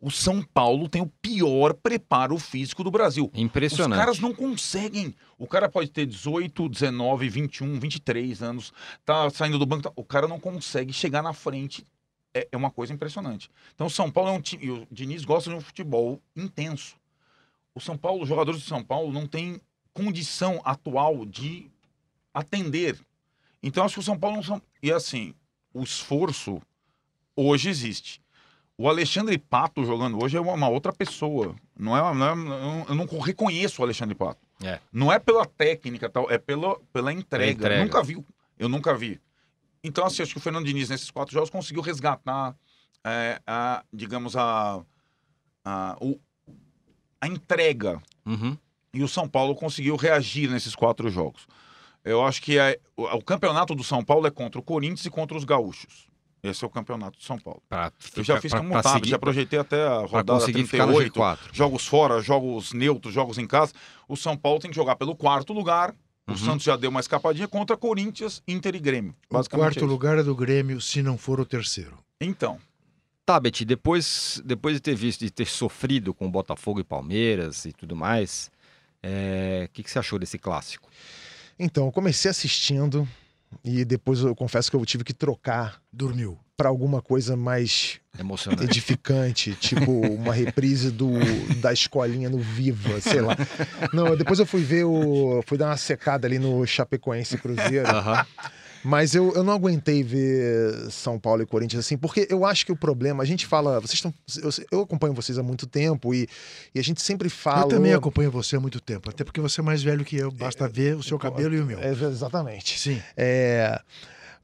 O 0.00 0.10
São 0.10 0.40
Paulo 0.42 0.88
tem 0.88 1.02
o 1.02 1.06
pior 1.20 1.74
preparo 1.74 2.38
físico 2.38 2.84
do 2.84 2.90
Brasil. 2.90 3.30
Impressionante. 3.34 3.92
Os 3.92 3.98
caras 3.98 4.18
não 4.20 4.32
conseguem. 4.32 5.14
O 5.36 5.46
cara 5.46 5.68
pode 5.68 5.90
ter 5.90 6.06
18, 6.06 6.68
19, 6.68 7.28
21, 7.28 7.80
23 7.80 8.42
anos, 8.42 8.72
tá 9.04 9.28
saindo 9.30 9.58
do 9.58 9.66
banco. 9.66 9.82
tá- 9.82 9.92
O 9.96 10.04
cara 10.04 10.28
não 10.28 10.38
consegue 10.38 10.92
chegar 10.92 11.22
na 11.22 11.32
frente. 11.32 11.84
É, 12.32 12.46
é 12.52 12.56
uma 12.56 12.70
coisa 12.70 12.92
impressionante. 12.92 13.50
Então, 13.74 13.86
o 13.88 13.90
São 13.90 14.10
Paulo 14.10 14.30
é 14.30 14.32
um 14.34 14.40
time. 14.40 14.66
E 14.66 14.70
o 14.70 14.86
Diniz 14.90 15.24
gosta 15.24 15.50
de 15.50 15.56
um 15.56 15.60
futebol 15.60 16.20
intenso. 16.36 16.94
O 17.74 17.80
São 17.80 17.96
Paulo, 17.96 18.22
os 18.22 18.28
jogadores 18.28 18.60
do 18.60 18.66
São 18.68 18.84
Paulo 18.84 19.12
não 19.12 19.26
têm 19.26 19.60
condição 19.92 20.60
atual 20.64 21.24
de 21.26 21.68
atender. 22.32 22.98
Então, 23.62 23.84
acho 23.84 23.94
que 23.94 24.00
o 24.00 24.04
São 24.04 24.18
Paulo 24.18 24.36
não 24.36 24.42
são. 24.44 24.62
E 24.82 24.92
assim, 24.92 25.34
o 25.74 25.82
esforço 25.82 26.60
hoje 27.34 27.68
existe. 27.68 28.20
O 28.80 28.88
Alexandre 28.88 29.36
Pato 29.36 29.84
jogando 29.84 30.22
hoje 30.22 30.36
é 30.36 30.40
uma, 30.40 30.68
outra 30.68 30.92
pessoa. 30.92 31.56
Não 31.76 31.96
é, 31.96 32.14
não 32.14 32.26
é- 32.28 32.86
eu 32.88 32.94
não 32.94 33.06
reconheço 33.18 33.82
o 33.82 33.84
Alexandre 33.84 34.14
Pato. 34.14 34.40
É. 34.62 34.78
Não 34.92 35.12
é 35.12 35.18
pela 35.18 35.44
técnica, 35.44 36.08
tal, 36.08 36.30
é 36.30 36.38
pela, 36.38 36.78
pela 36.92 37.12
entrega. 37.12 37.50
entrega. 37.52 37.82
Nunca 37.84 38.02
vi. 38.04 38.24
Eu 38.56 38.68
nunca 38.68 38.94
vi. 38.96 39.20
Então, 39.82 40.04
assim, 40.06 40.22
acho 40.22 40.32
que 40.32 40.38
o 40.38 40.40
Fernando 40.40 40.64
Diniz, 40.66 40.88
nesses 40.88 41.10
quatro 41.10 41.32
jogos, 41.34 41.50
conseguiu 41.50 41.82
resgatar, 41.82 42.54
é, 43.04 43.40
a, 43.46 43.84
digamos, 43.92 44.36
a, 44.36 44.80
a, 45.64 45.96
o- 46.00 46.20
a 47.20 47.26
entrega. 47.26 48.00
Uhum. 48.24 48.56
E 48.94 49.02
o 49.02 49.08
São 49.08 49.28
Paulo 49.28 49.54
conseguiu 49.56 49.96
reagir 49.96 50.48
nesses 50.50 50.74
quatro 50.76 51.08
jogos. 51.10 51.46
Eu 52.04 52.24
acho 52.24 52.40
que 52.42 52.58
é- 52.58 52.78
o, 52.96 53.04
o 53.04 53.22
campeonato 53.24 53.74
do 53.74 53.82
São 53.84 54.04
Paulo 54.04 54.26
é 54.26 54.30
contra 54.30 54.60
o 54.60 54.64
Corinthians 54.64 55.04
e 55.04 55.10
contra 55.10 55.36
os 55.36 55.44
gaúchos. 55.44 56.07
Esse 56.42 56.62
é 56.64 56.66
o 56.66 56.70
campeonato 56.70 57.18
do 57.18 57.24
São 57.24 57.38
Paulo. 57.38 57.60
Pra 57.68 57.92
Eu 58.16 58.22
já 58.22 58.40
fiz 58.40 58.50
pra- 58.52 58.60
como 58.60 58.80
tab, 58.80 59.04
já 59.04 59.18
projetei 59.18 59.58
até 59.58 59.86
a 59.86 59.98
rodada 60.06 60.38
conseguir 60.40 60.64
ficar 60.66 60.86
no 60.86 60.94
38. 60.94 61.18
G4. 61.18 61.38
Jogos 61.52 61.86
fora, 61.86 62.20
jogos 62.20 62.72
neutros, 62.72 63.12
jogos 63.12 63.38
em 63.38 63.46
casa. 63.46 63.72
O 64.08 64.16
São 64.16 64.36
Paulo 64.36 64.60
tem 64.60 64.70
que 64.70 64.76
jogar 64.76 64.96
pelo 64.96 65.16
quarto 65.16 65.52
lugar. 65.52 65.94
O 66.26 66.32
Uhum. 66.32 66.36
Santos 66.36 66.62
já 66.64 66.76
deu 66.76 66.90
uma 66.90 67.00
escapadinha 67.00 67.48
contra 67.48 67.76
Corinthians, 67.76 68.42
Inter 68.46 68.74
e 68.76 68.78
Grêmio. 68.78 69.14
O 69.30 69.44
quarto 69.48 69.78
é 69.80 69.82
lugar 69.86 70.18
é 70.18 70.22
do 70.22 70.34
Grêmio, 70.36 70.80
se 70.80 71.02
não 71.02 71.16
for 71.18 71.40
o 71.40 71.44
terceiro. 71.46 71.98
Então, 72.20 72.58
Tá, 73.24 73.38
Beti, 73.38 73.62
depois, 73.62 74.40
depois 74.42 74.74
de 74.76 74.80
ter 74.80 74.94
visto, 74.94 75.20
de 75.20 75.30
ter 75.30 75.46
sofrido 75.46 76.14
com 76.14 76.30
Botafogo 76.30 76.80
e 76.80 76.84
Palmeiras 76.84 77.66
e 77.66 77.74
tudo 77.74 77.94
mais, 77.94 78.50
é, 79.02 79.64
o 79.68 79.72
que, 79.72 79.82
que 79.82 79.90
você 79.90 79.98
achou 79.98 80.18
desse 80.18 80.38
clássico? 80.38 80.88
Então, 81.58 81.84
eu 81.86 81.92
comecei 81.92 82.30
assistindo 82.30 83.06
e 83.64 83.84
depois 83.84 84.20
eu 84.20 84.34
confesso 84.34 84.70
que 84.70 84.76
eu 84.76 84.84
tive 84.86 85.04
que 85.04 85.12
trocar 85.14 85.80
Dormiu. 85.92 86.38
para 86.56 86.68
alguma 86.68 87.00
coisa 87.00 87.36
mais 87.36 88.00
Emocionante. 88.18 88.64
edificante, 88.64 89.54
tipo 89.54 89.90
uma 89.92 90.32
reprise 90.32 90.90
do 90.90 91.10
da 91.60 91.72
escolinha 91.72 92.28
no 92.28 92.38
Viva, 92.38 93.00
sei 93.00 93.20
lá. 93.20 93.36
Não, 93.92 94.16
depois 94.16 94.38
eu 94.38 94.46
fui 94.46 94.62
ver 94.62 94.84
o. 94.84 95.42
fui 95.46 95.56
dar 95.56 95.66
uma 95.66 95.76
secada 95.76 96.26
ali 96.26 96.38
no 96.38 96.66
Chapecoense 96.66 97.36
e 97.36 97.38
Cruzeiro. 97.38 97.88
Aham. 97.88 98.26
Mas 98.84 99.14
eu, 99.14 99.32
eu 99.34 99.42
não 99.42 99.52
aguentei 99.52 100.02
ver 100.02 100.90
São 100.90 101.18
Paulo 101.18 101.42
e 101.42 101.46
Corinthians 101.46 101.84
assim, 101.84 101.96
porque 101.96 102.26
eu 102.30 102.44
acho 102.44 102.64
que 102.64 102.72
o 102.72 102.76
problema, 102.76 103.22
a 103.22 103.26
gente 103.26 103.46
fala, 103.46 103.80
vocês 103.80 103.94
estão. 103.94 104.14
Eu, 104.42 104.50
eu 104.70 104.80
acompanho 104.82 105.14
vocês 105.14 105.38
há 105.38 105.42
muito 105.42 105.66
tempo 105.66 106.14
e, 106.14 106.28
e 106.74 106.78
a 106.78 106.82
gente 106.82 107.02
sempre 107.02 107.28
fala. 107.28 107.62
Eu 107.62 107.68
também 107.68 107.92
acompanho 107.92 108.30
você 108.30 108.56
há 108.56 108.60
muito 108.60 108.80
tempo, 108.80 109.10
até 109.10 109.24
porque 109.24 109.40
você 109.40 109.60
é 109.60 109.64
mais 109.64 109.82
velho 109.82 110.04
que 110.04 110.16
eu, 110.16 110.30
basta 110.30 110.68
ver 110.68 110.96
o 110.96 111.02
seu 111.02 111.18
cabelo 111.18 111.54
e 111.54 111.60
o 111.60 111.66
meu. 111.66 111.78
É, 111.78 111.90
exatamente. 111.90 112.78
Sim. 112.78 113.02
É, 113.16 113.80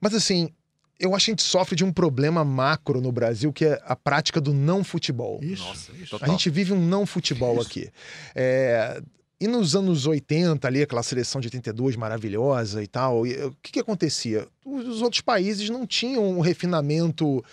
Mas 0.00 0.14
assim, 0.14 0.50
eu 0.98 1.14
acho 1.14 1.26
que 1.26 1.30
a 1.30 1.32
gente 1.32 1.42
sofre 1.42 1.76
de 1.76 1.84
um 1.84 1.92
problema 1.92 2.44
macro 2.44 3.00
no 3.00 3.10
Brasil, 3.10 3.52
que 3.52 3.64
é 3.64 3.80
a 3.84 3.96
prática 3.96 4.40
do 4.40 4.52
não 4.52 4.84
futebol. 4.84 5.40
Isso. 5.42 5.64
Nossa, 5.64 5.92
isso. 5.92 6.18
A 6.20 6.28
gente 6.28 6.48
vive 6.50 6.72
um 6.72 6.80
não 6.80 7.04
futebol 7.06 7.60
aqui. 7.60 7.90
É, 8.34 9.02
E 9.44 9.46
nos 9.46 9.76
anos 9.76 10.06
80, 10.06 10.66
ali, 10.66 10.80
aquela 10.80 11.02
seleção 11.02 11.38
de 11.38 11.48
82 11.48 11.96
maravilhosa 11.96 12.82
e 12.82 12.86
tal, 12.86 13.26
e, 13.26 13.34
o 13.44 13.54
que, 13.60 13.72
que 13.72 13.78
acontecia? 13.78 14.48
Os 14.64 14.88
os 14.88 15.02
outros 15.02 15.20
países 15.20 15.68
não 15.68 15.86
tinham 15.86 16.26
um 16.26 16.40
refinamento 16.40 17.44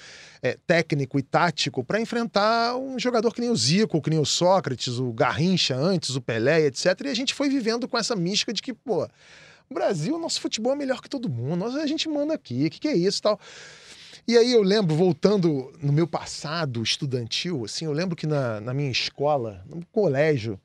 é, 0.42 0.58
técnico 0.66 1.20
e 1.20 1.22
tático 1.22 1.84
para 1.84 2.00
enfrentar 2.00 2.78
um 2.78 2.98
jogador 2.98 3.34
que 3.34 3.42
nem 3.42 3.50
o 3.50 3.56
Zico, 3.58 4.02
que 4.02 4.10
nem 4.10 4.20
o 4.20 4.26
Sócrates, 4.26 5.00
o 5.00 5.12
Garrincha 5.12 5.76
antes, 5.76 6.16
o 6.16 6.22
Pelé, 6.22 6.68
etc. 6.68 6.86
E 7.04 7.10
a 7.10 7.14
gente 7.14 7.34
foi 7.34 7.50
vivendo 7.50 7.90
com 7.90 7.98
essa 7.98 8.16
mística 8.16 8.54
de 8.54 8.62
que, 8.62 8.74
pô, 8.74 9.04
o 9.70 9.74
Brasil, 9.74 10.18
nosso 10.18 10.40
futebol 10.40 10.72
é 10.72 10.78
melhor 10.78 11.02
que 11.02 11.10
todo 11.10 11.28
mundo, 11.28 11.58
nós, 11.58 11.76
a 11.76 11.86
gente 11.86 12.08
manda 12.08 12.34
aqui, 12.34 12.68
o 12.68 12.70
que, 12.70 12.80
que 12.80 12.88
é 12.88 12.96
isso 12.96 13.20
e 13.20 13.22
tal. 13.22 13.38
E 14.26 14.38
aí 14.38 14.54
eu 14.54 14.64
lembro, 14.64 14.96
voltando 14.96 15.74
no 15.84 15.92
meu 15.92 16.08
passado 16.08 16.82
estudantil, 16.82 17.66
assim, 17.66 17.84
eu 17.84 17.92
lembro 17.92 18.16
que 18.16 18.26
na, 18.26 18.62
na 18.62 18.74
minha 18.74 18.90
escola, 18.90 19.62
no 19.68 19.86
colégio, 19.88 20.58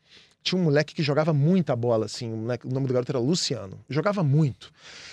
tinha 0.46 0.60
um 0.60 0.64
moleque 0.64 0.94
que 0.94 1.02
jogava 1.02 1.32
muita 1.32 1.74
bola, 1.76 2.06
assim, 2.06 2.32
o, 2.32 2.36
moleque- 2.36 2.66
o 2.66 2.70
nome 2.70 2.86
do 2.86 2.92
garoto 2.94 3.10
era 3.12 3.18
Luciano. 3.18 3.78
Jogava 3.90 4.22
muito. 4.22 4.72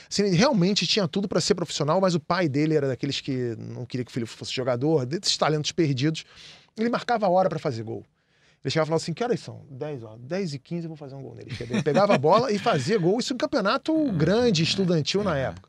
Assim, 0.09 0.23
ele 0.23 0.35
realmente 0.35 0.85
tinha 0.85 1.07
tudo 1.07 1.27
para 1.27 1.41
ser 1.41 1.55
profissional, 1.55 1.99
mas 1.99 2.13
o 2.15 2.19
pai 2.19 2.47
dele 2.47 2.75
era 2.75 2.87
daqueles 2.87 3.19
que 3.19 3.55
não 3.57 3.85
queria 3.85 4.05
que 4.05 4.11
o 4.11 4.13
filho 4.13 4.27
fosse 4.27 4.51
jogador, 4.53 5.05
desses 5.05 5.35
talentos 5.35 5.71
perdidos. 5.71 6.23
Ele 6.77 6.89
marcava 6.89 7.25
a 7.25 7.29
hora 7.29 7.49
para 7.49 7.57
fazer 7.59 7.83
gol. 7.83 8.03
Ele 8.63 8.71
chegava 8.71 8.85
e 8.85 8.89
falava 8.89 9.03
assim: 9.03 9.13
que 9.13 9.23
horas 9.23 9.39
são? 9.39 9.65
10 9.69 10.03
horas. 10.03 10.19
10 10.21 10.53
e 10.53 10.59
15 10.59 10.83
eu 10.85 10.89
vou 10.89 10.97
fazer 10.97 11.15
um 11.15 11.21
gol 11.21 11.35
nele. 11.35 11.51
Ele 11.59 11.81
pegava 11.83 12.15
a 12.15 12.17
bola 12.17 12.51
e 12.51 12.57
fazia 12.59 12.97
gol. 12.97 13.19
Isso 13.19 13.33
em 13.33 13.37
campeonato 13.37 13.93
grande, 14.13 14.63
estudantil 14.63 15.23
na 15.23 15.35
época. 15.37 15.67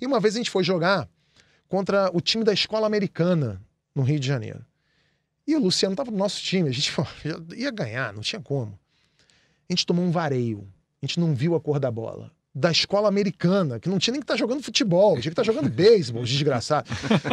E 0.00 0.06
uma 0.06 0.20
vez 0.20 0.34
a 0.34 0.38
gente 0.38 0.50
foi 0.50 0.62
jogar 0.64 1.08
contra 1.68 2.10
o 2.12 2.20
time 2.20 2.44
da 2.44 2.52
escola 2.52 2.86
americana 2.86 3.60
no 3.94 4.02
Rio 4.02 4.18
de 4.20 4.26
Janeiro. 4.26 4.64
E 5.50 5.56
o 5.56 5.58
Luciano 5.58 5.94
estava 5.94 6.12
no 6.12 6.16
nosso 6.16 6.40
time, 6.40 6.68
a 6.68 6.72
gente 6.72 6.92
pô, 6.94 7.04
ia 7.56 7.72
ganhar, 7.72 8.12
não 8.12 8.22
tinha 8.22 8.40
como. 8.40 8.78
A 9.68 9.72
gente 9.72 9.84
tomou 9.84 10.04
um 10.04 10.10
vareio, 10.12 10.64
a 11.02 11.06
gente 11.06 11.18
não 11.18 11.34
viu 11.34 11.56
a 11.56 11.60
cor 11.60 11.80
da 11.80 11.90
bola. 11.90 12.30
Da 12.54 12.70
escola 12.70 13.08
americana, 13.08 13.80
que 13.80 13.88
não 13.88 13.98
tinha 13.98 14.12
nem 14.12 14.20
que 14.20 14.24
estar 14.24 14.36
jogando 14.36 14.62
futebol, 14.62 15.14
tinha 15.14 15.22
que 15.22 15.28
estar 15.40 15.42
jogando 15.42 15.68
beisebol, 15.70 16.22
desgraçado. 16.22 16.88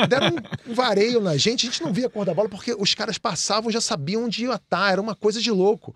Deram 0.10 0.36
um 0.68 0.74
vareio 0.74 1.22
na 1.22 1.38
gente, 1.38 1.68
a 1.68 1.70
gente 1.70 1.84
não 1.84 1.94
via 1.94 2.08
a 2.08 2.10
cor 2.10 2.26
da 2.26 2.34
bola, 2.34 2.50
porque 2.50 2.74
os 2.74 2.96
caras 2.96 3.20
passavam 3.20 3.72
já 3.72 3.82
sabiam 3.82 4.26
onde 4.26 4.46
ia 4.46 4.56
estar, 4.56 4.92
era 4.92 5.02
uma 5.02 5.16
coisa 5.16 5.40
de 5.40 5.52
louco. 5.52 5.96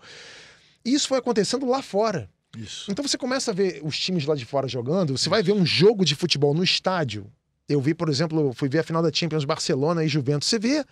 E 0.84 0.94
isso 0.94 1.08
foi 1.08 1.18
acontecendo 1.18 1.66
lá 1.66 1.82
fora. 1.82 2.30
Isso. 2.56 2.88
Então 2.90 3.04
você 3.04 3.18
começa 3.18 3.50
a 3.50 3.54
ver 3.54 3.80
os 3.82 3.98
times 3.98 4.26
lá 4.26 4.36
de 4.36 4.44
fora 4.44 4.68
jogando, 4.68 5.18
você 5.18 5.28
vai 5.28 5.42
ver 5.42 5.52
um 5.52 5.66
jogo 5.66 6.04
de 6.04 6.14
futebol 6.14 6.54
no 6.54 6.62
estádio. 6.62 7.26
Eu 7.68 7.80
vi, 7.80 7.94
por 7.94 8.08
exemplo, 8.08 8.52
fui 8.52 8.68
ver 8.68 8.80
a 8.80 8.84
final 8.84 9.02
da 9.02 9.12
Champions 9.12 9.44
Barcelona 9.44 10.04
e 10.04 10.08
Juventus. 10.08 10.48
Você 10.48 10.58
vê 10.58 10.84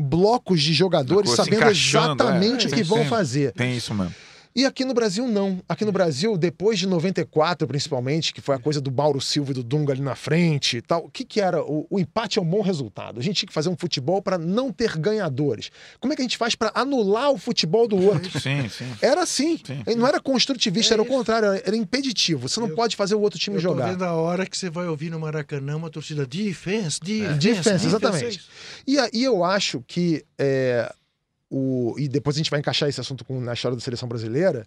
blocos 0.00 0.60
de 0.62 0.72
jogadores 0.72 1.30
sabendo 1.30 1.56
encaixando, 1.56 2.22
exatamente 2.22 2.66
é, 2.66 2.68
o 2.68 2.72
que 2.72 2.82
vão 2.82 2.98
sempre. 2.98 3.10
fazer. 3.10 3.52
tem 3.52 3.76
isso 3.76 3.94
mesmo. 3.94 4.14
E 4.54 4.66
aqui 4.66 4.84
no 4.84 4.92
Brasil, 4.92 5.28
não. 5.28 5.62
Aqui 5.68 5.84
no 5.84 5.92
Brasil, 5.92 6.36
depois 6.36 6.78
de 6.78 6.86
94, 6.86 7.68
principalmente, 7.68 8.34
que 8.34 8.40
foi 8.40 8.56
a 8.56 8.58
coisa 8.58 8.80
do 8.80 8.90
Mauro 8.90 9.20
Silva 9.20 9.52
e 9.52 9.54
do 9.54 9.62
Dunga 9.62 9.92
ali 9.92 10.02
na 10.02 10.16
frente 10.16 10.78
e 10.78 10.82
tal, 10.82 11.04
o 11.04 11.08
que, 11.10 11.24
que 11.24 11.40
era? 11.40 11.62
O, 11.62 11.86
o 11.88 12.00
empate 12.00 12.38
é 12.38 12.42
um 12.42 12.44
bom 12.44 12.60
resultado. 12.60 13.20
A 13.20 13.22
gente 13.22 13.36
tinha 13.36 13.46
que 13.46 13.52
fazer 13.52 13.68
um 13.68 13.76
futebol 13.76 14.20
para 14.20 14.36
não 14.36 14.72
ter 14.72 14.96
ganhadores. 14.98 15.70
Como 16.00 16.12
é 16.12 16.16
que 16.16 16.22
a 16.22 16.24
gente 16.24 16.36
faz 16.36 16.54
para 16.56 16.72
anular 16.74 17.30
o 17.30 17.38
futebol 17.38 17.86
do 17.86 17.96
outro? 17.96 18.28
Sim, 18.40 18.68
sim. 18.68 18.90
Era 19.00 19.22
assim. 19.22 19.56
Sim. 19.64 19.84
Não 19.96 20.06
era 20.06 20.20
construtivista, 20.20 20.94
É 20.94 20.96
era 20.96 21.02
o 21.02 21.06
contrário, 21.06 21.48
era- 21.64 21.76
impeditivo. 21.76 22.48
Você 22.48 22.58
não 22.60 22.68
Eu- 22.68 22.74
pode 22.74 22.96
fazer 22.96 23.14
o 23.14 23.20
outro 23.20 23.38
time 23.38 23.56
Eu 23.56 23.62
tô 23.62 23.68
jogar. 23.68 23.90
vendo 23.90 24.02
a 24.04 24.12
hora 24.14 24.44
que 24.46 24.56
você 24.58 24.68
vai 24.68 24.88
ouvir 24.88 25.10
no 25.10 25.20
Maracanã 25.20 25.76
uma 25.76 25.90
torcida 25.90 26.26
defense, 26.26 26.98
defense, 27.00 27.38
Defense, 27.38 27.84
é 27.84 27.88
exatamente. 27.88 28.38
isso. 28.38 28.48
E 28.86 28.98
aí 28.98 29.22
eu 29.22 29.44
acho 29.44 29.82
que 29.86 30.24
é, 30.38 30.92
o 31.50 31.94
e 31.98 32.08
depois 32.08 32.36
a 32.36 32.38
gente 32.38 32.50
vai 32.50 32.60
encaixar 32.60 32.88
esse 32.88 33.00
assunto 33.00 33.24
com, 33.24 33.40
na 33.40 33.52
história 33.52 33.76
da 33.76 33.82
seleção 33.82 34.08
brasileira. 34.08 34.66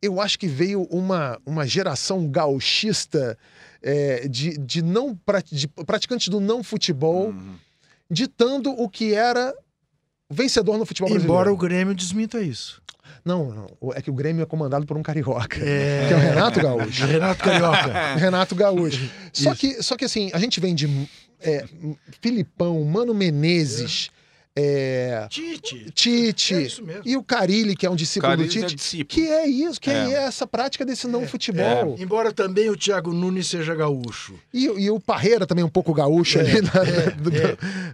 Eu 0.00 0.20
acho 0.20 0.38
que 0.38 0.46
veio 0.46 0.82
uma, 0.90 1.40
uma 1.44 1.66
geração 1.66 2.28
gauchista 2.28 3.36
é, 3.82 4.28
de, 4.28 4.56
de 4.58 4.82
não 4.82 5.18
de 5.50 5.66
praticantes 5.66 6.28
do 6.28 6.38
não 6.40 6.62
futebol 6.62 7.30
Uhum. 7.30 7.56
ditando 8.10 8.70
o 8.70 8.88
que 8.88 9.12
era 9.14 9.52
vencedor 10.30 10.78
no 10.78 10.86
futebol 10.86 11.08
brasileiro. 11.08 11.32
Embora 11.32 11.52
o 11.52 11.56
Grêmio 11.56 11.94
desminta 11.94 12.40
isso. 12.40 12.80
Não, 13.24 13.50
não. 13.50 13.92
É 13.94 14.00
que 14.00 14.10
o 14.10 14.14
Grêmio 14.14 14.42
é 14.42 14.46
comandado 14.46 14.86
por 14.86 14.96
um 14.96 15.02
carioca. 15.02 15.58
É... 15.62 16.06
Que 16.08 16.14
é 16.14 16.16
o 16.16 16.20
Renato 16.20 16.60
Gaúcho. 16.60 17.04
Renato 17.06 17.44
Carioca. 17.44 18.14
Renato 18.16 18.54
Gaúcho. 18.54 19.10
Só 19.32 19.52
Isso. 19.52 19.60
que, 19.60 19.82
só 19.82 19.96
que 19.96 20.04
assim, 20.04 20.30
a 20.32 20.38
gente 20.38 20.60
vem 20.60 20.74
de 20.74 21.08
é, 21.40 21.64
Filipão, 22.20 22.82
Mano 22.84 23.14
Menezes, 23.14 24.10
é, 24.60 25.26
Tite. 25.30 25.90
Tite 25.94 26.54
É 26.54 26.62
isso 26.62 26.84
mesmo. 26.84 27.02
e 27.04 27.16
o 27.16 27.22
Carilli, 27.22 27.76
que 27.76 27.86
é 27.86 27.90
um 27.90 27.96
discípulo 27.96 28.30
Carilli 28.32 28.48
do 28.48 28.58
é 28.58 28.60
Tite. 28.62 28.74
discípulo. 28.76 29.08
Que 29.08 29.28
é 29.28 29.46
isso, 29.46 29.80
que 29.80 29.90
é, 29.90 30.10
É. 30.10 30.12
essa 30.24 30.46
prática 30.46 30.84
desse 30.84 31.06
não 31.06 31.26
futebol. 31.26 31.96
Embora 31.98 32.32
também 32.32 32.68
o 32.70 32.76
Thiago 32.76 33.12
Nunes 33.12 33.46
seja 33.46 33.74
gaúcho. 33.74 34.34
E, 34.52 34.64
e 34.64 34.90
o 34.90 34.98
Parreira 34.98 35.46
também 35.46 35.64
um 35.64 35.68
pouco 35.68 35.92
gaúcho 35.94 36.38
ali. 36.40 36.60
na- 36.62 36.82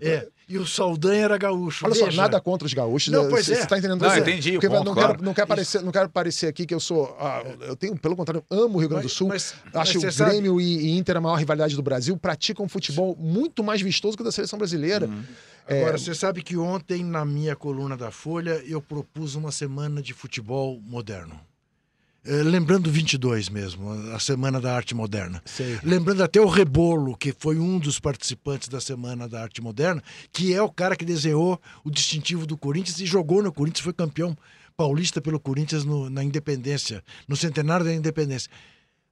É, 0.01 0.09
é. 0.09 0.29
E 0.47 0.59
o 0.59 0.67
Saldanha 0.67 1.25
era 1.25 1.39
gaúcho. 1.39 1.87
Olha 1.87 1.95
só, 1.95 2.05
Veja. 2.05 2.21
nada 2.21 2.39
contra 2.39 2.67
os 2.67 2.75
gaúchos. 2.75 3.11
Não, 3.11 3.31
pois 3.31 3.47
Você 3.47 3.55
é. 3.55 3.65
tá 3.65 3.79
entendendo? 3.79 4.03
Não, 4.03 4.11
Você- 4.11 4.21
entendi 4.21 4.51
o 4.51 4.53
Porque 4.55 4.69
ponto, 4.69 4.85
não, 4.85 4.93
claro. 4.93 5.13
quero, 5.15 5.25
não, 5.25 5.33
quero 5.33 5.47
parecer, 5.47 5.83
não 5.83 5.91
quero 5.91 6.09
parecer 6.11 6.47
aqui 6.49 6.67
que 6.67 6.75
eu 6.75 6.81
sou. 6.81 7.17
ah, 7.19 7.43
eu 7.63 7.75
tenho, 7.75 7.97
pelo 7.97 8.15
contrário, 8.15 8.45
amo 8.51 8.77
o 8.77 8.79
Rio 8.79 8.91
Grande 8.91 9.05
do 9.05 9.07
Mas- 9.07 9.13
Sul. 9.15 9.29
mas- 9.29 9.55
mas 9.73 9.75
Acho 9.83 9.93
que 9.93 10.01
você 10.01 10.07
o 10.09 10.13
sabe- 10.13 10.31
Grêmio 10.33 10.61
e, 10.61 10.65
e 10.89 10.99
Inter, 10.99 11.17
a 11.17 11.21
maior 11.23 11.37
rivalidade 11.37 11.75
do 11.75 11.83
Brasil, 11.83 12.15
praticam 12.19 12.69
futebol 12.69 13.17
muito 13.19 13.65
mais 13.65 13.81
vistoso 13.81 14.19
que 14.19 14.23
o 14.23 14.25
da 14.25 14.31
seleção 14.31 14.59
brasileira. 14.59 15.07
Uhum. 15.07 15.23
Agora, 15.67 15.95
É. 15.95 15.99
você 15.99 16.15
sabe 16.15 16.43
que 16.43 16.57
ontem, 16.57 17.03
na 17.03 17.25
minha 17.25 17.57
coluna 17.57 17.97
da 17.97 18.11
Folha, 18.11 18.63
eu 18.67 18.83
propus 18.83 19.35
uma 19.35 19.51
semana 19.51 20.03
de 20.03 20.13
futebol 20.13 20.79
moderno. 20.81 21.41
Eh, 22.27 22.43
lembrando 22.43 22.91
22 22.91 23.51
mesmo, 23.51 23.91
a 24.15 24.19
Semana 24.19 24.59
da 24.59 24.75
Arte 24.75 24.95
Moderna. 24.95 25.43
Sei. 25.45 25.79
Lembrando 25.83 26.23
até 26.23 26.41
o 26.41 26.47
Rebolo, 26.49 27.17
que 27.17 27.35
foi 27.39 27.59
um 27.59 27.79
dos 27.79 28.01
participantes 28.01 28.69
da 28.69 28.81
Semana 28.81 29.29
da 29.29 29.43
Arte 29.43 29.61
Moderna, 29.61 30.03
que 30.33 30.55
é 30.55 30.63
o 30.63 30.71
cara 30.71 30.97
que 30.97 31.05
desenhou 31.05 31.61
o 31.85 31.91
distintivo 31.91 32.47
do 32.47 32.57
Corinthians 32.57 32.99
e 33.01 33.05
jogou 33.07 33.43
no 33.43 33.53
Corinthians, 33.53 33.85
foi 33.85 33.93
campeão 33.93 34.35
paulista 34.75 35.21
pelo 35.21 35.39
Corinthians 35.39 35.85
no- 35.85 36.09
na 36.11 36.25
Independência, 36.25 37.05
no 37.29 37.37
centenário 37.37 37.85
da 37.85 37.93
Independência. 37.95 38.51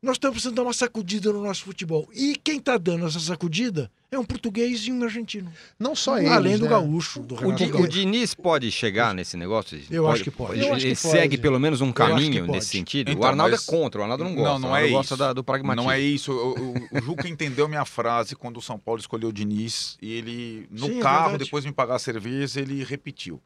Nós 0.02 0.16
estamos 0.16 0.34
precisando 0.34 0.56
dar 0.56 0.62
uma 0.64 0.72
sacudida 0.72 1.32
no 1.32 1.40
nosso 1.44 1.62
futebol. 1.62 2.08
E 2.12 2.34
quem 2.42 2.58
está 2.58 2.76
dando 2.76 3.06
essa 3.06 3.20
sacudida 3.20 3.88
é 4.10 4.18
um 4.18 4.24
português 4.24 4.80
e 4.88 4.90
um 4.90 5.00
argentino. 5.04 5.50
Não 5.78 5.94
só 5.94 6.18
eles. 6.18 6.28
Além 6.32 6.58
do 6.58 6.64
né? 6.64 6.70
gaúcho, 6.70 7.20
do 7.20 7.36
O, 7.36 7.38
Renato 7.38 7.64
Di- 7.64 7.72
o. 7.72 7.86
Diniz 7.86 8.34
pode 8.34 8.72
chegar 8.72 9.14
nesse 9.14 9.36
negócio? 9.36 9.80
Eu 9.88 10.02
Pode- 10.02 10.14
acho 10.14 10.24
que 10.24 10.30
pode. 10.32 10.58
Ele, 10.58 10.66
ele 10.66 10.80
que 10.80 10.86
pode. 10.88 10.96
segue 10.96 11.38
pelo 11.38 11.60
menos 11.60 11.80
um 11.80 11.92
caminho 11.92 12.48
nesse 12.48 12.66
sentido. 12.70 13.10
o 13.10 13.12
Então, 13.12 13.28
Arnaldo 13.28 13.52
mas- 13.52 13.68
é 13.68 13.70
contra, 13.70 14.00
o 14.00 14.02
Arnaldo 14.02 14.24
não 14.24 14.34
gosta. 14.34 14.50
Não, 14.54 14.58
não 14.58 14.70
o 14.72 14.76
é 14.76 14.88
gosta 14.88 15.14
isso. 15.14 15.16
da- 15.16 15.32
do 15.32 15.44
pragmatismo. 15.44 15.84
Não 15.84 15.92
é 15.92 16.00
isso. 16.00 16.32
O, 16.32 16.70
o- 16.70 16.98
o 16.98 17.00
Juca 17.00 17.28
entendeu 17.28 17.68
minha 17.68 17.84
frase 17.84 18.34
quando 18.34 18.56
o 18.56 18.60
São 18.62 18.80
Paulo 18.80 18.98
escolheu 19.00 19.28
o 19.28 19.32
Diniz 19.32 19.96
e 20.02 20.12
ele, 20.14 20.66
no 20.68 20.86
Sim, 20.86 20.98
é 20.98 21.00
carro, 21.00 21.22
verdade. 21.30 21.44
depois 21.44 21.62
de 21.62 21.70
me 21.70 21.74
pagar 21.76 21.94
a 21.94 21.98
cerveja, 22.00 22.60
ele 22.60 22.82
repetiu. 22.82 23.40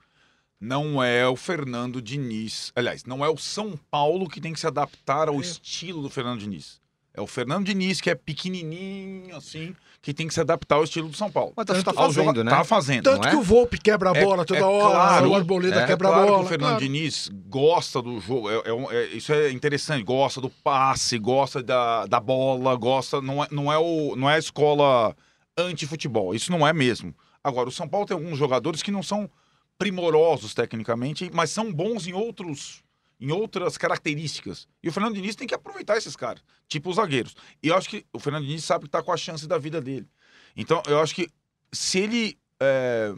Não 0.61 1.03
é 1.03 1.27
o 1.29 1.37
Fernando 1.37 2.01
Diniz. 2.01 2.73
Aliás, 2.75 3.05
não 3.05 3.25
é 3.25 3.29
o 3.29 3.37
São 3.37 3.79
Paulo 3.91 4.29
que 4.29 4.41
tem 4.41 4.53
que 4.53 4.61
se 4.61 4.67
adaptar 4.67 5.29
ao 5.29 5.37
É. 5.37 5.41
estilo 5.41 6.03
do 6.03 6.09
Fernando 6.11 6.41
Diniz. 6.41 6.81
É 7.13 7.21
o 7.21 7.27
Fernando 7.27 7.65
Diniz, 7.67 7.99
que 8.01 8.11
é 8.11 8.15
pequenininho, 8.15 9.35
assim, 9.37 9.75
que 10.03 10.13
tem 10.13 10.29
que 10.29 10.35
se 10.35 10.41
adaptar 10.41 10.77
ao 10.77 10.85
estilo 10.85 11.09
do 11.09 11.17
São 11.17 11.31
Paulo. 11.31 11.53
Mas 11.57 11.65
tá, 11.65 11.83
tá 11.83 11.93
fazendo, 11.95 12.45
né? 12.45 12.51
Tá 12.51 12.63
fazendo. 12.63 13.05
Tanto 13.05 13.23
não 13.23 13.29
é? 13.29 13.31
que 13.31 13.37
o 13.37 13.43
Volpe 13.43 13.79
quebra 13.79 14.11
a 14.13 14.17
É- 14.17 14.23
bola 14.25 14.45
toda 14.45 14.61
é 14.61 14.63
hora, 14.63 14.91
claro, 14.95 15.31
o 15.31 15.35
Arboleda 15.35 15.81
é 15.81 15.87
quebra 15.87 16.09
claro 16.09 16.23
a 16.23 16.25
que 16.27 16.31
bola. 16.33 16.45
o 16.45 16.47
Fernando 16.47 16.69
claro. 16.73 16.85
Diniz 16.85 17.31
gosta 17.49 18.03
do 18.03 18.21
jogo. 18.21 18.51
é- 18.51 18.57
é 18.57 18.97
é- 18.97 19.07
isso 19.17 19.33
é 19.33 19.51
interessante. 19.51 20.03
Gosta 20.05 20.41
do 20.43 20.51
passe, 20.51 21.19
gosta 21.19 21.63
da, 21.63 22.05
da 22.07 22.21
bola, 22.21 22.75
gosta. 22.77 23.23
Não 23.23 23.43
é, 23.43 23.49
não, 23.51 23.73
é 23.73 23.79
o, 23.79 24.15
não 24.15 24.29
é 24.29 24.35
a 24.35 24.39
escola 24.39 25.17
anti-futebol. 25.57 26.35
Isso 26.35 26.51
não 26.53 26.67
é 26.67 26.73
mesmo. 26.75 27.15
Agora, 27.43 27.69
o 27.69 27.73
São 27.73 27.89
Paulo 27.89 28.07
tem 28.07 28.15
alguns 28.17 28.39
jogadores 28.39 28.83
que 28.83 28.91
não 28.91 29.03
são 29.03 29.31
primorosos 29.79 30.55
tecnicamente, 30.55 31.31
mas 31.33 31.51
são 31.51 31.73
bons 31.73 32.07
em 32.07 32.13
outros. 32.13 32.83
Em 33.19 33.33
outras 33.33 33.79
características. 33.79 34.69
E 34.83 34.91
o 34.91 34.93
Fernando 34.93 35.15
Diniz 35.15 35.35
tem 35.35 35.49
que 35.49 35.55
aproveitar 35.55 35.97
esses 35.97 36.15
caras, 36.15 36.43
tipo 36.69 36.91
os 36.91 36.97
zagueiros. 36.97 37.35
E 37.63 37.69
eu 37.69 37.75
acho 37.75 37.89
que 37.89 38.05
o 38.13 38.19
Fernando 38.19 38.45
Diniz 38.45 38.63
sabe 38.63 38.85
que 38.85 38.91
tá 38.91 39.03
com 39.03 39.11
a 39.11 39.17
chance 39.17 39.47
da 39.49 39.57
vida 39.57 39.81
dele. 39.81 40.07
Então, 40.55 40.83
eu 40.87 41.01
acho 41.01 41.15
que 41.15 41.27
se 41.73 41.99
ele 41.99 42.39
é, 42.61 43.15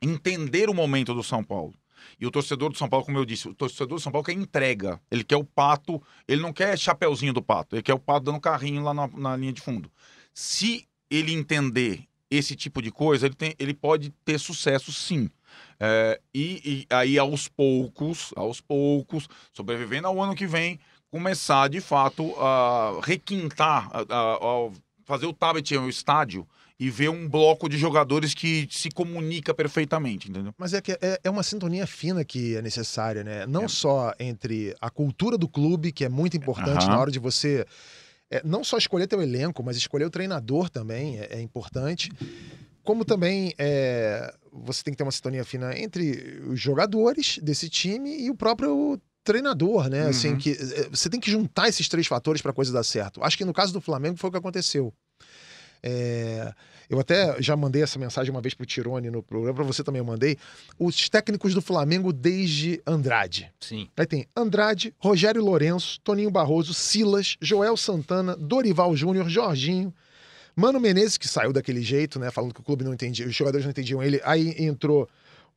entender 0.00 0.68
o 0.68 0.74
momento 0.74 1.14
do 1.14 1.22
São 1.22 1.42
Paulo. 1.42 1.74
E 2.20 2.26
o 2.26 2.30
torcedor 2.30 2.70
do 2.70 2.78
São 2.78 2.88
Paulo, 2.88 3.04
como 3.04 3.18
eu 3.18 3.24
disse, 3.24 3.48
o 3.48 3.54
torcedor 3.54 3.98
do 3.98 4.00
São 4.00 4.12
Paulo 4.12 4.24
quer 4.24 4.32
entrega. 4.32 5.00
Ele 5.10 5.24
quer 5.24 5.36
o 5.36 5.44
pato, 5.44 6.00
ele 6.26 6.40
não 6.40 6.52
quer 6.52 6.78
chapeuzinho 6.78 7.32
do 7.32 7.42
pato, 7.42 7.74
ele 7.74 7.82
quer 7.82 7.94
o 7.94 7.98
pato 7.98 8.26
dando 8.26 8.40
carrinho 8.40 8.82
lá 8.82 8.94
na, 8.94 9.08
na 9.08 9.36
linha 9.36 9.52
de 9.52 9.60
fundo. 9.60 9.90
Se 10.32 10.86
ele 11.10 11.32
entender 11.32 12.06
esse 12.30 12.54
tipo 12.54 12.80
de 12.80 12.90
coisa, 12.90 13.26
ele, 13.26 13.34
tem, 13.34 13.54
ele 13.58 13.74
pode 13.74 14.10
ter 14.24 14.38
sucesso 14.38 14.92
sim. 14.92 15.30
É, 15.78 16.20
e, 16.34 16.86
e 16.90 16.94
aí, 16.94 17.18
aos 17.18 17.48
poucos, 17.48 18.32
aos 18.36 18.60
poucos, 18.60 19.28
sobrevivendo 19.52 20.06
ao 20.08 20.22
ano 20.22 20.34
que 20.34 20.46
vem, 20.46 20.78
começar 21.10 21.68
de 21.68 21.80
fato 21.80 22.34
a 22.38 23.00
requintar, 23.02 23.88
a, 23.92 24.00
a- 24.00 24.34
a 24.36 24.70
fazer 25.04 25.26
o 25.26 25.32
tablet 25.32 25.74
ao 25.76 25.88
estádio 25.88 26.46
e 26.78 26.90
ver 26.90 27.08
um 27.08 27.26
bloco 27.28 27.68
de 27.70 27.78
jogadores 27.78 28.34
que 28.34 28.68
se 28.70 28.90
comunica 28.90 29.54
perfeitamente, 29.54 30.28
entendeu? 30.28 30.52
Mas 30.58 30.74
é 30.74 30.80
que 30.82 30.92
é, 30.92 31.18
é 31.24 31.30
uma 31.30 31.42
sintonia 31.42 31.86
fina 31.86 32.22
que 32.24 32.54
é 32.56 32.60
necessária, 32.60 33.24
né? 33.24 33.46
Não 33.46 33.64
É. 33.64 33.68
só 33.68 34.12
entre 34.20 34.74
a 34.80 34.90
cultura 34.90 35.38
do 35.38 35.48
clube, 35.48 35.90
que 35.92 36.04
é 36.04 36.08
muito 36.08 36.36
importante 36.36 36.82
Aham. 36.84 36.90
na 36.90 36.98
hora 36.98 37.10
de 37.10 37.18
você 37.18 37.64
é, 38.30 38.42
não 38.44 38.62
só 38.64 38.76
escolher 38.76 39.06
teu 39.06 39.22
elenco, 39.22 39.62
mas 39.62 39.76
escolher 39.76 40.04
o 40.04 40.10
treinador 40.10 40.68
também 40.68 41.18
é, 41.18 41.36
é 41.36 41.40
importante. 41.40 42.10
Como 42.86 43.04
também 43.04 43.52
é, 43.58 44.32
você 44.52 44.82
tem 44.82 44.94
que 44.94 44.96
ter 44.98 45.02
uma 45.02 45.12
sintonia 45.12 45.44
fina 45.44 45.76
entre 45.78 46.40
os 46.48 46.58
jogadores 46.58 47.38
desse 47.42 47.68
time 47.68 48.16
e 48.22 48.30
o 48.30 48.34
próprio 48.34 48.98
treinador, 49.24 49.88
né? 49.90 50.06
Assim, 50.08 50.30
Uhum. 50.30 50.38
que 50.38 50.52
é, 50.52 50.88
você 50.88 51.10
tem 51.10 51.18
que 51.20 51.30
juntar 51.30 51.68
esses 51.68 51.88
três 51.88 52.06
fatores 52.06 52.40
para 52.40 52.52
a 52.52 52.54
coisa 52.54 52.72
dar 52.72 52.84
certo. 52.84 53.22
Acho 53.22 53.36
que 53.36 53.44
no 53.44 53.52
caso 53.52 53.72
do 53.72 53.80
Flamengo 53.80 54.16
foi 54.16 54.28
o 54.28 54.30
que 54.30 54.38
aconteceu. 54.38 54.94
É, 55.82 56.52
eu 56.88 56.98
até 56.98 57.40
já 57.42 57.56
mandei 57.56 57.82
essa 57.82 57.98
mensagem 57.98 58.30
uma 58.30 58.40
vez 58.40 58.54
pro 58.54 58.64
Tirone 58.64 59.10
no 59.10 59.22
programa, 59.22 59.54
para 59.54 59.64
você 59.64 59.82
também 59.84 59.98
eu 60.00 60.04
mandei. 60.04 60.36
Os 60.78 61.08
técnicos 61.08 61.54
do 61.54 61.60
Flamengo 61.62 62.12
desde 62.12 62.80
Andrade. 62.86 63.52
Sim. 63.60 63.88
Aí 63.96 64.06
tem 64.06 64.26
Andrade, 64.36 64.94
Rogério 64.98 65.42
Lourenço, 65.44 66.00
Toninho 66.02 66.30
Barroso, 66.30 66.72
Silas, 66.72 67.36
Joel 67.40 67.76
Santana, 67.76 68.36
Dorival 68.36 68.96
Júnior, 68.96 69.28
Jorginho, 69.28 69.92
Mano 70.56 70.80
Menezes, 70.80 71.18
que 71.18 71.28
saiu 71.28 71.52
daquele 71.52 71.82
jeito, 71.82 72.18
né? 72.18 72.30
Falando 72.30 72.54
que 72.54 72.60
o 72.60 72.62
clube 72.62 72.82
não 72.82 72.94
entendia, 72.94 73.26
os 73.26 73.34
jogadores 73.34 73.66
não 73.66 73.70
entendiam 73.70 74.02
ele. 74.02 74.20
Aí 74.24 74.54
entrou 74.58 75.08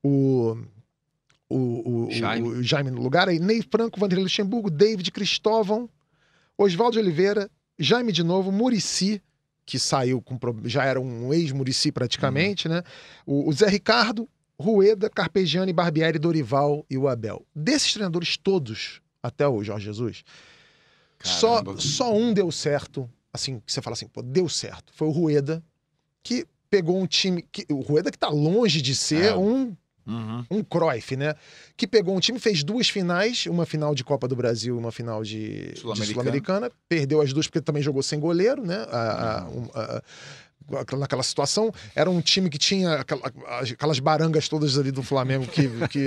o. 0.04 0.58
O, 1.52 2.08
o, 2.08 2.12
Jaime. 2.12 2.48
o 2.48 2.62
Jaime 2.62 2.92
no 2.92 3.02
lugar, 3.02 3.28
aí 3.28 3.40
Ney 3.40 3.64
Franco, 3.64 4.00
Vanderlei 4.00 4.24
Luxemburgo, 4.24 4.70
David 4.70 5.10
Cristóvão, 5.10 5.90
Oswaldo 6.56 7.00
Oliveira, 7.00 7.50
Jaime 7.80 8.12
de 8.12 8.22
novo, 8.22 8.52
Murici, 8.52 9.20
que 9.66 9.80
saiu 9.80 10.22
com 10.22 10.38
já 10.66 10.84
era 10.84 11.02
um 11.02 11.34
ex-Murici 11.34 11.92
praticamente, 11.92 12.70
né? 12.70 12.84
O, 13.26 13.50
o 13.50 13.54
Zé 13.54 13.68
Ricardo, 13.68 14.30
Rueda, 14.60 15.10
Carpegiani, 15.10 15.74
Barbieri, 15.74 16.20
Dorival 16.20 16.86
e 16.88 16.98
o 16.98 17.08
Abel. 17.08 17.44
Desses 17.56 17.94
treinadores 17.94 18.38
todos, 18.38 19.02
até 19.24 19.48
o 19.48 19.64
Jorge 19.64 19.86
Jesus, 19.86 20.24
só, 21.24 21.64
só 21.78 22.16
um 22.16 22.34
deu 22.34 22.52
certo, 22.52 23.10
assim, 23.34 23.60
que 23.66 23.72
você 23.72 23.82
fala 23.82 23.94
assim, 23.94 24.08
pô, 24.08 24.22
deu 24.22 24.48
certo. 24.50 24.92
Foi 24.96 25.08
o 25.08 25.12
Rueda, 25.12 25.64
que 26.24 26.46
pegou 26.70 27.00
um 27.02 27.06
time. 27.08 27.44
Que, 27.52 27.66
o 27.72 27.82
Rueda 27.82 28.12
que 28.12 28.18
tá 28.18 28.30
longe 28.30 28.82
de 28.82 28.96
ser 28.96 29.26
É. 29.26 29.36
um 29.36 29.76
Uhum. 30.08 30.44
um 30.50 30.64
Cruyff, 30.64 31.16
né? 31.16 31.36
Que 31.78 31.86
pegou 31.86 32.16
um 32.16 32.20
time, 32.20 32.40
fez 32.40 32.64
duas 32.64 32.90
finais, 32.90 33.46
uma 33.46 33.64
final 33.64 33.94
de 33.94 34.04
Copa 34.04 34.28
do 34.28 34.36
Brasil 34.36 34.76
e 34.76 34.80
uma 34.80 34.92
final 34.92 35.24
de 35.24 35.72
Sul-Americana. 35.76 36.14
Sul-Americana. 36.14 36.72
Perdeu 36.88 37.22
as 37.22 37.32
duas 37.32 37.46
porque 37.46 37.62
também 37.62 37.84
jogou 37.84 38.02
sem 38.02 38.20
goleiro, 38.20 38.66
né? 38.66 38.88
A- 38.90 39.42
a- 39.44 39.50
um- 39.50 39.70
a- 39.76 40.02
naquela 40.98 41.22
situação. 41.22 41.72
Era 41.96 42.10
um 42.10 42.22
time 42.22 42.50
que 42.50 42.58
tinha 42.58 42.96
aquela- 42.96 43.32
aquelas 43.72 44.00
barangas 44.00 44.48
todas 44.50 44.78
ali 44.80 44.92
do 44.92 45.04
Flamengo 45.04 45.46
que, 45.48 45.68
que 45.90 46.06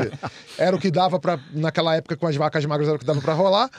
era 0.58 0.74
o 0.74 0.80
que 0.80 0.90
dava 0.90 1.20
para 1.20 1.38
naquela 1.52 1.94
época 1.94 2.16
com 2.16 2.26
as 2.26 2.34
vacas 2.34 2.64
magras 2.64 2.88
era 2.88 2.96
o 2.96 2.98
que 2.98 3.06
dava 3.06 3.20
para 3.20 3.34
rolar. 3.34 3.70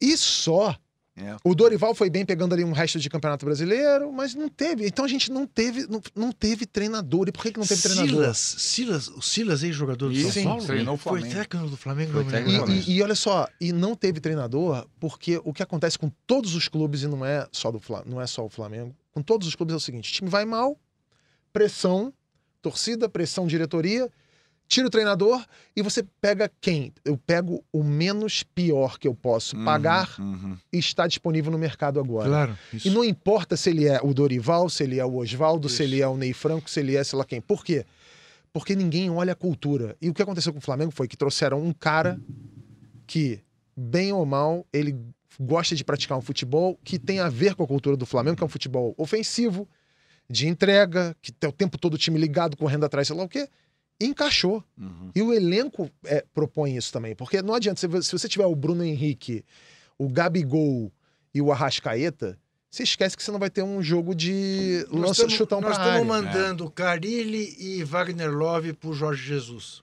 E 0.00 0.16
só. 0.16 0.76
É. 1.18 1.34
O 1.42 1.54
Dorival 1.54 1.94
foi 1.94 2.10
bem 2.10 2.26
pegando 2.26 2.52
ali 2.52 2.62
um 2.62 2.72
resto 2.72 2.98
de 3.00 3.08
campeonato 3.08 3.46
brasileiro, 3.46 4.12
mas 4.12 4.34
não 4.34 4.50
teve. 4.50 4.86
Então 4.86 5.02
a 5.02 5.08
gente 5.08 5.32
não 5.32 5.46
teve, 5.46 5.86
não, 5.88 6.02
não 6.14 6.30
teve 6.30 6.66
treinador. 6.66 7.26
E 7.28 7.32
por 7.32 7.42
que, 7.42 7.52
que 7.52 7.58
não 7.58 7.66
teve 7.66 7.80
treinador? 7.80 8.10
Silas, 8.34 8.38
Silas, 8.38 9.08
o 9.08 9.22
Silas, 9.22 9.62
ex-jogador 9.62 10.10
do 10.10 10.20
São 10.20 10.30
sim, 10.30 10.44
Paulo, 10.44 10.64
treinou 10.66 10.94
o 10.94 10.98
foi 10.98 11.20
Flamengo. 11.20 11.40
técnico 11.40 11.68
do 11.70 11.76
Flamengo. 11.78 12.12
Foi 12.12 12.20
não 12.20 12.26
me 12.26 12.32
técnico 12.36 12.66
lembro. 12.66 12.66
do 12.84 12.90
E, 12.90 12.92
e- 12.92 12.96
e 12.98 13.02
olha 13.02 13.14
só, 13.14 13.48
e 13.58 13.72
não 13.72 13.94
teve 13.94 14.20
treinador, 14.20 14.86
porque 15.00 15.40
o 15.42 15.54
que 15.54 15.62
acontece 15.62 15.98
com 15.98 16.10
todos 16.26 16.54
os 16.54 16.68
clubes, 16.68 17.02
e 17.02 17.06
não 17.06 17.24
é 17.24 17.48
só 17.50 17.70
do 17.72 17.80
não 18.04 18.20
é 18.20 18.26
só 18.26 18.44
o 18.44 18.50
Flamengo, 18.50 18.94
com 19.12 19.22
todos 19.22 19.48
os 19.48 19.54
clubes 19.54 19.72
é 19.72 19.76
o 19.76 19.80
seguinte: 19.80 20.10
o 20.10 20.12
time 20.12 20.28
vai 20.28 20.44
mal, 20.44 20.78
pressão, 21.52 22.12
torcida, 22.60 23.08
pressão, 23.08 23.46
diretoria, 23.46 24.10
tira 24.68 24.86
o 24.86 24.90
treinador 24.90 25.44
e 25.74 25.82
você 25.82 26.02
pega 26.20 26.50
quem? 26.60 26.92
Eu 27.04 27.16
pego 27.16 27.64
o 27.72 27.82
menos 27.82 28.42
pior 28.42 28.98
que 28.98 29.06
eu 29.06 29.14
posso 29.14 29.56
Uhum, 29.56 29.64
pagar 29.64 30.16
uhum. 30.18 30.56
e 30.72 30.78
está 30.78 31.06
disponível 31.06 31.52
no 31.52 31.58
mercado 31.58 32.00
agora. 32.00 32.28
Claro, 32.28 32.58
isso. 32.72 32.88
E 32.88 32.90
não 32.90 33.04
importa 33.04 33.56
se 33.56 33.70
ele 33.70 33.86
é 33.86 34.00
o 34.02 34.12
Dorival, 34.12 34.68
se 34.68 34.82
ele 34.82 34.98
é 34.98 35.04
o 35.04 35.16
Oswaldo, 35.16 35.68
se 35.68 35.82
ele 35.82 36.00
é 36.00 36.08
o 36.08 36.16
Ney 36.16 36.32
Franco, 36.32 36.68
se 36.68 36.80
ele 36.80 36.96
é 36.96 37.04
sei 37.04 37.18
lá 37.18 37.24
quem. 37.24 37.40
Por 37.40 37.64
quê? 37.64 37.84
Porque 38.52 38.74
ninguém 38.74 39.10
olha 39.10 39.32
a 39.32 39.36
cultura. 39.36 39.96
E 40.00 40.08
o 40.08 40.14
que 40.14 40.22
aconteceu 40.22 40.52
com 40.52 40.58
o 40.58 40.62
Flamengo 40.62 40.90
foi 40.90 41.06
que 41.06 41.16
trouxeram 41.16 41.62
um 41.62 41.72
cara 41.72 42.18
que, 43.06 43.40
bem 43.76 44.12
ou 44.12 44.24
mal, 44.26 44.66
ele 44.72 44.96
gosta 45.38 45.76
de 45.76 45.84
praticar 45.84 46.16
um 46.16 46.22
futebol 46.22 46.78
que 46.82 46.98
tem 46.98 47.20
a 47.20 47.28
ver 47.28 47.54
com 47.54 47.62
a 47.62 47.66
cultura 47.66 47.96
do 47.96 48.06
Flamengo, 48.06 48.36
que 48.36 48.42
é 48.42 48.46
um 48.46 48.48
futebol 48.48 48.94
ofensivo, 48.96 49.68
de 50.28 50.48
entrega, 50.48 51.14
que 51.22 51.30
tem 51.30 51.48
o 51.48 51.52
tempo 51.52 51.78
todo 51.78 51.94
o 51.94 51.98
time 51.98 52.18
ligado, 52.18 52.56
correndo 52.56 52.84
atrás, 52.84 53.06
sei 53.06 53.16
lá 53.16 53.22
o 53.24 53.28
quê. 53.28 53.48
E 54.00 54.04
encaixou. 54.06 54.62
Uhum. 54.78 55.10
E 55.14 55.22
o 55.22 55.32
elenco 55.32 55.90
é, 56.04 56.24
propõe 56.34 56.76
isso 56.76 56.92
também. 56.92 57.14
Porque 57.14 57.40
não 57.40 57.54
adianta, 57.54 57.80
se 57.80 58.02
se 58.02 58.12
você 58.12 58.28
tiver 58.28 58.44
o 58.46 58.54
Bruno 58.54 58.84
Henrique, 58.84 59.44
o 59.98 60.08
Gabigol 60.08 60.92
e 61.34 61.40
o 61.40 61.50
Arrascaeta, 61.50 62.38
você 62.70 62.82
esquece 62.82 63.16
que 63.16 63.22
você 63.22 63.30
não 63.32 63.38
vai 63.38 63.48
ter 63.48 63.62
um 63.62 63.82
jogo 63.82 64.14
de 64.14 64.84
Nós 64.90 65.00
lança 65.00 65.22
tamo- 65.22 65.30
chutão 65.34 65.60
Nós 65.62 65.74
pra 65.76 65.84
área. 65.86 66.00
estamos 66.02 66.14
mandando 66.24 66.70
Carilli 66.70 67.54
e 67.58 67.82
Wagner 67.84 68.30
Love 68.30 68.74
pro 68.74 68.92
Jorge 68.92 69.22
Jesus. 69.26 69.82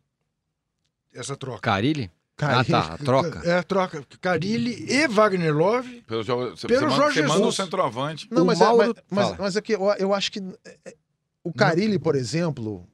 Essa 1.14 1.36
troca. 1.36 1.60
Carilli? 1.62 2.12
Cara, 2.36 2.60
ah, 2.62 2.64
tá. 2.66 2.80
a 2.94 2.98
Troca. 2.98 3.40
É 3.48 3.58
a 3.60 3.64
troca. 3.64 4.04
Carilli 4.20 4.86
e 4.92 5.08
Wagner 5.08 5.56
Love. 5.56 6.02
Pelo 6.02 6.24
jogo, 6.24 6.50
você, 6.58 6.68
Pelo 6.68 6.80
você 6.82 6.86
manda, 6.88 6.96
Jorge 6.96 7.16
você 7.16 7.22
manda 7.22 7.34
um 7.34 7.38
Jesus. 7.38 7.56
centroavante. 7.56 8.28
Não, 8.32 8.42
O 8.42 8.46
mas, 8.46 8.60
é- 8.60 8.64
Mauro- 8.64 8.78
mas, 8.96 8.96
mas, 9.10 9.26
Fala. 9.26 9.38
mas 9.40 9.56
é 9.56 9.62
que 9.62 9.74
eu, 9.76 9.82
eu 10.00 10.14
acho 10.14 10.32
que 10.32 10.40
é, 10.66 10.78
é, 10.86 10.96
o 11.44 11.54
Carilli, 11.54 12.00
por 12.00 12.16
exemplo, 12.16 12.88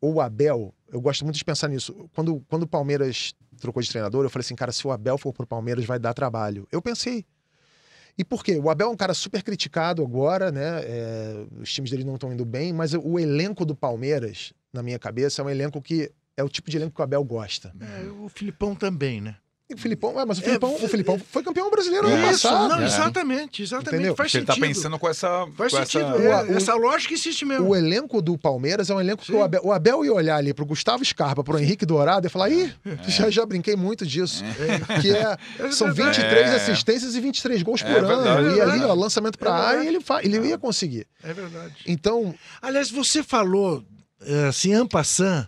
ou 0.00 0.14
o 0.14 0.20
Abel, 0.20 0.74
eu 0.92 1.00
gosto 1.00 1.24
muito 1.24 1.36
de 1.36 1.44
pensar 1.44 1.68
nisso. 1.68 2.08
Quando, 2.14 2.44
quando 2.48 2.62
o 2.62 2.66
Palmeiras 2.66 3.34
trocou 3.58 3.82
de 3.82 3.88
treinador, 3.88 4.24
eu 4.24 4.30
falei 4.30 4.44
assim, 4.44 4.56
cara, 4.56 4.72
se 4.72 4.86
o 4.86 4.90
Abel 4.90 5.18
for 5.18 5.32
pro 5.32 5.46
Palmeiras, 5.46 5.84
vai 5.84 5.98
dar 5.98 6.14
trabalho. 6.14 6.66
Eu 6.72 6.80
pensei. 6.80 7.24
E 8.16 8.24
por 8.24 8.44
quê? 8.44 8.58
O 8.58 8.68
Abel 8.70 8.88
é 8.88 8.90
um 8.90 8.96
cara 8.96 9.14
super 9.14 9.42
criticado 9.42 10.02
agora, 10.02 10.50
né? 10.50 10.82
É, 10.82 11.46
os 11.60 11.72
times 11.72 11.90
dele 11.90 12.04
não 12.04 12.14
estão 12.14 12.32
indo 12.32 12.44
bem, 12.44 12.72
mas 12.72 12.92
o 12.94 13.18
elenco 13.18 13.64
do 13.64 13.74
Palmeiras, 13.74 14.52
na 14.72 14.82
minha 14.82 14.98
cabeça, 14.98 15.40
é 15.40 15.44
um 15.44 15.50
elenco 15.50 15.80
que 15.80 16.10
é 16.36 16.42
o 16.42 16.48
tipo 16.48 16.70
de 16.70 16.76
elenco 16.76 16.94
que 16.94 17.00
o 17.00 17.04
Abel 17.04 17.22
gosta. 17.24 17.72
É, 17.80 18.08
o 18.10 18.28
Filipão 18.28 18.74
também, 18.74 19.20
né? 19.20 19.36
O 19.74 19.78
Filipão, 19.78 20.20
é, 20.20 20.24
mas 20.24 20.38
o 20.38 20.42
Filipão, 20.42 20.74
o 20.74 20.88
Filipão 20.88 21.20
foi 21.30 21.42
campeão 21.42 21.70
brasileiro 21.70 22.06
ano 22.08 22.30
Isso, 22.30 22.48
passado. 22.48 22.68
não, 22.68 22.80
É. 22.80 22.84
exatamente, 22.86 23.62
exatamente. 23.62 23.94
Entendeu? 23.94 24.16
Faz 24.16 24.34
Ele 24.34 24.44
tá 24.44 24.54
sentido. 24.54 24.66
pensando 24.68 24.98
com 24.98 25.08
essa. 25.08 25.46
Faz 25.56 25.72
com 25.72 25.78
sentido. 25.78 26.04
essa... 26.16 26.22
é, 26.22 26.42
O- 26.44 26.52
o- 26.52 26.56
essa 26.56 26.74
lógica 26.74 27.14
existe 27.14 27.44
mesmo. 27.44 27.68
O 27.68 27.76
elenco 27.76 28.20
do 28.20 28.36
Palmeiras 28.36 28.90
é 28.90 28.94
um 28.94 29.00
elenco 29.00 29.22
que 29.22 29.30
Sim. 29.32 29.38
o 29.38 29.42
Abel, 29.42 29.60
o 29.64 29.72
Abel 29.72 30.04
ia 30.04 30.12
olhar 30.12 30.36
ali 30.36 30.52
pro 30.52 30.66
Gustavo 30.66 31.04
Scarpa, 31.04 31.42
pro 31.44 31.58
Henrique 31.58 31.86
Dourado 31.86 32.26
e 32.26 32.30
falar: 32.30 32.50
ih, 32.50 32.72
já, 33.08 33.30
já 33.30 33.46
brinquei 33.46 33.76
muito 33.76 34.04
disso. 34.06 34.42
Que 35.00 35.10
é, 35.12 35.36
É 35.66 35.70
são 35.72 35.92
verdade. 35.92 36.20
23 36.20 36.50
É. 36.50 36.56
assistências 36.56 37.14
e 37.14 37.20
23 37.20 37.62
gols 37.62 37.82
É 37.82 37.84
por 37.84 37.92
verdade, 38.06 38.28
ano. 38.28 38.30
é 38.30 38.42
e 38.56 38.60
ali, 38.60 38.70
verdade. 38.70 38.84
ó, 38.84 38.94
lançamento 38.94 39.38
pra 39.38 39.50
É 39.50 39.52
área, 39.52 39.66
verdade. 39.66 39.86
e 39.86 39.88
ele, 39.96 40.00
fa- 40.04 40.20
ele 40.24 40.48
ia 40.48 40.58
conseguir. 40.58 41.06
É 41.22 41.32
verdade. 41.32 41.74
Então, 41.86 42.34
Aliás, 42.60 42.90
você 42.90 43.22
falou, 43.22 43.82
eh, 44.22 44.46
assim, 44.48 44.86
passant, 44.86 45.46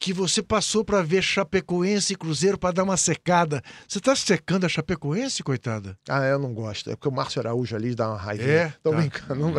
que 0.00 0.14
você 0.14 0.42
passou 0.42 0.82
para 0.82 1.02
ver 1.02 1.20
Chapecoense 1.22 2.14
e 2.14 2.16
Cruzeiro 2.16 2.56
para 2.58 2.72
dar 2.72 2.82
uma 2.84 2.96
secada. 2.96 3.62
Você 3.86 4.00
tá 4.00 4.16
secando 4.16 4.64
a 4.64 4.68
Chapecoense, 4.68 5.42
coitada? 5.42 5.94
ah, 6.08 6.24
eu 6.24 6.38
não 6.38 6.54
gosto. 6.54 6.88
É 6.90 6.96
porque 6.96 7.08
o 7.08 7.12
Márcio 7.12 7.38
Araújo 7.40 7.76
ali 7.76 7.94
dá 7.94 8.08
uma 8.08 8.16
raiva. 8.16 8.42
É? 8.42 8.72
Tô 8.82 8.90
Tá. 8.90 8.96
brincando. 8.96 9.40
Não, 9.40 9.52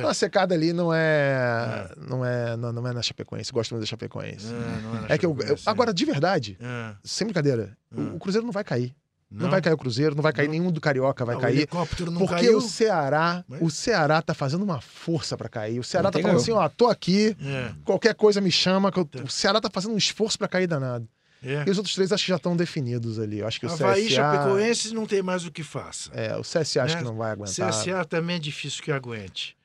Uma 0.00 0.12
secada 0.14 0.52
ali 0.54 0.72
não 0.72 0.92
é. 0.92 1.88
Não 1.96 2.24
é, 2.24 2.56
não, 2.56 2.72
não 2.72 2.86
é 2.88 2.92
na 2.92 3.02
Chapecoense. 3.02 3.52
Gosto 3.52 3.70
muito 3.70 3.84
da 3.84 3.86
Chapecoense. 3.88 4.48
Ah, 4.48 4.80
não 4.82 5.02
na 5.02 5.06
É 5.08 5.16
que 5.16 5.24
eu, 5.24 5.36
eu- 5.46 5.56
agora, 5.64 5.94
de 5.94 6.04
verdade, 6.04 6.58
é. 6.60 6.94
sem 7.04 7.26
brincadeira, 7.28 7.76
o- 7.94 8.00
Hum. 8.00 8.16
o 8.16 8.18
Cruzeiro 8.18 8.44
não 8.44 8.52
vai 8.52 8.64
cair. 8.64 8.92
Não, 9.30 9.42
Não? 9.42 9.50
vai 9.50 9.60
cair 9.60 9.74
o 9.74 9.78
Cruzeiro, 9.78 10.14
não 10.14 10.22
vai 10.22 10.32
cair 10.32 10.46
Não. 10.46 10.52
nenhum 10.52 10.72
do 10.72 10.80
Carioca, 10.80 11.22
vai 11.22 11.34
Ah, 11.34 11.38
O 11.38 11.40
cair. 11.42 11.56
helicóptero 11.58 12.10
não 12.10 12.20
Porque 12.20 12.34
caiu? 12.46 12.56
o 12.58 12.60
Ceará, 12.62 13.44
Mas- 13.46 13.60
o 13.60 13.68
Ceará 13.70 14.22
tá 14.22 14.32
fazendo 14.32 14.62
uma 14.64 14.80
força 14.80 15.36
pra 15.36 15.50
cair. 15.50 15.78
O 15.78 15.84
Ceará 15.84 16.10
tá 16.10 16.18
falando 16.18 16.42
ganhou. 16.42 16.42
assim, 16.42 16.52
ó, 16.52 16.68
tô 16.70 16.86
aqui, 16.86 17.36
É, 17.42 17.72
qualquer 17.84 18.14
coisa 18.14 18.40
me 18.40 18.50
chama, 18.50 18.90
eu- 18.96 19.08
o 19.24 19.28
Ceará 19.28 19.60
tá 19.60 19.68
fazendo 19.70 19.92
um 19.92 19.98
esforço 19.98 20.38
pra 20.38 20.48
cair 20.48 20.66
danado. 20.66 21.06
é. 21.42 21.62
E 21.66 21.70
os 21.70 21.76
outros 21.76 21.94
três 21.94 22.10
acho 22.10 22.24
que 22.24 22.30
já 22.30 22.36
estão 22.36 22.56
definidos 22.56 23.18
ali. 23.18 23.40
Eu 23.40 23.46
acho 23.46 23.60
que 23.60 23.66
o 23.66 23.70
Havaí, 23.70 24.06
CSA, 24.06 24.14
Chapecoense 24.16 24.94
não 24.94 25.06
tem 25.06 25.22
mais 25.22 25.44
o 25.44 25.52
que 25.52 25.62
faça. 25.62 26.10
é, 26.14 26.34
o 26.36 26.42
CSA 26.42 26.82
acho 26.84 26.94
É, 26.94 26.98
que 26.98 27.04
não 27.04 27.14
vai 27.16 27.30
aguentar. 27.32 27.54
CSA 27.70 28.04
também 28.06 28.36
é 28.36 28.38
difícil 28.40 28.82
que 28.82 28.90
aguente. 28.90 29.56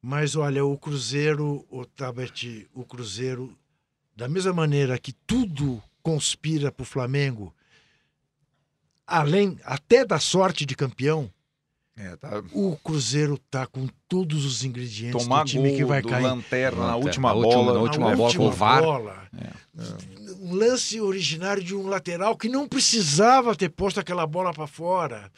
Mas 0.00 0.36
olha, 0.36 0.64
o 0.64 0.78
Cruzeiro, 0.78 1.66
o 1.68 1.84
Tabet, 1.84 2.68
o 2.72 2.84
Cruzeiro, 2.84 3.52
da 4.16 4.28
mesma 4.28 4.52
maneira 4.52 4.96
que 4.96 5.12
tudo 5.12 5.82
conspira 6.02 6.70
para 6.72 6.82
o 6.84 6.86
Flamengo, 6.86 7.52
além 9.08 9.58
até 9.64 10.04
da 10.04 10.18
sorte 10.20 10.64
de 10.66 10.76
campeão, 10.76 11.30
É, 11.96 12.14
tá. 12.16 12.42
o 12.52 12.76
Cruzeiro 12.76 13.38
tá 13.50 13.66
com 13.66 13.88
todos 14.08 14.44
os 14.44 14.62
ingredientes 14.64 15.20
Tomar 15.24 15.42
do 15.44 15.50
time 15.50 15.68
gol 15.70 15.78
que 15.78 15.84
vai 15.84 16.02
do 16.02 16.08
cair. 16.08 16.22
Lanterna 16.22 16.86
na 16.86 16.96
última 16.96 17.28
na 17.30 17.34
última- 17.34 17.62
bola. 17.64 17.74
na 17.74 17.80
última 17.80 18.16
bola 18.16 18.34
com 18.34 18.46
o 18.46 18.52
VAR. 18.52 18.82
bola. 18.82 19.28
Um 20.40 20.54
lance 20.54 21.00
originário 21.00 21.62
de 21.64 21.74
um 21.74 21.86
lateral 21.88 22.36
que 22.36 22.48
não 22.48 22.68
precisava 22.68 23.56
ter 23.56 23.68
posto 23.70 23.98
aquela 23.98 24.26
bola 24.26 24.52
para 24.52 24.66
fora. 24.66 25.30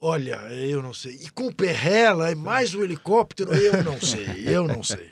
Olha, 0.00 0.36
eu 0.52 0.80
não 0.82 0.94
sei. 0.94 1.14
E 1.22 1.28
com 1.30 1.48
o 1.48 1.54
Perrela 1.54 2.30
e 2.30 2.34
mais 2.34 2.72
o 2.74 2.82
helicóptero, 2.84 3.52
eu 3.52 3.82
não 3.82 4.00
sei, 4.00 4.44
eu 4.46 4.66
não 4.66 4.82
sei. 4.82 5.10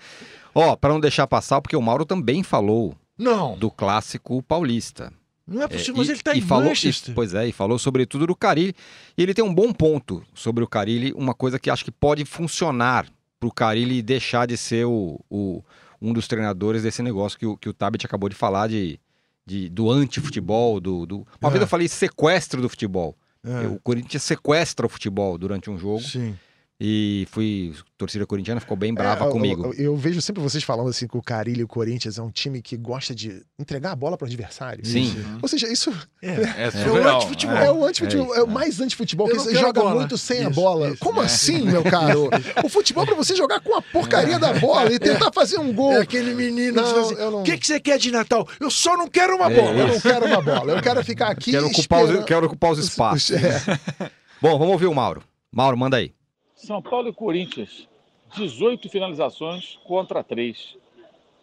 Ó, 0.54 0.76
pra 0.76 0.90
não 0.90 1.00
deixar 1.00 1.26
passar, 1.26 1.60
porque 1.60 1.76
o 1.76 1.82
Mauro 1.82 2.06
também 2.06 2.42
falou 2.42 2.96
Não, 3.18 3.58
do 3.58 3.70
clássico 3.70 4.42
paulista. 4.44 5.12
Não 5.46 5.62
é 5.62 5.64
É, 5.64 5.68
possível, 5.68 5.94
mas 5.96 6.08
e- 6.08 6.12
ele 6.12 6.20
tá 6.20 6.34
e 6.34 6.38
em 6.38 6.42
falou, 6.42 6.64
Manchester. 6.68 7.12
e- 7.12 7.14
Pois 7.14 7.34
é, 7.34 7.46
e 7.48 7.52
falou 7.52 7.78
sobretudo 7.78 8.26
do 8.26 8.34
Carilli. 8.34 8.74
E 9.16 9.22
ele 9.22 9.32
tem 9.34 9.44
um 9.44 9.54
bom 9.54 9.72
ponto 9.72 10.22
sobre 10.34 10.64
o 10.64 10.66
Carilli, 10.66 11.12
uma 11.14 11.34
coisa 11.34 11.58
que 11.58 11.70
acho 11.70 11.84
que 11.84 11.90
pode 11.92 12.24
funcionar 12.24 13.06
pro 13.38 13.52
Carilli 13.52 14.02
deixar 14.02 14.46
de 14.46 14.56
ser 14.56 14.86
o, 14.86 15.20
o- 15.30 15.62
um 16.00 16.12
dos 16.12 16.26
treinadores 16.26 16.82
desse 16.82 17.02
negócio 17.02 17.38
que 17.38 17.46
o, 17.46 17.56
que 17.56 17.68
o 17.68 17.72
Tabet 17.72 18.04
acabou 18.04 18.28
de 18.28 18.34
falar 18.34 18.68
de, 18.68 18.98
de- 19.46 19.68
do 19.68 19.90
anti-futebol, 19.90 20.80
do, 20.80 21.06
do... 21.06 21.16
Uma 21.40 21.48
É. 21.48 21.50
vez 21.50 21.60
eu 21.62 21.68
falei 21.68 21.86
sequestro 21.88 22.60
do 22.60 22.68
futebol. 22.68 23.16
É, 23.44 23.66
O 23.68 23.78
Corinthians 23.78 24.24
sequestra 24.24 24.84
o 24.86 24.88
futebol 24.88 25.38
durante 25.38 25.70
um 25.70 25.78
jogo 25.78 26.00
sim. 26.02 26.36
E 26.78 27.26
fui... 27.30 27.72
A 27.76 27.98
torcida 27.98 28.26
corintiana 28.26 28.60
ficou 28.60 28.76
bem 28.76 28.92
brava 28.92 29.24
É, 29.24 29.28
eu- 29.28 29.32
comigo. 29.32 29.66
Eu, 29.78 29.84
eu 29.84 29.96
vejo 29.96 30.20
sempre 30.20 30.42
vocês 30.42 30.62
falando 30.62 30.90
assim 30.90 31.08
que 31.08 31.16
o 31.16 31.22
Carilho 31.22 31.60
e 31.60 31.64
o 31.64 31.68
Corinthians 31.68 32.18
é 32.18 32.22
um 32.22 32.30
time 32.30 32.60
que 32.60 32.76
gosta 32.76 33.14
de 33.14 33.42
entregar 33.58 33.92
a 33.92 33.96
bola 33.96 34.18
pro 34.18 34.26
adversário. 34.26 34.84
Sim. 34.84 35.14
Ou 35.40 35.48
seja, 35.48 35.66
isso 35.72 35.90
É. 36.22 36.32
É, 36.56 36.64
É 36.64 36.68
o 36.68 36.72
surreal. 36.72 37.16
antifutebol. 37.16 37.56
É 37.56 37.72
o 37.72 37.84
antifutebol, 37.86 38.26
É 38.26 38.28
é, 38.28 38.40
isso, 38.40 38.44
o 38.46 38.50
mais 38.50 38.80
antifutebol, 38.80 39.26
que 39.28 39.34
você 39.38 39.54
joga 39.54 39.80
bola. 39.80 39.94
muito 39.94 40.18
sem 40.18 40.40
a 40.40 40.50
Isso, 40.50 40.50
bola. 40.60 40.88
isso, 40.90 40.98
Como 40.98 41.22
é. 41.22 41.24
assim, 41.24 41.62
meu 41.62 41.82
caro? 41.82 42.28
O 42.62 42.68
futebol 42.68 43.04
é 43.04 43.06
pra 43.06 43.14
você 43.14 43.34
jogar 43.34 43.60
com 43.60 43.74
a 43.74 43.80
porcaria 43.80 44.38
da 44.38 44.52
bola 44.52 44.92
e 44.92 44.98
tentar 44.98 45.32
fazer 45.32 45.58
um 45.58 45.72
gol. 45.72 45.92
É 45.94 46.00
aquele 46.02 46.34
menino 46.34 46.82
Não, 46.82 47.00
assim, 47.00 47.14
não- 47.14 47.40
o 47.40 47.42
que, 47.42 47.56
que 47.56 47.66
você 47.66 47.80
quer 47.80 47.98
de 47.98 48.10
Natal? 48.10 48.46
Eu 48.60 48.70
só 48.70 48.96
não 48.98 49.08
quero 49.08 49.34
uma 49.36 49.50
É, 49.50 49.56
bola. 49.56 49.70
Eu 49.78 49.88
não 49.88 50.00
quero 50.00 50.26
uma 50.26 50.42
bola, 50.42 50.72
eu 50.72 50.82
quero 50.82 51.02
ficar 51.02 51.28
aqui 51.28 51.52
Quero 51.52 51.66
ocupar, 51.68 52.00
os, 52.00 52.04
esperando- 52.10 52.26
quero 52.26 52.46
ocupar 52.46 52.72
os 52.72 52.78
espaços. 52.78 53.30
É. 53.30 53.62
Bom, 54.42 54.58
vamos 54.58 54.72
ouvir 54.74 54.86
o 54.86 54.94
Mauro. 54.94 55.22
Mauro, 55.50 55.78
manda 55.78 55.96
aí. 55.96 56.12
São 56.56 56.80
Paulo 56.80 57.08
e 57.08 57.12
Corinthians, 57.12 57.86
18 58.34 58.88
finalizações 58.88 59.78
contra 59.84 60.24
3. 60.24 60.76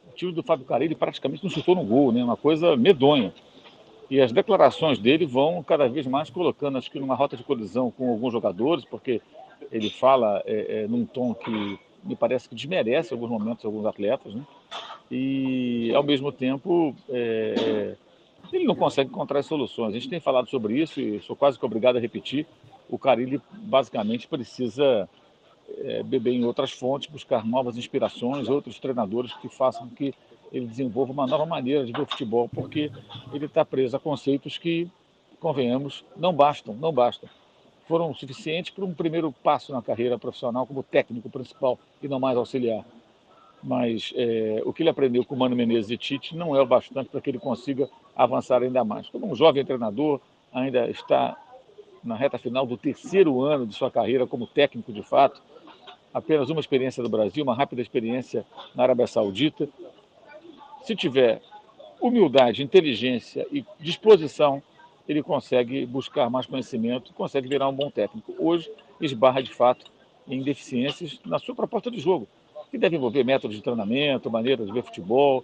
O 0.09 0.15
time 0.15 0.31
do 0.31 0.41
Fábio 0.41 0.65
Carilli 0.65 0.95
praticamente 0.95 1.43
não 1.43 1.51
chutou 1.51 1.75
no 1.75 1.83
gol, 1.83 2.11
né? 2.11 2.23
Uma 2.23 2.35
coisa 2.35 2.75
medonha. 2.75 3.31
E 4.09 4.19
as 4.19 4.31
declarações 4.31 4.97
dele 4.97 5.25
vão 5.25 5.61
cada 5.63 5.87
vez 5.87 6.07
mais 6.07 6.31
colocando, 6.31 6.79
acho 6.79 6.91
que 6.91 6.99
numa 6.99 7.15
rota 7.15 7.37
de 7.37 7.43
colisão 7.43 7.91
com 7.91 8.09
alguns 8.09 8.33
jogadores, 8.33 8.83
porque 8.85 9.21
ele 9.71 9.89
fala 9.91 10.41
é, 10.45 10.83
é, 10.83 10.87
num 10.87 11.05
tom 11.05 11.33
que 11.33 11.79
me 12.03 12.15
parece 12.15 12.49
que 12.49 12.55
desmerece 12.55 13.13
alguns 13.13 13.29
momentos 13.29 13.63
alguns 13.63 13.85
atletas, 13.85 14.33
né? 14.33 14.41
E 15.11 15.93
ao 15.93 16.03
mesmo 16.03 16.31
tempo 16.31 16.95
é, 17.07 17.55
é, 18.51 18.55
ele 18.55 18.65
não 18.65 18.75
consegue 18.75 19.11
encontrar 19.11 19.43
soluções. 19.43 19.89
A 19.89 19.93
gente 19.93 20.09
tem 20.09 20.19
falado 20.19 20.49
sobre 20.49 20.81
isso 20.81 20.99
e 20.99 21.21
sou 21.21 21.35
quase 21.35 21.57
que 21.57 21.65
obrigado 21.65 21.97
a 21.97 21.99
repetir. 21.99 22.47
O 22.89 22.97
Carilli 22.97 23.41
basicamente 23.51 24.27
precisa 24.27 25.09
é, 25.79 26.03
beber 26.03 26.33
em 26.33 26.45
outras 26.45 26.71
fontes, 26.71 27.09
buscar 27.09 27.45
novas 27.45 27.77
inspirações, 27.77 28.49
outros 28.49 28.79
treinadores 28.79 29.33
que 29.33 29.49
façam 29.49 29.87
que 29.89 30.13
ele 30.51 30.67
desenvolva 30.67 31.11
uma 31.11 31.25
nova 31.25 31.45
maneira 31.45 31.83
de 31.83 31.91
ver 31.91 32.01
o 32.01 32.05
futebol, 32.05 32.47
porque 32.47 32.91
ele 33.33 33.45
está 33.45 33.65
preso 33.65 33.97
a 33.97 33.99
conceitos 33.99 34.57
que, 34.57 34.87
convenhamos, 35.39 36.05
não 36.15 36.31
bastam, 36.31 36.75
não 36.75 36.93
bastam. 36.93 37.27
Foram 37.87 38.13
suficientes 38.13 38.71
para 38.71 38.85
um 38.85 38.93
primeiro 38.93 39.31
passo 39.43 39.73
na 39.73 39.81
carreira 39.81 40.17
profissional 40.17 40.65
como 40.65 40.83
técnico 40.83 41.29
principal 41.29 41.77
e 42.01 42.07
não 42.07 42.19
mais 42.19 42.37
auxiliar. 42.37 42.85
Mas 43.61 44.13
é, 44.15 44.61
o 44.65 44.71
que 44.71 44.83
ele 44.83 44.89
aprendeu 44.89 45.25
com 45.25 45.35
Mano 45.35 45.55
Menezes 45.55 45.89
e 45.89 45.97
Tite 45.97 46.35
não 46.35 46.55
é 46.55 46.61
o 46.61 46.65
bastante 46.65 47.09
para 47.09 47.19
que 47.19 47.29
ele 47.29 47.39
consiga 47.39 47.89
avançar 48.15 48.61
ainda 48.61 48.83
mais. 48.83 49.09
Como 49.09 49.29
um 49.29 49.35
jovem 49.35 49.65
treinador, 49.65 50.19
ainda 50.53 50.89
está 50.89 51.35
na 52.03 52.15
reta 52.15 52.37
final 52.37 52.65
do 52.65 52.77
terceiro 52.77 53.41
ano 53.41 53.65
de 53.65 53.73
sua 53.75 53.89
carreira 53.89 54.27
como 54.27 54.47
técnico 54.47 54.91
de 54.91 55.03
fato, 55.03 55.41
apenas 56.13 56.49
uma 56.49 56.59
experiência 56.59 57.01
do 57.01 57.09
Brasil, 57.09 57.43
uma 57.43 57.55
rápida 57.55 57.81
experiência 57.81 58.45
na 58.75 58.83
Arábia 58.83 59.07
Saudita. 59.07 59.67
Se 60.83 60.95
tiver 60.95 61.41
humildade, 61.99 62.61
inteligência 62.61 63.47
e 63.51 63.65
disposição, 63.79 64.61
ele 65.07 65.23
consegue 65.23 65.85
buscar 65.85 66.29
mais 66.29 66.45
conhecimento, 66.45 67.13
consegue 67.13 67.47
virar 67.47 67.67
um 67.67 67.73
bom 67.73 67.89
técnico. 67.89 68.33
Hoje, 68.37 68.69
esbarra 69.01 69.41
de 69.41 69.53
fato 69.53 69.91
em 70.27 70.41
deficiências 70.41 71.19
na 71.25 71.39
sua 71.39 71.55
proposta 71.55 71.89
de 71.89 71.99
jogo, 71.99 72.27
que 72.71 72.77
deve 72.77 72.95
envolver 72.95 73.23
métodos 73.23 73.55
de 73.55 73.61
treinamento, 73.61 74.29
maneiras 74.31 74.67
de 74.67 74.73
ver 74.73 74.83
futebol, 74.83 75.43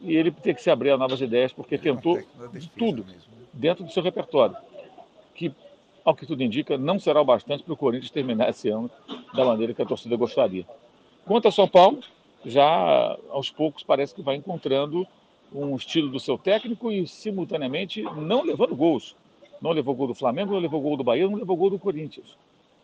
e 0.00 0.16
ele 0.16 0.30
tem 0.30 0.54
que 0.54 0.62
se 0.62 0.70
abrir 0.70 0.90
a 0.90 0.96
novas 0.96 1.20
ideias, 1.20 1.52
porque 1.52 1.76
tentou 1.76 2.18
tudo 2.76 3.04
dentro 3.52 3.84
do 3.84 3.92
seu 3.92 4.02
repertório, 4.02 4.56
que, 5.34 5.52
ao 6.04 6.14
que 6.14 6.26
tudo 6.26 6.42
indica, 6.42 6.78
não 6.78 6.98
será 6.98 7.20
o 7.20 7.24
bastante 7.24 7.62
para 7.62 7.74
o 7.74 7.76
Corinthians 7.76 8.10
terminar 8.10 8.50
esse 8.50 8.68
ano 8.68 8.90
da 9.34 9.44
maneira 9.44 9.74
que 9.74 9.82
a 9.82 9.86
torcida 9.86 10.16
gostaria. 10.16 10.66
Quanto 11.24 11.48
a 11.48 11.52
São 11.52 11.68
Paulo, 11.68 12.00
já 12.44 13.18
aos 13.30 13.50
poucos 13.50 13.82
parece 13.82 14.14
que 14.14 14.22
vai 14.22 14.36
encontrando 14.36 15.06
um 15.52 15.74
estilo 15.76 16.08
do 16.08 16.20
seu 16.20 16.38
técnico 16.38 16.90
e, 16.90 17.06
simultaneamente, 17.06 18.02
não 18.02 18.42
levando 18.42 18.74
gols. 18.74 19.16
Não 19.60 19.72
levou 19.72 19.94
gol 19.94 20.06
do 20.06 20.14
Flamengo, 20.14 20.52
não 20.52 20.60
levou 20.60 20.80
gol 20.80 20.96
do 20.96 21.04
Bahia, 21.04 21.28
não 21.28 21.36
levou 21.36 21.56
gol 21.56 21.70
do 21.70 21.78
Corinthians. 21.78 22.36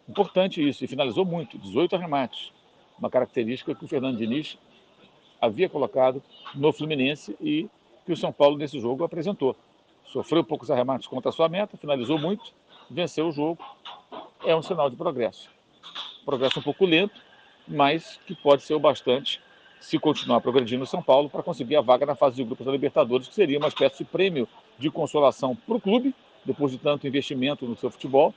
Importante 0.09 0.67
isso, 0.67 0.85
e 0.85 0.89
finalizou 0.89 1.25
muito, 1.25 1.59
18 1.59 1.97
arremates. 1.97 2.53
Uma 2.99 3.09
característica 3.09 3.75
que 3.75 3.85
o 3.85 3.89
Fernando 3.89 4.19
Diniz 4.19 4.59
havia 5.41 5.69
colocado 5.69 6.23
no 6.55 6.73
Fluminense 6.73 7.37
e 7.41 7.69
que 8.05 8.12
o 8.12 8.17
São 8.17 8.33
Paulo 8.33 8.57
nesse 8.57 8.79
jogo 8.79 9.05
apresentou. 9.05 9.57
Sofreu 10.07 10.45
poucos 10.45 10.71
arremates 10.71 11.07
contra 11.07 11.31
a 11.31 11.33
sua 11.33 11.49
meta, 11.49 11.77
finalizou 11.77 12.19
muito, 12.19 12.53
venceu 12.91 13.28
o 13.28 13.32
jogo. 13.32 13.59
É 14.45 14.55
um 14.55 14.62
sinal 14.62 14.89
de 14.91 14.97
progresso. 14.97 15.51
Progresso 16.24 16.61
um 16.61 16.62
pouco 16.62 16.84
lento, 16.84 17.20
mas 17.66 18.18
que 18.26 18.34
pode 18.34 18.62
ser 18.62 18.74
o 18.74 18.80
bastante 18.80 19.41
se 19.80 19.99
continuar 19.99 20.41
progredindo 20.41 20.82
o 20.82 20.87
São 20.87 21.03
Paulo 21.03 21.28
para 21.28 21.43
conseguir 21.43 21.76
a 21.76 21.80
vaga 21.80 22.07
na 22.07 22.14
fase 22.14 22.37
de 22.37 22.45
grupos 22.45 22.66
da 22.66 22.72
Libertadores, 22.72 23.28
que 23.28 23.34
seria 23.34 23.59
uma 23.59 23.68
espécie 23.68 23.99
de 23.99 24.05
prêmio 24.05 24.49
de 24.78 24.91
consolação 24.91 25.55
para 25.55 25.76
o 25.76 25.80
clube, 25.80 26.14
depois 26.45 26.72
de 26.72 26.78
tanto 26.78 27.07
investimento 27.07 27.66
no 27.66 27.76
seu 27.76 27.91
futebol, 27.91 28.34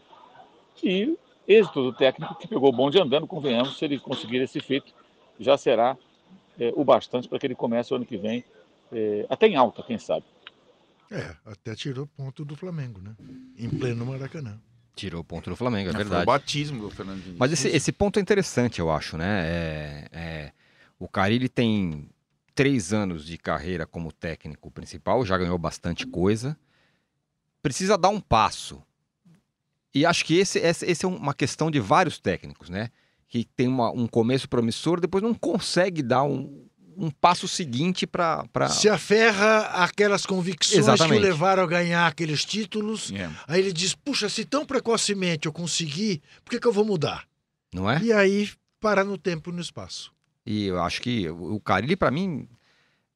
e 0.84 1.18
êxito 1.48 1.82
do 1.82 1.94
técnico 1.94 2.36
que 2.36 2.48
pegou 2.48 2.70
o 2.70 2.72
bonde 2.72 3.00
andando, 3.00 3.26
convenhamos, 3.26 3.78
se 3.78 3.86
ele 3.86 4.00
conseguir 4.00 4.38
esse 4.38 4.60
feito, 4.60 4.94
já 5.40 5.58
será 5.58 5.98
é, 6.60 6.72
o 6.76 6.84
bastante 6.84 7.28
para 7.28 7.40
que 7.40 7.48
ele 7.48 7.56
comece 7.56 7.94
o 7.94 7.96
ano 7.96 8.06
que 8.06 8.18
vem, 8.18 8.44
é, 8.92 9.26
até 9.30 9.48
em 9.48 9.56
alta, 9.56 9.82
quem 9.82 9.98
sabe. 9.98 10.26
É, 11.12 11.36
até 11.46 11.76
tirou 11.76 12.06
ponto 12.06 12.46
do 12.46 12.56
Flamengo, 12.56 13.02
né? 13.02 13.16
Em 13.58 13.70
pleno 13.70 14.06
Maracanã. 14.06 14.60
Tirou 14.96 15.22
o 15.22 15.24
ponto 15.24 15.50
do 15.50 15.56
Flamengo, 15.56 15.90
é 15.90 15.94
Foi 15.94 16.04
verdade. 16.04 16.24
o 16.24 16.26
batismo 16.26 16.82
do 16.84 16.90
Fernando 16.92 17.22
Diniz. 17.24 17.38
Mas 17.38 17.52
esse, 17.54 17.68
esse 17.70 17.92
ponto 17.92 18.20
é 18.20 18.22
interessante, 18.22 18.80
eu 18.80 18.92
acho, 18.92 19.18
né? 19.18 19.42
É, 19.48 20.10
é, 20.12 20.52
o 21.00 21.08
Carilli 21.08 21.48
tem 21.50 22.10
três 22.54 22.92
anos 22.94 23.26
de 23.26 23.38
carreira 23.38 23.88
como 23.88 24.12
técnico 24.12 24.70
principal, 24.70 25.26
já 25.26 25.38
ganhou 25.38 25.58
bastante 25.58 26.06
coisa. 26.06 26.58
Precisa 27.62 27.98
dar 27.98 28.10
um 28.10 28.20
passo. 28.20 28.82
E 29.94 30.06
acho 30.06 30.24
que 30.26 30.36
esse, 30.38 30.60
esse, 30.60 30.86
esse 30.86 31.06
é 31.06 31.08
uma 31.08 31.34
questão 31.34 31.72
de 31.72 31.80
vários 31.80 32.20
técnicos, 32.20 32.70
né? 32.70 32.90
Que 33.28 33.44
tem 33.46 33.68
uma- 33.68 33.92
um 33.92 34.08
começo 34.08 34.48
promissor, 34.48 35.00
depois 35.00 35.24
não 35.24 35.34
consegue 35.34 36.04
dar 36.04 36.24
um, 36.24 36.68
um 37.00 37.10
passo 37.10 37.48
seguinte 37.48 38.06
para. 38.06 38.46
Pra... 38.52 38.68
Se 38.68 38.90
aferra 38.90 39.60
àquelas 39.84 40.26
convicções 40.26 40.80
Exatamente. 40.80 41.20
que 41.22 41.26
o 41.26 41.30
levaram 41.30 41.64
a 41.64 41.68
ganhar 41.68 42.06
aqueles 42.08 42.44
títulos. 42.44 43.12
É. 43.14 43.30
Aí 43.48 43.62
ele 43.62 43.72
diz: 43.72 43.96
puxa, 43.96 44.28
se 44.28 44.44
tão 44.44 44.66
precocemente 44.66 45.46
eu 45.46 45.54
consegui, 45.54 46.22
por 46.44 46.52
que, 46.52 46.60
que 46.60 46.68
eu 46.68 46.74
vou 46.74 46.84
mudar? 46.84 47.24
Não 47.74 47.90
é? 47.90 48.02
E 48.04 48.12
aí 48.12 48.50
para 48.80 49.04
no 49.04 49.18
tempo 49.18 49.50
e 49.50 49.54
no 49.54 49.62
espaço. 49.62 50.12
E 50.46 50.66
eu 50.66 50.82
acho 50.82 51.02
que 51.02 51.30
o 51.30 51.60
Carilli, 51.60 51.96
para 51.96 52.10
mim, 52.10 52.48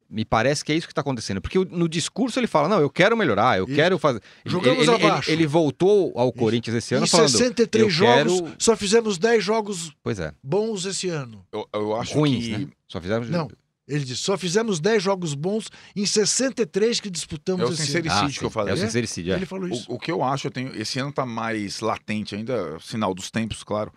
me 0.10 0.24
parece 0.24 0.64
que 0.64 0.72
é 0.72 0.76
isso 0.76 0.86
que 0.86 0.92
está 0.92 1.02
acontecendo. 1.02 1.42
Porque 1.42 1.58
no 1.58 1.90
discurso 1.90 2.40
ele 2.40 2.48
fala: 2.48 2.70
não, 2.70 2.80
eu 2.80 2.90
quero 2.90 3.18
melhorar, 3.18 3.58
eu 3.58 3.66
Isso. 3.66 3.74
quero 3.76 3.98
fazer. 3.98 4.22
Ele- 4.46 4.52
Jogamos 4.52 4.88
ele, 4.88 4.92
ele- 4.96 5.06
abaixo. 5.06 5.32
Ele, 5.32 5.48
voltou 5.48 6.14
ao 6.16 6.32
Corinthians 6.32 6.78
esse 6.78 6.94
ano 6.94 7.06
em 7.06 7.10
falando. 7.10 7.30
63 7.30 7.84
eu 7.84 7.90
jogos, 7.90 8.42
quero- 8.42 8.56
só 8.60 8.76
fizemos 8.78 9.18
10 9.18 9.44
jogos 9.44 9.92
Pois 10.04 10.20
é, 10.20 10.32
bons 10.44 10.86
esse 10.86 11.10
ano. 11.10 11.46
Eu, 11.52 11.68
eu 11.74 11.96
acho 11.96 12.14
ruins, 12.14 12.46
que 12.46 12.58
né? 12.58 12.68
Só 12.88 13.02
fizemos. 13.02 13.30
Não, 13.30 13.50
Ele 13.88 14.04
disse: 14.06 14.22
só 14.22 14.38
fizemos 14.38 14.80
10 14.80 15.04
jogos 15.04 15.34
bons 15.34 15.70
em 15.96 16.06
63 16.06 17.00
que 17.02 17.10
disputamos 17.10 17.62
É 17.62 17.70
o 17.70 17.74
esse 17.74 17.86
sincericídio 17.86 18.20
ano. 18.22 18.30
Ah, 18.30 18.40
que 18.40 18.46
eu 18.46 18.50
falei. 18.50 18.74
É 18.74 18.76
o 18.76 18.80
É? 18.80 18.86
sincericídio, 18.86 19.34
é. 19.34 19.36
Ele 19.36 19.46
falou 19.46 19.68
isso. 19.68 19.92
O, 19.92 19.96
o 19.96 20.00
que 20.00 20.12
eu 20.12 20.24
acho, 20.24 20.48
eu 20.48 20.52
tenho, 20.52 20.76
esse 20.80 21.00
ano 21.00 21.12
tá 21.12 21.26
mais 21.26 21.80
latente 21.82 22.34
ainda, 22.36 22.80
sinal 22.80 23.14
dos 23.14 23.30
tempos, 23.30 23.64
claro. 23.64 23.92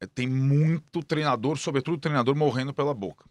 É, 0.00 0.06
tem 0.06 0.26
muito 0.26 1.02
treinador, 1.02 1.56
sobretudo 1.58 1.96
treinador, 1.98 2.34
morrendo 2.36 2.72
pela 2.74 2.92
boca. 2.94 3.24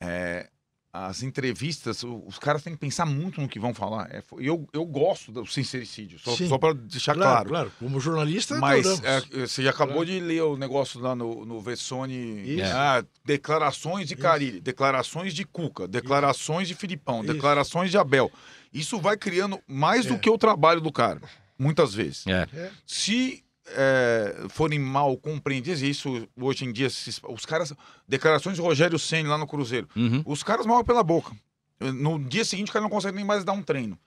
É, 0.00 0.48
as 0.92 1.22
entrevistas, 1.22 2.02
os 2.02 2.36
caras 2.38 2.64
têm 2.64 2.72
que 2.72 2.78
pensar 2.80 3.06
muito 3.06 3.40
no 3.40 3.48
que 3.48 3.60
vão 3.60 3.72
falar. 3.72 4.08
É, 4.10 4.22
eu, 4.38 4.68
eu 4.72 4.84
gosto 4.84 5.30
do 5.30 5.46
sincericídio, 5.46 6.18
só, 6.18 6.34
Sim. 6.36 6.48
só 6.48 6.58
para 6.58 6.74
deixar 6.74 7.14
claro, 7.14 7.30
claro. 7.30 7.48
claro. 7.48 7.72
Como 7.78 8.00
jornalista, 8.00 8.56
Mas 8.58 8.84
adoramos. 8.86 9.30
é, 9.32 9.46
você 9.46 9.68
acabou 9.68 10.04
de 10.04 10.18
ler 10.18 10.42
o 10.42 10.56
negócio 10.56 10.98
lá 11.00 11.14
no, 11.14 11.44
no 11.46 11.60
Vessone. 11.60 12.42
Isso. 12.56 12.72
Ah, 12.74 13.04
declarações 13.24 14.08
de 14.08 14.14
Isso. 14.14 14.22
Carilli, 14.22 14.60
declarações 14.60 15.32
de 15.32 15.44
Cuca, 15.44 15.86
declarações 15.86 16.66
de 16.66 16.74
Filipão, 16.74 17.22
Isso. 17.22 17.32
declarações 17.34 17.90
de 17.90 17.96
Abel. 17.98 18.30
Isso 18.72 18.98
vai 18.98 19.16
criando 19.16 19.60
mais 19.68 20.06
É. 20.06 20.08
do 20.08 20.18
que 20.18 20.28
o 20.28 20.36
trabalho 20.38 20.80
do 20.80 20.90
cara, 20.90 21.20
muitas 21.58 21.94
vezes. 21.94 22.26
É. 22.26 22.48
Se 22.84 23.44
é, 23.68 24.46
forem 24.48 24.78
mal 24.78 25.16
compreendidas, 25.16 25.82
e 25.82 25.90
isso 25.90 26.26
hoje 26.36 26.64
em 26.64 26.72
dia, 26.72 26.88
os 27.28 27.46
caras. 27.46 27.72
Declarações 28.08 28.56
de 28.56 28.62
Rogério 28.62 28.98
Senna 28.98 29.30
lá 29.30 29.38
no 29.38 29.46
Cruzeiro. 29.46 29.88
Uhum. 29.94 30.22
Os 30.26 30.42
caras 30.42 30.66
morrem 30.66 30.84
pela 30.84 31.02
boca. 31.02 31.34
No 31.80 32.18
dia 32.18 32.44
seguinte, 32.44 32.68
o 32.70 32.72
cara 32.72 32.82
não 32.82 32.90
consegue 32.90 33.16
nem 33.16 33.24
mais 33.24 33.44
dar 33.44 33.52
um 33.52 33.62
treino. 33.62 33.98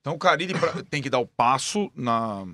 Então, 0.00 0.14
o 0.14 0.18
Carilli 0.18 0.54
pra- 0.54 0.82
tem 0.90 1.00
que 1.02 1.10
dar 1.10 1.18
o 1.18 1.26
passo 1.26 1.90
na 1.94 2.46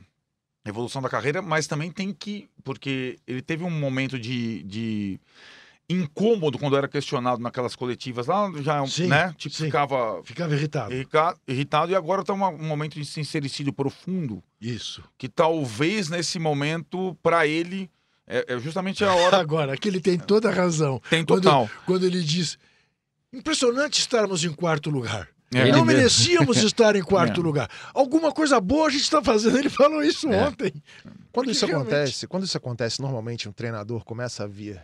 evolução 0.67 1.01
da 1.01 1.09
carreira, 1.09 1.41
mas 1.41 1.67
também 1.67 1.91
tem 1.91 2.13
que. 2.13 2.49
Porque 2.63 3.19
ele 3.27 3.41
teve 3.41 3.65
um 3.65 3.71
momento 3.71 4.19
de, 4.19 4.63
de 4.65 5.21
incômodo 5.91 6.59
quando 6.59 6.77
era 6.77 6.87
questionado 6.87 7.41
naquelas 7.43 7.75
coletivas 7.75 8.27
lá, 8.27 8.51
já, 8.61 8.87
Sim, 8.87 9.07
né? 9.07 9.35
Tipo, 9.39 9.55
sim. 9.55 9.65
ficava 9.65 10.23
Ficava 10.23 10.55
irritado. 10.55 10.93
irritado 11.49 11.91
e 11.93 11.95
agora 11.95 12.21
está 12.21 12.35
um 12.35 12.59
momento 12.59 12.95
de 12.95 13.05
sincericídio 13.07 13.73
profundo 13.73 14.43
Isso. 14.61 15.03
que 15.17 15.29
talvez 15.29 16.09
nesse 16.11 16.39
momento, 16.39 17.17
para 17.23 17.47
ele, 17.47 17.91
é, 18.27 18.45
é 18.55 18.59
justamente 18.59 19.03
a 19.03 19.15
hora. 19.15 19.39
Agora, 19.41 19.73
aqui 19.73 19.89
ele 19.89 20.01
tem 20.01 20.19
toda 20.19 20.51
a 20.51 20.53
razão. 20.53 21.01
Tem 21.09 21.25
Quando- 21.25 21.43
total. 21.43 21.71
Quando 21.87 22.05
ele 22.05 22.23
diz: 22.23 22.59
impressionante 23.33 24.01
estarmos 24.01 24.45
em 24.45 24.53
quarto 24.53 24.91
lugar. 24.91 25.29
É. 25.55 25.61
Ele 25.63 25.73
não 25.73 25.85
merecíamos 25.87 26.59
estar 26.59 26.95
em 26.95 27.01
quarto 27.03 27.41
É. 27.41 27.45
lugar. 27.45 27.71
Alguma 27.95 28.31
coisa 28.33 28.61
boa 28.61 28.89
a 28.89 28.91
gente 28.91 29.05
está 29.05 29.23
fazendo. 29.25 29.57
Ele 29.57 29.71
falou 29.71 30.03
isso 30.03 30.29
É. 30.31 30.47
ontem. 30.47 30.71
Quando 31.03 31.23
Porque 31.33 31.51
isso 31.53 31.65
realmente- 31.65 31.95
acontece, 31.95 32.27
quando 32.27 32.45
isso 32.45 32.57
acontece, 32.59 33.01
normalmente 33.01 33.49
um 33.49 33.53
treinador 33.53 34.05
começa 34.05 34.45
a 34.45 34.47
vir 34.47 34.79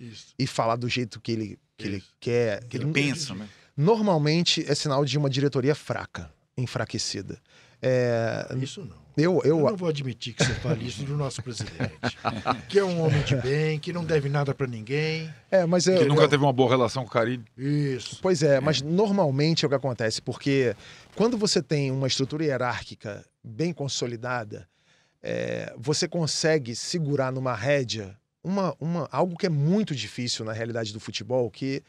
Isso. 0.00 0.34
e 0.38 0.46
falar 0.46 0.76
do 0.76 0.88
jeito 0.88 1.20
que 1.20 1.32
ele, 1.32 1.58
que 1.76 1.86
ele 1.86 2.04
quer. 2.18 2.64
Que 2.64 2.78
ele 2.78 2.86
pensa, 2.86 3.34
né? 3.34 3.46
Normalmente 3.76 4.64
é 4.68 4.74
sinal 4.74 5.04
de 5.04 5.16
uma 5.16 5.30
diretoria 5.30 5.74
fraca, 5.74 6.32
enfraquecida. 6.56 7.40
É, 7.82 8.46
Isso 8.60 8.84
não. 8.84 8.96
eu, 9.16 9.40
Eu 9.42 9.58
eu, 9.60 9.70
não 9.70 9.76
vou 9.76 9.88
admitir 9.88 10.34
que 10.34 10.44
você 10.44 10.52
fale 10.54 10.86
isso 10.86 11.02
do 11.02 11.16
nosso 11.16 11.42
presidente. 11.42 11.98
que 12.68 12.78
é 12.78 12.84
um 12.84 13.00
homem 13.00 13.22
de 13.22 13.36
bem, 13.36 13.78
que 13.78 13.90
não 13.90 14.04
deve 14.04 14.28
nada 14.28 14.54
para 14.54 14.66
ninguém. 14.66 15.32
é, 15.50 15.64
mas 15.64 15.86
é, 15.86 15.96
Que 15.96 16.04
nunca 16.04 16.28
teve 16.28 16.42
uma 16.42 16.52
boa 16.52 16.68
relação 16.68 17.04
com 17.04 17.08
o 17.08 17.12
Carilli. 17.12 17.44
Isso. 17.56 18.18
Pois 18.20 18.42
é, 18.42 18.60
mas 18.60 18.82
normalmente 18.82 19.64
é 19.64 19.66
o 19.66 19.68
que 19.68 19.74
acontece, 19.74 20.20
porque 20.20 20.76
quando 21.14 21.38
você 21.38 21.62
tem 21.62 21.90
uma 21.90 22.06
estrutura 22.06 22.44
hierárquica 22.44 23.24
bem 23.42 23.72
consolidada, 23.72 24.68
é, 25.22 25.74
você 25.78 26.06
consegue 26.06 26.74
segurar 26.76 27.32
numa 27.32 27.54
rédea 27.54 28.14
uma, 28.42 28.74
uma, 28.80 29.08
algo 29.12 29.36
que 29.36 29.46
é 29.46 29.50
muito 29.50 29.94
difícil 29.94 30.44
na 30.44 30.52
realidade 30.52 30.92
do 30.92 31.00
futebol, 31.00 31.50
que 31.50 31.82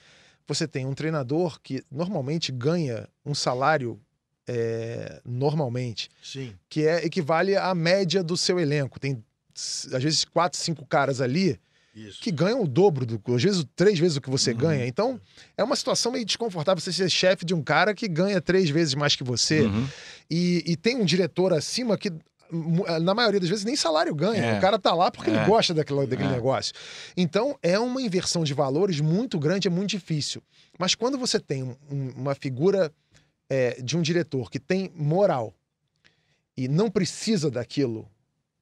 você 0.47 0.67
tem 0.67 0.85
um 0.85 0.93
treinador 0.93 1.59
que 1.61 1.83
normalmente 1.89 2.51
ganha 2.51 3.07
um 3.25 3.33
salário 3.33 3.99
é, 4.47 5.21
normalmente, 5.23 6.09
Sim. 6.21 6.53
que 6.67 6.85
é 6.85 7.05
equivale 7.05 7.55
à 7.55 7.73
média 7.73 8.23
do 8.23 8.35
seu 8.35 8.59
elenco. 8.59 8.99
Tem 8.99 9.23
às 9.53 10.03
vezes, 10.03 10.25
quatro, 10.25 10.57
cinco 10.59 10.85
caras 10.85 11.21
ali 11.21 11.59
Isso. 11.95 12.21
que 12.21 12.31
ganham 12.31 12.63
o 12.63 12.67
dobro, 12.67 13.05
do, 13.05 13.21
às 13.35 13.43
vezes 13.43 13.65
três 13.75 13.99
vezes 13.99 14.17
o 14.17 14.21
que 14.21 14.29
Uhum. 14.29 14.37
você 14.37 14.53
ganha. 14.53 14.85
Então, 14.87 15.19
é 15.57 15.63
uma 15.63 15.75
situação 15.75 16.11
meio 16.11 16.25
desconfortável 16.25 16.81
você 16.81 16.91
ser 16.91 17.09
chefe 17.09 17.45
de 17.45 17.53
um 17.53 17.61
cara 17.61 17.93
que 17.93 18.07
ganha 18.07 18.41
três 18.41 18.69
vezes 18.69 18.93
mais 18.95 19.15
que 19.15 19.23
você. 19.23 19.61
Uhum. 19.61 19.87
E, 20.29 20.63
e 20.65 20.75
tem 20.75 20.95
um 20.97 21.05
diretor 21.05 21.53
acima 21.53 21.97
que, 21.97 22.11
na 23.01 23.13
maioria 23.13 23.39
das 23.39 23.49
vezes, 23.49 23.63
nem 23.65 23.75
salário 23.75 24.13
ganha. 24.13 24.43
É. 24.43 24.57
O 24.57 24.61
cara 24.61 24.77
tá 24.77 24.93
lá 24.93 25.09
porque 25.09 25.29
ele 25.29 25.37
É. 25.39 25.45
gosta 25.45 25.73
daquele, 25.73 26.05
daquele 26.05 26.29
É. 26.29 26.31
negócio. 26.33 26.73
Então, 27.15 27.57
é 27.63 27.79
uma 27.79 28.01
inversão 28.01 28.43
de 28.43 28.53
valores 28.53 28.99
muito 28.99 29.39
grande, 29.39 29.67
é 29.67 29.71
muito 29.71 29.89
difícil. 29.91 30.41
Mas 30.77 30.95
quando 30.95 31.17
você 31.17 31.39
tem 31.39 31.63
um- 31.63 31.75
um- 31.89 32.09
uma 32.17 32.35
figura 32.35 32.91
é, 33.53 33.81
de 33.81 33.97
um 33.97 34.01
diretor 34.01 34.49
que 34.49 34.57
tem 34.59 34.89
moral 34.95 35.53
e 36.55 36.69
não 36.69 36.89
precisa 36.89 37.51
daquilo 37.51 38.07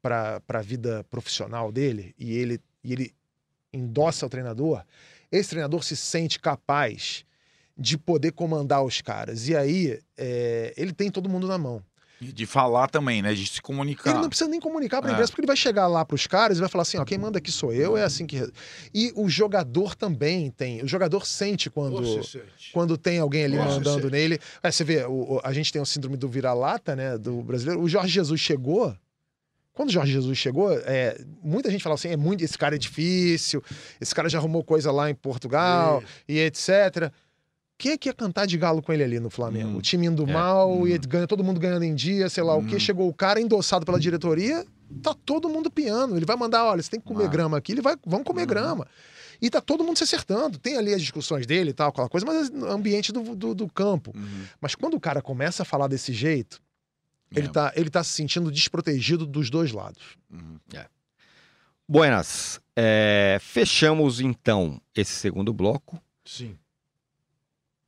para 0.01 0.41
a 0.47 0.61
vida 0.61 1.03
profissional 1.11 1.71
dele, 1.71 2.15
e 2.17 2.35
ele, 2.35 2.59
e 2.83 2.93
ele 2.93 3.13
endossa 3.71 4.25
o 4.25 4.29
treinador, 4.29 4.83
esse 5.31 5.49
treinador 5.49 5.83
se 5.83 5.95
sente 5.95 6.39
capaz 6.39 7.23
de 7.77 7.97
poder 7.99 8.31
comandar 8.31 8.83
os 8.83 8.99
caras. 8.99 9.47
E 9.47 9.55
aí, 9.55 9.99
é, 10.17 10.73
ele 10.75 10.91
tem 10.91 11.11
todo 11.11 11.29
mundo 11.29 11.47
na 11.47 11.57
mão. 11.57 11.83
E 12.21 12.31
De 12.33 12.45
falar 12.45 12.89
também, 12.89 13.21
né? 13.21 13.33
De 13.33 13.47
se 13.47 13.61
comunicar. 13.61 14.09
Ele 14.11 14.19
não 14.19 14.29
precisa 14.29 14.49
nem 14.49 14.59
comunicar 14.59 15.01
para 15.01 15.09
a 15.09 15.11
É. 15.11 15.13
imprensa, 15.13 15.31
porque 15.31 15.41
ele 15.41 15.47
vai 15.47 15.55
chegar 15.55 15.87
lá 15.87 16.03
para 16.03 16.15
os 16.15 16.27
caras 16.27 16.57
e 16.57 16.59
vai 16.59 16.69
falar 16.69 16.81
assim: 16.81 16.97
ó, 16.97 17.05
quem 17.05 17.17
manda 17.17 17.37
aqui 17.39 17.51
sou 17.51 17.71
eu, 17.73 17.95
é 17.95 18.03
assim 18.03 18.25
que. 18.27 18.45
E 18.93 19.13
o 19.15 19.29
jogador 19.29 19.95
também 19.95 20.51
tem. 20.51 20.81
O 20.83 20.87
jogador 20.87 21.25
sente 21.25 21.69
quando, 21.69 22.01
quando 22.73 22.97
tem 22.97 23.19
alguém 23.19 23.45
ali 23.45 23.57
Nossa, 23.57 23.75
mandando 23.75 24.09
nele. 24.09 24.37
É, 24.61 24.69
você 24.71 24.83
vê, 24.83 25.05
o- 25.05 25.35
o- 25.35 25.41
a 25.43 25.53
gente 25.53 25.71
tem 25.71 25.81
o 25.81 25.85
síndrome 25.85 26.17
do 26.17 26.27
vira-lata, 26.27 26.95
né, 26.95 27.17
do 27.17 27.41
brasileiro. 27.41 27.81
O 27.81 27.87
Jorge 27.87 28.09
Jesus 28.13 28.39
chegou. 28.41 28.93
Quando 29.71 29.87
o 29.89 29.93
Jorge 29.93 30.11
Jesus 30.11 30.37
chegou, 30.37 30.73
é, 30.73 31.17
muita 31.41 31.71
gente 31.71 31.81
falava 31.81 31.97
assim: 31.97 32.09
é 32.09 32.17
muito, 32.17 32.43
esse 32.43 32.57
cara 32.57 32.75
é 32.75 32.77
difícil, 32.77 33.63
esse 34.01 34.13
cara 34.13 34.27
já 34.27 34.37
arrumou 34.37 34.61
coisa 34.61 34.91
lá 34.91 35.09
em 35.09 35.15
Portugal 35.15 36.03
e 36.27 36.37
etc. 36.39 37.13
Quem 37.79 37.93
é 37.93 37.97
que 37.97 38.09
ia 38.09 38.13
cantar 38.13 38.45
de 38.45 38.57
galo 38.57 38.81
com 38.81 38.91
ele 38.91 39.03
ali 39.03 39.19
no 39.21 39.29
Flamengo? 39.29 39.69
Hum. 39.69 39.77
O 39.77 39.81
time 39.81 40.05
indo 40.05 40.29
É. 40.29 40.33
mal, 40.33 40.85
e 40.85 40.97
ganha, 40.97 41.25
todo 41.25 41.43
mundo 41.43 41.59
ganhando 41.61 41.83
em 41.85 41.95
dia, 41.95 42.27
sei 42.29 42.43
lá 42.43 42.53
o 42.55 42.63
quê. 42.65 42.75
Hum. 42.75 42.79
Chegou 42.79 43.07
o 43.07 43.13
cara 43.13 43.39
endossado 43.39 43.85
pela 43.85 43.97
diretoria, 43.97 44.65
tá 45.01 45.15
todo 45.25 45.47
mundo 45.49 45.71
piano. 45.71 46.17
Ele 46.17 46.25
vai 46.25 46.35
mandar: 46.35 46.65
olha, 46.65 46.83
você 46.83 46.89
tem 46.91 46.99
que 46.99 47.05
comer 47.07 47.23
Ah. 47.25 47.29
grama 47.29 47.57
aqui, 47.57 47.71
ele 47.71 47.81
vai, 47.81 47.95
vamos 48.05 48.25
comer 48.27 48.41
Uhum. 48.41 48.47
grama. 48.47 48.87
E 49.41 49.49
tá 49.49 49.61
todo 49.61 49.81
mundo 49.85 49.95
se 49.95 50.03
acertando. 50.03 50.57
Tem 50.59 50.75
ali 50.75 50.93
as 50.93 50.99
discussões 51.01 51.47
dele 51.47 51.69
e 51.69 51.73
tal, 51.73 51.87
aquela 51.87 52.09
coisa, 52.09 52.25
mas 52.25 52.49
é 52.51 52.69
ambiente 52.69 53.13
do, 53.13 53.33
do, 53.33 53.55
do 53.55 53.69
campo. 53.69 54.11
Uhum. 54.13 54.43
Mas 54.59 54.75
quando 54.75 54.95
o 54.95 54.99
cara 54.99 55.21
começa 55.21 55.63
a 55.63 55.65
falar 55.65 55.87
desse 55.87 56.11
jeito, 56.11 56.61
ele, 57.33 57.47
É. 57.47 57.49
tá, 57.49 57.71
ele 57.77 57.89
tá 57.89 58.03
se 58.03 58.11
sentindo 58.11 58.51
desprotegido 58.51 59.25
dos 59.25 59.49
dois 59.49 59.71
lados. 59.71 60.17
Uhum. 60.29 60.57
Buenas, 61.87 62.59
é, 62.75 63.37
fechamos 63.41 64.19
então 64.19 64.79
esse 64.93 65.13
segundo 65.13 65.53
bloco. 65.53 65.99
Sim. 66.25 66.55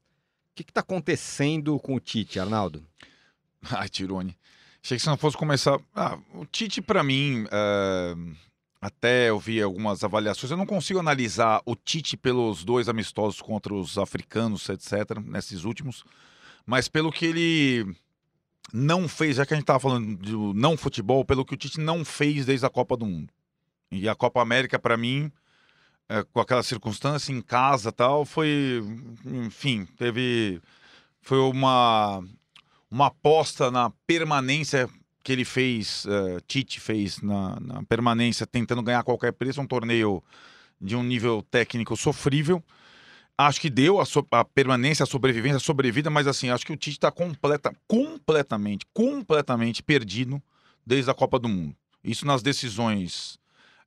que 0.55 0.63
está 0.63 0.81
acontecendo 0.81 1.79
com 1.79 1.95
o 1.95 1.99
Tite, 1.99 2.39
Arnaldo? 2.39 2.83
Ai, 3.71 3.87
Tirone. 3.87 4.35
Achei 4.83 4.97
que 4.97 5.03
se 5.03 5.09
não 5.09 5.17
fosse 5.17 5.37
começar. 5.37 5.79
Ah, 5.95 6.17
o 6.33 6.45
Tite, 6.45 6.81
pra 6.81 7.03
mim, 7.03 7.45
é, 7.51 8.15
até 8.81 9.29
eu 9.29 9.39
vi 9.39 9.61
algumas 9.61 10.03
avaliações. 10.03 10.51
Eu 10.51 10.57
não 10.57 10.65
consigo 10.65 10.99
analisar 10.99 11.61
o 11.65 11.75
Tite 11.75 12.17
pelos 12.17 12.63
dois 12.63 12.89
amistosos 12.89 13.41
contra 13.41 13.73
os 13.73 13.97
africanos, 13.97 14.67
etc., 14.69 15.19
nesses 15.23 15.63
últimos. 15.63 16.03
Mas 16.65 16.87
pelo 16.87 17.11
que 17.11 17.25
ele 17.25 17.95
não 18.73 19.07
fez, 19.07 19.37
já 19.37 19.45
que 19.45 19.53
a 19.53 19.57
gente 19.57 19.65
tava 19.65 19.79
falando 19.79 20.17
do 20.17 20.53
não 20.53 20.75
futebol, 20.75 21.23
pelo 21.23 21.45
que 21.45 21.53
o 21.53 21.57
Tite 21.57 21.79
não 21.79 22.03
fez 22.03 22.45
desde 22.45 22.65
a 22.65 22.69
Copa 22.69 22.97
do 22.97 23.05
Mundo. 23.05 23.31
E 23.91 24.09
a 24.09 24.15
Copa 24.15 24.41
América, 24.41 24.77
pra 24.79 24.97
mim, 24.97 25.31
é, 26.09 26.23
com 26.23 26.39
aquela 26.39 26.63
circunstância 26.63 27.31
em 27.31 27.41
casa 27.41 27.91
tal, 27.91 28.25
foi. 28.25 28.83
Enfim, 29.25 29.85
teve. 29.97 30.61
Foi 31.21 31.39
uma 31.39 32.23
uma 32.89 33.07
aposta 33.07 33.69
na 33.69 33.89
permanência 34.07 34.89
que 35.21 35.31
ele 35.31 35.43
fez, 35.43 36.05
eh, 36.07 36.39
Tite 36.47 36.79
fez 36.79 37.19
na, 37.19 37.59
na 37.59 37.83
permanência, 37.83 38.45
tentando 38.45 38.83
ganhar 38.83 38.99
a 38.99 39.03
qualquer 39.03 39.33
preço, 39.33 39.59
um 39.59 39.67
torneio 39.67 40.23
de 40.79 40.95
um 40.95 41.03
nível 41.03 41.41
técnico 41.49 41.97
sofrível. 41.97 42.63
Acho 43.37 43.59
que 43.59 43.69
deu 43.69 43.99
a, 43.99 44.05
so- 44.05 44.25
a 44.31 44.45
permanência, 44.45 45.03
a 45.03 45.05
sobrevivência, 45.05 45.57
a 45.57 45.59
sobrevida, 45.59 46.09
mas 46.09 46.25
assim, 46.25 46.49
acho 46.49 46.65
que 46.65 46.71
o 46.71 46.77
Tite 46.77 46.97
está 46.97 47.11
completa, 47.11 47.75
completamente, 47.87 48.85
completamente 48.93 49.83
perdido 49.83 50.41
desde 50.85 51.11
a 51.11 51.13
Copa 51.13 51.37
do 51.37 51.49
Mundo. 51.49 51.75
Isso 52.03 52.25
nas 52.25 52.41
decisões 52.41 53.37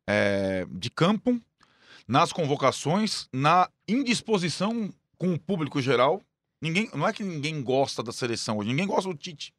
eh, 0.06 0.66
de 0.70 0.90
campo, 0.90 1.40
nas 2.06 2.32
convocações, 2.32 3.26
na 3.32 3.70
indisposição 3.86 4.92
com 5.16 5.32
o 5.32 5.38
público 5.38 5.80
geral. 5.80 6.22
Ninguém, 6.60 6.90
não 6.92 7.06
é 7.08 7.12
que 7.12 7.22
ninguém 7.22 7.62
gosta 7.62 8.02
da 8.02 8.12
seleção 8.12 8.58
hoje, 8.58 8.68
ninguém 8.68 8.86
gosta 8.86 9.08
do 9.08 9.16
Tite. 9.16 9.54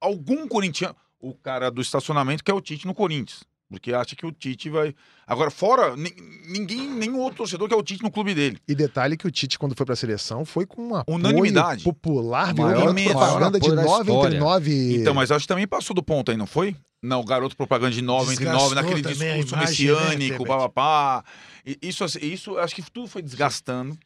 Algum 0.00 0.48
corintiano, 0.48 0.96
o 1.20 1.34
cara 1.34 1.70
do 1.70 1.80
estacionamento 1.80 2.42
quer 2.42 2.52
o 2.52 2.60
Tite 2.60 2.86
no 2.86 2.94
Corinthians, 2.94 3.44
porque 3.68 3.92
acha 3.92 4.14
que 4.14 4.24
o 4.26 4.32
Tite 4.32 4.68
vai. 4.70 4.94
Agora, 5.26 5.50
fora, 5.50 5.96
ni- 5.96 6.14
ninguém, 6.48 6.88
nenhum 6.88 7.18
outro 7.20 7.38
torcedor 7.38 7.68
quer 7.68 7.76
o 7.76 7.82
Tite 7.82 8.02
no 8.02 8.10
clube 8.10 8.34
dele. 8.34 8.58
E 8.68 8.74
detalhe 8.74 9.16
que 9.16 9.26
o 9.26 9.30
Tite, 9.30 9.58
quando 9.58 9.74
foi 9.76 9.84
pra 9.86 9.96
seleção, 9.96 10.44
foi 10.44 10.66
com 10.66 10.82
uma 10.82 11.04
Unanimidade. 11.08 11.82
popular, 11.84 12.54
virou 12.54 12.68
garoto 12.70 13.02
propaganda 13.04 13.60
de 13.60 13.68
maior 13.68 13.76
apoio 13.76 13.76
da 13.76 13.82
9 13.82 14.00
entre 14.02 14.12
história. 14.12 14.40
9. 14.40 14.96
Então, 14.96 15.14
mas 15.14 15.30
acho 15.30 15.44
que 15.44 15.48
também 15.48 15.66
passou 15.66 15.94
do 15.94 16.02
ponto 16.02 16.30
aí, 16.30 16.36
não 16.36 16.46
foi? 16.46 16.76
Não, 17.02 17.20
o 17.20 17.24
garoto 17.24 17.54
propaganda 17.54 17.90
de 17.92 18.00
9 18.00 18.32
entre 18.32 18.44
Desgastou 18.46 18.70
9, 18.70 18.74
naquele 18.76 19.06
a 19.06 19.12
discurso 19.12 19.54
né, 19.56 19.60
messiânico, 19.60 20.46
papapá. 20.46 21.22
E 21.66 21.78
Isso, 21.82 22.02
assim, 22.02 22.18
isso, 22.22 22.56
acho 22.56 22.74
que 22.74 22.82
tudo 22.90 23.06
foi 23.08 23.20
desgastando. 23.20 23.98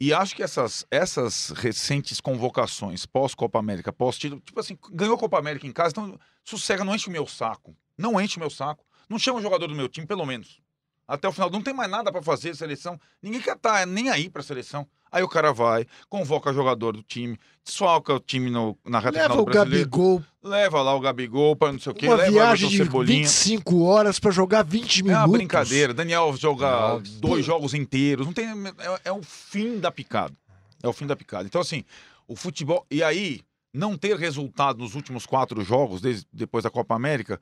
E 0.00 0.12
acho 0.14 0.36
que 0.36 0.42
essas, 0.42 0.86
essas 0.88 1.50
recentes 1.50 2.20
convocações 2.20 3.06
pós-Copa 3.06 3.58
América, 3.58 3.92
pós-título, 3.92 4.40
tipo 4.40 4.60
assim, 4.60 4.78
ganhou 4.92 5.16
a 5.16 5.18
Copa 5.18 5.36
América 5.36 5.66
em 5.66 5.72
casa, 5.72 5.90
então 5.90 6.18
sossega, 6.44 6.84
não 6.84 6.94
enche 6.94 7.08
o 7.08 7.12
meu 7.12 7.26
saco. 7.26 7.74
Não 7.98 8.20
enche 8.20 8.36
o 8.36 8.40
meu 8.40 8.50
saco. 8.50 8.84
Não 9.08 9.18
chama 9.18 9.38
o 9.38 9.42
jogador 9.42 9.66
do 9.66 9.74
meu 9.74 9.88
time, 9.88 10.06
pelo 10.06 10.24
menos. 10.26 10.58
Até 11.06 11.28
o 11.28 11.32
final, 11.32 11.50
não 11.50 11.60
tem 11.62 11.74
mais 11.74 11.90
nada 11.90 12.10
pra 12.10 12.22
fazer 12.22 12.56
seleção. 12.56 12.98
Ninguém 13.22 13.40
quer 13.40 13.56
estar 13.56 13.86
nem 13.86 14.08
aí 14.10 14.30
pra 14.30 14.42
seleção. 14.42 14.86
Aí 15.12 15.22
o 15.22 15.28
cara 15.28 15.52
vai, 15.52 15.86
convoca 16.08 16.52
jogador 16.52 16.92
do 16.96 17.02
time, 17.02 17.38
desfalca 17.64 18.14
o 18.14 18.18
time 18.18 18.50
no, 18.50 18.76
na 18.84 18.98
reta 18.98 19.18
Leva 19.18 19.24
final 19.28 19.42
o 19.42 19.44
do 19.44 19.52
brasileiro. 19.52 19.88
Gabigol, 19.88 20.24
Leva 20.42 20.82
lá 20.82 20.92
o 20.94 20.98
Gabigol 21.00 21.54
para 21.54 21.72
não 21.72 21.78
sei 21.78 21.92
o 21.92 21.94
quê. 21.94 22.08
uma 22.08 22.16
leva 22.16 22.30
o 22.30 22.32
viagem 22.32 22.68
de 22.68 22.76
Cebolinha. 22.78 23.18
25 23.22 23.82
horas 23.84 24.18
pra 24.18 24.32
jogar 24.32 24.64
20 24.64 25.00
É 25.00 25.02
minutos. 25.04 25.22
uma 25.28 25.32
brincadeira. 25.38 25.94
Daniel 25.94 26.34
joga 26.36 26.68
Nossa. 26.68 27.20
dois 27.20 27.44
jogos 27.44 27.74
inteiros. 27.74 28.26
Não 28.26 28.32
tem, 28.32 28.46
é, 28.46 29.00
é 29.04 29.12
o 29.12 29.22
fim 29.22 29.78
da 29.78 29.92
picada. 29.92 30.34
É 30.82 30.88
o 30.88 30.92
fim 30.92 31.06
da 31.06 31.14
picada. 31.14 31.44
Então, 31.44 31.60
assim, 31.60 31.84
o 32.26 32.34
futebol. 32.34 32.84
E 32.90 33.00
aí, 33.00 33.40
não 33.72 33.96
ter 33.96 34.16
resultado 34.18 34.78
nos 34.80 34.96
últimos 34.96 35.26
quatro 35.26 35.62
jogos, 35.62 36.00
desde, 36.00 36.26
depois 36.32 36.64
da 36.64 36.70
Copa 36.70 36.94
América, 36.96 37.40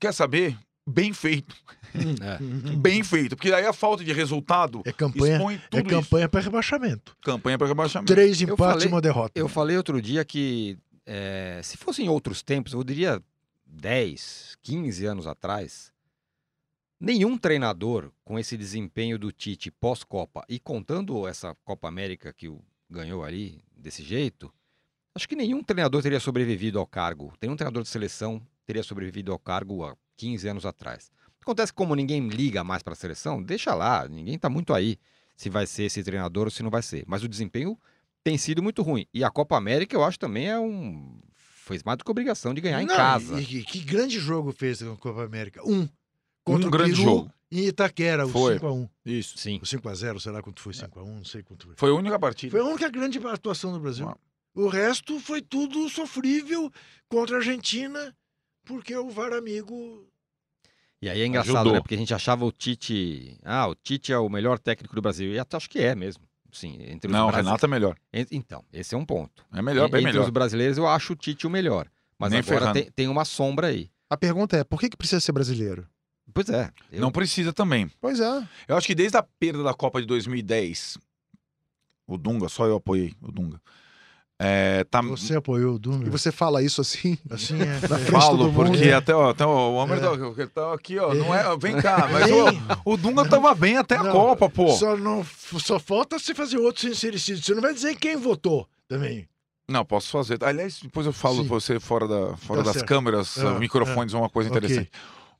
quer 0.00 0.12
saber? 0.12 0.56
Bem 0.86 1.12
feito. 1.12 1.54
É. 1.94 2.38
Bem 2.76 3.02
feito. 3.02 3.36
Porque 3.36 3.52
aí 3.52 3.64
a 3.64 3.72
falta 3.72 4.04
de 4.04 4.12
resultado 4.12 4.82
É 4.84 4.92
campanha, 4.92 5.36
expõe 5.36 5.60
é 5.72 5.82
campanha 5.82 6.28
para 6.28 6.40
rebaixamento. 6.40 7.16
Campanha 7.22 7.56
para 7.56 7.66
rebaixamento. 7.68 8.12
Três 8.12 8.40
empates 8.42 8.58
falei- 8.58 8.86
e 8.86 8.88
uma 8.88 9.00
derrota. 9.00 9.38
Eu 9.38 9.48
falei 9.48 9.76
outro 9.76 10.02
dia 10.02 10.24
que 10.24 10.76
é, 11.06 11.60
se 11.62 11.76
fossem 11.76 12.08
outros 12.08 12.42
tempos, 12.42 12.72
eu 12.72 12.82
diria 12.84 13.22
10, 13.66 14.56
15 14.62 15.06
anos 15.06 15.26
atrás, 15.26 15.92
nenhum 17.00 17.36
treinador 17.38 18.10
com 18.24 18.38
esse 18.38 18.56
desempenho 18.56 19.18
do 19.18 19.30
Tite 19.32 19.70
pós-Copa 19.70 20.44
e 20.48 20.58
contando 20.58 21.26
essa 21.26 21.54
Copa 21.64 21.88
América 21.88 22.32
que 22.32 22.48
o 22.48 22.60
ganhou 22.90 23.24
ali 23.24 23.62
desse 23.76 24.02
jeito, 24.02 24.52
acho 25.14 25.28
que 25.28 25.36
nenhum 25.36 25.62
treinador 25.62 26.02
teria 26.02 26.20
sobrevivido 26.20 26.78
ao 26.78 26.86
cargo. 26.86 27.32
Nenhum 27.40 27.56
treinador 27.56 27.82
de 27.82 27.88
seleção 27.88 28.40
teria 28.66 28.82
sobrevivido 28.82 29.32
ao 29.32 29.38
cargo 29.38 29.84
há 29.84 29.96
15 30.16 30.48
anos 30.48 30.66
atrás. 30.66 31.10
Acontece 31.40 31.72
que 31.72 31.76
como 31.76 31.94
ninguém 31.94 32.26
liga 32.28 32.64
mais 32.64 32.82
para 32.82 32.94
a 32.94 32.96
seleção, 32.96 33.42
deixa 33.42 33.74
lá, 33.74 34.08
ninguém 34.08 34.34
está 34.36 34.48
muito 34.48 34.72
aí 34.72 34.96
se 35.36 35.50
vai 35.50 35.66
ser 35.66 35.84
esse 35.84 36.02
treinador 36.02 36.44
ou 36.46 36.50
se 36.50 36.62
não 36.62 36.70
vai 36.70 36.82
ser. 36.82 37.04
Mas 37.06 37.22
o 37.22 37.28
desempenho 37.28 37.78
tem 38.22 38.38
sido 38.38 38.62
muito 38.62 38.82
ruim. 38.82 39.06
E 39.12 39.22
a 39.22 39.30
Copa 39.30 39.56
América, 39.56 39.94
eu 39.94 40.02
acho 40.02 40.18
também 40.18 40.48
é 40.48 40.58
um. 40.58 41.20
Fez 41.36 41.82
mais 41.82 41.98
do 41.98 42.04
que 42.04 42.10
obrigação 42.10 42.52
de 42.54 42.60
ganhar 42.60 42.82
em 42.82 42.86
Não, 42.86 42.94
casa. 42.96 43.40
E, 43.40 43.58
e 43.58 43.62
que 43.64 43.80
grande 43.80 44.18
jogo 44.18 44.52
fez 44.52 44.80
na 44.80 44.96
Copa 44.96 45.24
América? 45.24 45.60
Um. 45.66 45.88
Contra 46.44 46.64
Um 46.66 46.68
o 46.68 46.70
grande 46.70 46.92
Peru 46.92 47.02
jogo. 47.04 47.32
em 47.50 47.66
Itaquera, 47.66 48.26
o 48.26 48.28
Foi. 48.28 48.58
5x1. 48.58 48.90
Isso. 49.04 49.38
Sim. 49.38 49.56
O 49.62 49.66
5x0, 49.66 50.20
sei 50.20 50.32
lá 50.32 50.42
quanto 50.42 50.60
foi 50.60 50.72
5x1, 50.74 51.06
não 51.06 51.24
sei 51.24 51.42
quanto 51.42 51.66
foi. 51.66 51.74
Foi 51.76 51.90
a 51.90 51.94
única 51.94 52.18
partida. 52.18 52.50
Foi 52.50 52.60
a 52.60 52.64
única 52.64 52.88
grande 52.90 53.18
atuação 53.26 53.72
do 53.72 53.80
Brasil. 53.80 54.08
Ah. 54.08 54.16
O 54.54 54.68
resto 54.68 55.18
foi 55.20 55.40
tudo 55.42 55.88
sofrível 55.88 56.70
contra 57.08 57.36
a 57.36 57.38
Argentina, 57.38 58.14
porque 58.64 58.96
o 58.96 59.08
VAR 59.10 59.32
amigo. 59.32 60.06
E 61.02 61.08
aí 61.08 61.20
é 61.20 61.26
engraçado, 61.26 61.56
Ajudou. 61.56 61.72
né? 61.74 61.80
Porque 61.80 61.94
a 61.94 61.98
gente 61.98 62.14
achava 62.14 62.44
o 62.44 62.52
Tite. 62.52 63.38
Ah, 63.44 63.68
o 63.68 63.74
Tite 63.74 64.12
é 64.12 64.18
o 64.18 64.28
melhor 64.28 64.58
técnico 64.58 64.94
do 64.94 65.02
Brasil. 65.02 65.32
E 65.32 65.38
até 65.38 65.56
acho 65.56 65.68
que 65.68 65.78
é 65.80 65.94
mesmo. 65.94 66.24
Sim, 66.52 66.78
entre 66.88 67.08
os 67.08 67.12
Não, 67.12 67.26
o 67.26 67.30
Renato 67.30 67.66
é 67.66 67.68
melhor. 67.68 67.96
en- 68.12 68.26
Então, 68.30 68.64
esse 68.72 68.94
é 68.94 68.98
um 68.98 69.04
ponto. 69.04 69.44
É 69.52 69.60
melhor, 69.60 69.88
bem 69.90 70.00
entre 70.00 70.12
melhor. 70.12 70.24
os 70.24 70.30
brasileiros, 70.30 70.78
eu 70.78 70.86
acho 70.86 71.12
o 71.12 71.16
Tite 71.16 71.46
o 71.46 71.50
melhor. 71.50 71.88
Mas 72.18 72.30
Nem 72.30 72.40
agora 72.40 72.72
tem, 72.72 72.90
tem 72.92 73.08
uma 73.08 73.24
sombra 73.24 73.66
aí. 73.66 73.90
A 74.08 74.16
pergunta 74.16 74.56
é, 74.56 74.62
por 74.64 74.78
que, 74.80 74.88
que 74.88 74.96
precisa 74.96 75.20
ser 75.20 75.32
brasileiro? 75.32 75.86
Pois 76.32 76.48
é. 76.48 76.70
eu- 76.92 77.00
Não 77.00 77.10
precisa 77.10 77.52
também. 77.52 77.90
Pois 78.00 78.20
é. 78.20 78.48
Eu 78.68 78.76
acho 78.76 78.86
que 78.86 78.94
desde 78.94 79.16
a 79.18 79.22
perda 79.22 79.62
da 79.64 79.74
Copa 79.74 80.00
de 80.00 80.06
2010, 80.06 80.96
o 82.06 82.16
Dunga, 82.16 82.48
só 82.48 82.66
eu 82.66 82.76
apoiei 82.76 83.12
o 83.20 83.30
Dunga. 83.32 83.60
É, 84.46 84.84
tá, 84.84 85.00
Você 85.00 85.36
apoiou 85.36 85.72
o 85.72 85.76
E 85.76 85.78
Dunga? 85.78 86.10
você 86.10 86.30
fala 86.30 86.62
isso 86.62 86.80
assim, 86.80 87.16
Assim 87.30 87.56
é. 87.62 87.80
na 87.88 87.98
falo 87.98 88.52
porque 88.52 88.90
até, 88.90 89.14
ó, 89.14 89.30
até 89.30 89.46
ó, 89.46 89.70
o 89.70 89.74
Homer 89.76 89.98
É. 89.98 90.46
tá- 90.46 90.74
aqui, 90.74 90.98
ó, 90.98 91.14
não 91.14 91.34
é, 91.34 91.56
vem 91.56 91.80
cá, 91.80 92.08
mas 92.12 92.30
o, 92.30 92.92
o 92.92 92.96
Dunga 92.96 93.26
tava 93.28 93.54
bem 93.54 93.76
até 93.78 93.96
a 93.96 94.02
Não, 94.02 94.12
Copa, 94.12 94.50
pô. 94.50 94.70
Só, 94.72 94.96
não, 94.96 95.24
só 95.58 95.78
falta 95.78 96.18
você 96.18 96.34
fazer 96.34 96.58
outros 96.58 96.82
sincericídios. 96.84 97.44
Você 97.46 97.54
não 97.54 97.62
vai 97.62 97.72
dizer 97.72 97.94
quem 97.96 98.16
votou 98.16 98.68
também. 98.86 99.26
Não, 99.66 99.82
posso 99.84 100.10
fazer. 100.10 100.42
Aliás, 100.44 100.78
depois 100.82 101.06
eu 101.06 101.12
falo 101.12 101.36
Sim. 101.42 101.48
você 101.48 101.80
fora, 101.80 102.06
da, 102.06 102.36
fora 102.36 102.60
Tá 102.60 102.64
das 102.66 102.72
certo. 102.74 102.86
câmeras, 102.86 103.38
Ah, 103.38 103.58
microfones, 103.58 104.12
é 104.12 104.16
uma 104.18 104.28
coisa 104.28 104.50
interessante. 104.50 104.90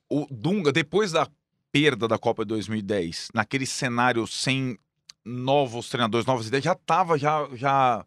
O 0.09 0.25
Dunga, 0.31 0.71
depois 0.71 1.11
da 1.11 1.27
perda 1.71 2.07
da 2.07 2.17
Copa 2.17 2.43
de 2.43 2.49
2010, 2.49 3.27
naquele 3.35 3.65
cenário 3.67 4.25
sem 4.25 4.79
novos 5.23 5.89
treinadores, 5.89 6.25
novas 6.25 6.47
ideias, 6.47 6.63
já 6.63 6.73
tava 6.73 7.17
já, 7.19 7.47
já 7.53 8.03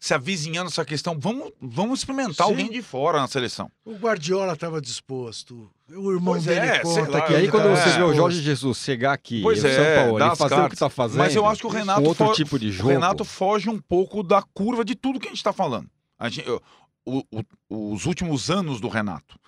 se 0.00 0.14
avizinhando 0.14 0.68
essa 0.70 0.82
questão. 0.84 1.16
Vamos, 1.20 1.52
vamos 1.60 1.98
experimentar 2.00 2.46
Sim. 2.46 2.52
alguém 2.52 2.70
de 2.70 2.80
fora 2.80 3.20
na 3.20 3.28
seleção. 3.28 3.70
O 3.84 3.92
Guardiola 3.96 4.54
estava 4.54 4.80
disposto. 4.80 5.70
O 5.90 6.10
irmão 6.10 6.34
Pois 6.34 6.44
dele 6.44 6.66
é, 6.66 6.78
conta 6.80 7.10
lá, 7.18 7.20
que 7.26 7.32
E 7.34 7.36
aí, 7.36 7.48
quando 7.50 7.64
tava 7.64 7.76
você 7.76 7.90
vê 7.90 8.02
o. 8.02 8.14
Jorge 8.14 8.40
Jesus 8.40 8.78
chegar 8.78 9.12
aqui, 9.12 9.42
Pois 9.42 9.62
o 9.62 9.66
é, 9.66 9.74
São 9.74 10.04
Paulo, 10.04 10.18
dá 10.18 10.26
ele 10.28 10.36
fazer 10.36 10.54
o 10.54 10.56
cartas. 10.56 10.72
que 10.78 10.80
tá 10.80 10.88
fazendo. 10.88 11.18
Mas 11.18 11.36
eu 11.36 11.44
acho 11.46 11.60
que 11.60 11.66
o 11.66 11.70
Renato 11.70 12.02
outro 12.02 12.26
fo- 12.28 12.32
tipo 12.32 12.58
de 12.58 12.68
O 12.68 12.72
jogo. 12.72 12.88
Renato 12.88 13.24
foge 13.24 13.68
um 13.68 13.78
pouco 13.78 14.22
da 14.22 14.40
curva 14.42 14.84
de 14.84 14.94
tudo 14.94 15.20
que 15.20 15.26
a 15.26 15.30
gente 15.30 15.38
está 15.38 15.52
falando. 15.52 15.86
A 16.18 16.28
gente- 16.30 16.48
o- 17.04 17.24
o- 17.30 17.92
os 17.92 18.06
últimos 18.06 18.50
anos 18.50 18.80
do 18.80 18.88
Renato. 18.88 19.38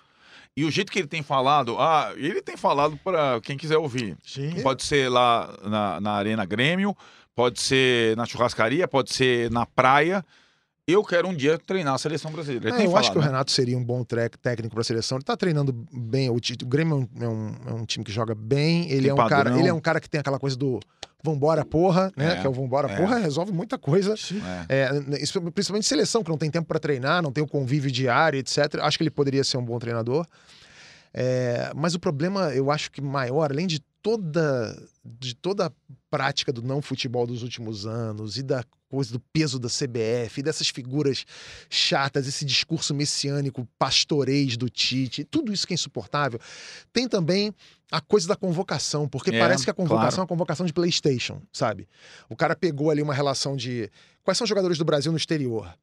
E 0.55 0.63
o 0.65 0.69
jeito 0.69 0.91
que 0.91 0.99
ele 0.99 1.07
tem 1.07 1.23
falado, 1.23 1.77
ah, 1.79 2.13
ele 2.15 2.39
tem 2.41 2.55
falado 2.55 2.95
para 3.03 3.41
quem 3.41 3.57
quiser 3.57 3.77
ouvir. 3.79 4.15
Sim. 4.23 4.61
Pode 4.61 4.83
ser 4.83 5.09
lá 5.09 5.51
na, 5.63 5.99
na 5.99 6.11
Arena 6.11 6.45
Grêmio, 6.45 6.95
pode 7.33 7.59
ser 7.59 8.15
na 8.15 8.25
churrascaria, 8.27 8.87
pode 8.87 9.11
ser 9.11 9.49
na 9.49 9.65
praia. 9.65 10.23
Eu 10.85 11.01
quero 11.03 11.29
um 11.29 11.33
dia 11.33 11.57
treinar 11.57 11.93
a 11.93 11.97
seleção 11.97 12.29
brasileira. 12.31 12.69
É, 12.69 12.71
tem 12.73 12.85
eu 12.85 12.91
falado, 12.91 13.03
acho 13.03 13.11
que 13.13 13.17
o 13.17 13.21
né? 13.21 13.27
Renato 13.27 13.51
seria 13.51 13.77
um 13.77 13.83
bom 13.83 14.03
técnico 14.03 14.69
para 14.71 14.81
a 14.81 14.83
seleção. 14.83 15.17
Ele 15.17 15.23
tá 15.23 15.37
treinando 15.37 15.71
bem. 15.93 16.29
O, 16.29 16.35
o 16.35 16.65
Grêmio 16.65 17.07
é 17.19 17.23
um, 17.23 17.23
é 17.23 17.29
um- 17.29 17.55
é 17.67 17.73
um 17.73 17.85
time 17.85 18.03
que 18.03 18.11
joga 18.11 18.35
bem. 18.35 18.91
Ele 18.91 19.03
Tem 19.03 19.09
é, 19.09 19.13
um 19.13 19.27
cara, 19.27 19.57
ele 19.57 19.67
é 19.67 19.73
um 19.73 19.79
cara 19.79 20.01
que 20.01 20.09
tem 20.09 20.19
aquela 20.19 20.37
coisa 20.37 20.57
do 20.57 20.81
vambora 21.23 21.63
porra, 21.63 22.11
né? 22.17 22.33
É, 22.33 22.41
que 22.41 22.45
é 22.45 22.49
o 22.49 22.53
vambora 22.53 22.91
é. 22.91 22.97
porra, 22.97 23.17
resolve 23.17 23.53
muita 23.53 23.77
coisa. 23.77 24.13
É. 24.69 24.89
É, 25.13 25.21
isso, 25.23 25.41
principalmente 25.53 25.87
seleção, 25.87 26.21
que 26.21 26.29
não 26.29 26.37
tem 26.37 26.51
tempo 26.51 26.67
para 26.67 26.79
treinar, 26.79 27.21
não 27.21 27.31
tem 27.31 27.41
o 27.41 27.47
convívio 27.47 27.89
diário, 27.89 28.37
etc. 28.37 28.57
Acho 28.81 28.97
que 28.97 29.03
ele 29.03 29.09
poderia 29.09 29.43
ser 29.45 29.55
um 29.55 29.63
bom 29.63 29.79
treinador. 29.79 30.27
É, 31.13 31.71
mas 31.73 31.95
o 31.95 31.99
problema, 31.99 32.53
eu 32.53 32.69
acho 32.69 32.91
que 32.91 32.99
maior, 32.99 33.51
além 33.51 33.67
de 33.67 33.79
toda, 34.01 34.77
de 35.05 35.33
toda 35.33 35.67
a 35.67 35.71
prática 36.11 36.51
do 36.51 36.61
não 36.61 36.81
futebol 36.81 37.25
dos 37.25 37.41
últimos 37.41 37.85
anos 37.85 38.35
e 38.35 38.43
da 38.43 38.65
coisa 38.95 39.11
do 39.11 39.19
peso 39.19 39.57
da 39.57 39.67
CBF, 39.67 40.43
dessas 40.43 40.69
figuras 40.69 41.25
chatas, 41.67 42.27
esse 42.27 42.45
discurso 42.45 42.93
messiânico, 42.93 43.67
pastoreis 43.79 44.55
do 44.55 44.69
Tite, 44.69 45.23
tudo 45.23 45.51
isso 45.51 45.65
que 45.65 45.73
é 45.73 45.75
insuportável, 45.75 46.39
tem 46.91 47.07
também 47.07 47.51
a 47.91 47.99
coisa 47.99 48.27
da 48.27 48.35
convocação, 48.35 49.07
porque 49.07 49.31
É, 49.31 49.39
parece 49.39 49.63
que 49.63 49.69
a 49.71 49.73
convocação 49.73 50.09
claro. 50.09 50.19
é 50.19 50.21
uma 50.21 50.27
convocação 50.27 50.63
de 50.63 50.73
PlayStation, 50.73 51.41
sabe? 51.51 51.87
O 52.29 52.35
cara 52.35 52.55
pegou 52.55 52.91
ali 52.91 53.01
uma 53.01 53.15
relação 53.15 53.55
de 53.55 53.89
quais 54.23 54.37
são 54.37 54.45
os 54.45 54.49
jogadores 54.49 54.77
do 54.77 54.85
Brasil 54.85 55.11
no 55.11 55.17
exterior. 55.17 55.73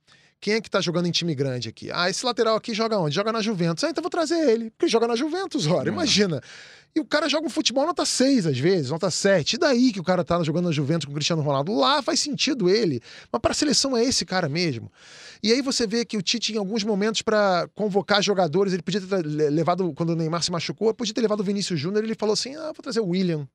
Quem 0.41 0.55
é 0.55 0.61
que 0.61 0.70
tá 0.70 0.80
jogando 0.80 1.07
em 1.07 1.11
time 1.11 1.34
grande 1.34 1.68
aqui? 1.68 1.91
Ah, 1.93 2.09
esse 2.09 2.24
lateral 2.24 2.57
aqui 2.57 2.72
joga 2.72 2.99
onde? 2.99 3.14
Joga 3.14 3.30
na 3.30 3.43
Juventus. 3.43 3.84
Ah, 3.84 3.91
então 3.91 4.01
vou 4.03 4.11
trazer 4.11 4.38
ele. 4.51 4.70
Porque 4.70 4.88
joga 4.88 5.07
na 5.07 5.14
Juventus, 5.14 5.66
ora, 5.66 5.91
É. 5.91 5.93
imagina. 5.93 6.41
E 6.97 6.99
o 6.99 7.05
cara 7.05 7.28
joga 7.28 7.47
um 7.47 7.51
futebol 7.51 7.86
nota 7.86 8.05
6 8.07 8.47
às 8.47 8.59
vezes, 8.59 8.91
nota 8.91 9.11
7. 9.11 9.55
E 9.55 9.59
daí 9.59 9.93
que 9.93 10.01
o 10.01 10.03
cara 10.03 10.24
tá 10.24 10.43
jogando 10.43 10.64
na 10.64 10.72
Juventus 10.72 11.05
com 11.05 11.12
o 11.12 11.14
Cristiano 11.14 11.43
Ronaldo? 11.43 11.72
Lá 11.76 12.03
faz 12.03 12.20
sentido 12.20 12.68
ele. 12.70 13.01
Mas 13.30 13.41
para 13.41 13.53
a 13.53 13.55
seleção 13.55 13.97
é 13.97 14.03
esse 14.03 14.24
cara 14.24 14.49
mesmo. 14.49 14.91
E 15.43 15.53
aí 15.53 15.61
você 15.62 15.86
vê 15.86 16.05
que 16.05 16.16
o 16.16 16.22
Tite, 16.22 16.53
em 16.55 16.57
alguns 16.57 16.82
momentos, 16.84 17.22
para 17.22 17.68
convocar 17.74 18.22
jogadores, 18.22 18.72
ele 18.72 18.82
podia 18.82 19.01
ter 19.01 19.24
le- 19.24 19.51
levado, 19.51 19.93
quando 19.95 20.11
o 20.11 20.16
Neymar 20.16 20.43
se 20.43 20.51
machucou, 20.51 20.93
podia 20.95 21.14
ter 21.14 21.20
levado 21.20 21.41
o 21.41 21.45
Vinícius 21.45 21.78
Júnior. 21.78 22.03
Ele 22.03 22.14
falou 22.14 22.32
assim: 22.32 22.57
ah, 22.57 22.72
vou 22.72 22.82
trazer 22.82 23.01
o 23.01 23.07
William. 23.09 23.47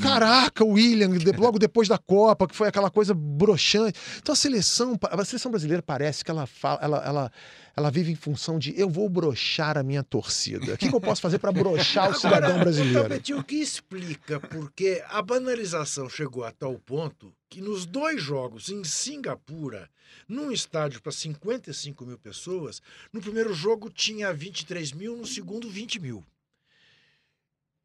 Caraca, 0.00 0.64
o 0.64 0.72
William, 0.72 1.10
logo 1.38 1.58
depois 1.58 1.88
da 1.88 1.98
Copa, 1.98 2.46
que 2.46 2.54
foi 2.54 2.68
aquela 2.68 2.90
coisa 2.90 3.14
broxante. 3.14 3.98
Então 4.18 4.32
a 4.32 4.36
seleção, 4.36 4.98
a 5.02 5.24
seleção 5.24 5.50
brasileira 5.50 5.82
parece 5.82 6.24
que 6.24 6.30
ela, 6.30 6.46
fala, 6.46 6.80
ela, 6.82 7.04
ela, 7.04 7.32
ela 7.76 7.90
vive 7.90 8.12
em 8.12 8.16
função 8.16 8.58
de 8.58 8.78
eu 8.78 8.88
vou 8.88 9.08
broxar 9.08 9.78
a 9.78 9.82
minha 9.82 10.02
torcida. 10.02 10.74
O 10.74 10.78
que, 10.78 10.88
que 10.88 10.94
eu 10.94 11.00
posso 11.00 11.20
fazer 11.20 11.38
para 11.38 11.52
broxar 11.52 12.10
o 12.10 12.14
cidadão 12.14 12.58
brasileiro? 12.58 13.00
Talvez 13.00 13.28
o 13.30 13.44
que 13.44 13.56
explica 13.56 14.40
porque 14.40 15.02
a 15.08 15.22
banalização 15.22 16.08
chegou 16.08 16.44
a 16.44 16.52
tal 16.52 16.78
ponto 16.78 17.32
que 17.48 17.60
nos 17.60 17.84
dois 17.84 18.22
jogos 18.22 18.68
em 18.68 18.84
Singapura, 18.84 19.90
num 20.28 20.52
estádio 20.52 21.02
para 21.02 21.10
55 21.10 22.06
mil 22.06 22.18
pessoas, 22.18 22.80
no 23.12 23.20
primeiro 23.20 23.52
jogo 23.52 23.90
tinha 23.90 24.32
23 24.32 24.92
mil, 24.92 25.16
no 25.16 25.26
segundo 25.26 25.68
20 25.68 25.98
mil. 25.98 26.24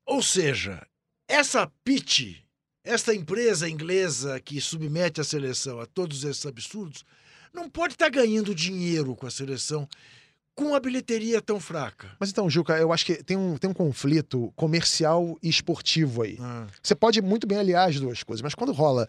Ou 0.05 0.21
seja, 0.21 0.85
essa 1.27 1.71
PIT, 1.83 2.45
esta 2.83 3.13
empresa 3.13 3.69
inglesa 3.69 4.39
que 4.39 4.61
submete 4.61 5.19
a 5.19 5.23
seleção 5.23 5.79
a 5.79 5.85
todos 5.85 6.23
esses 6.23 6.45
absurdos, 6.45 7.03
não 7.53 7.69
pode 7.69 7.93
estar 7.93 8.09
ganhando 8.09 8.53
dinheiro 8.53 9.15
com 9.15 9.25
a 9.25 9.31
seleção 9.31 9.87
com 10.55 10.73
a 10.73 10.79
bilheteria 10.79 11.41
tão 11.41 11.59
fraca. 11.59 12.15
Mas 12.17 12.29
então, 12.29 12.49
Juca, 12.49 12.77
eu 12.77 12.93
acho 12.93 13.05
que 13.05 13.21
tem 13.21 13.35
um, 13.35 13.57
tem 13.57 13.69
um 13.69 13.73
conflito 13.73 14.53
comercial 14.55 15.37
e 15.43 15.49
esportivo 15.49 16.21
aí. 16.21 16.37
Você 16.81 16.95
pode 16.95 17.21
muito 17.21 17.45
bem 17.45 17.57
aliar 17.57 17.89
as 17.89 17.99
duas 17.99 18.23
coisas, 18.23 18.41
mas 18.41 18.55
quando 18.55 18.71
rola, 18.71 19.07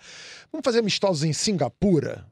vamos 0.51 0.65
fazer 0.65 0.81
amistosos 0.81 1.23
em 1.23 1.33
Singapura? 1.33 2.27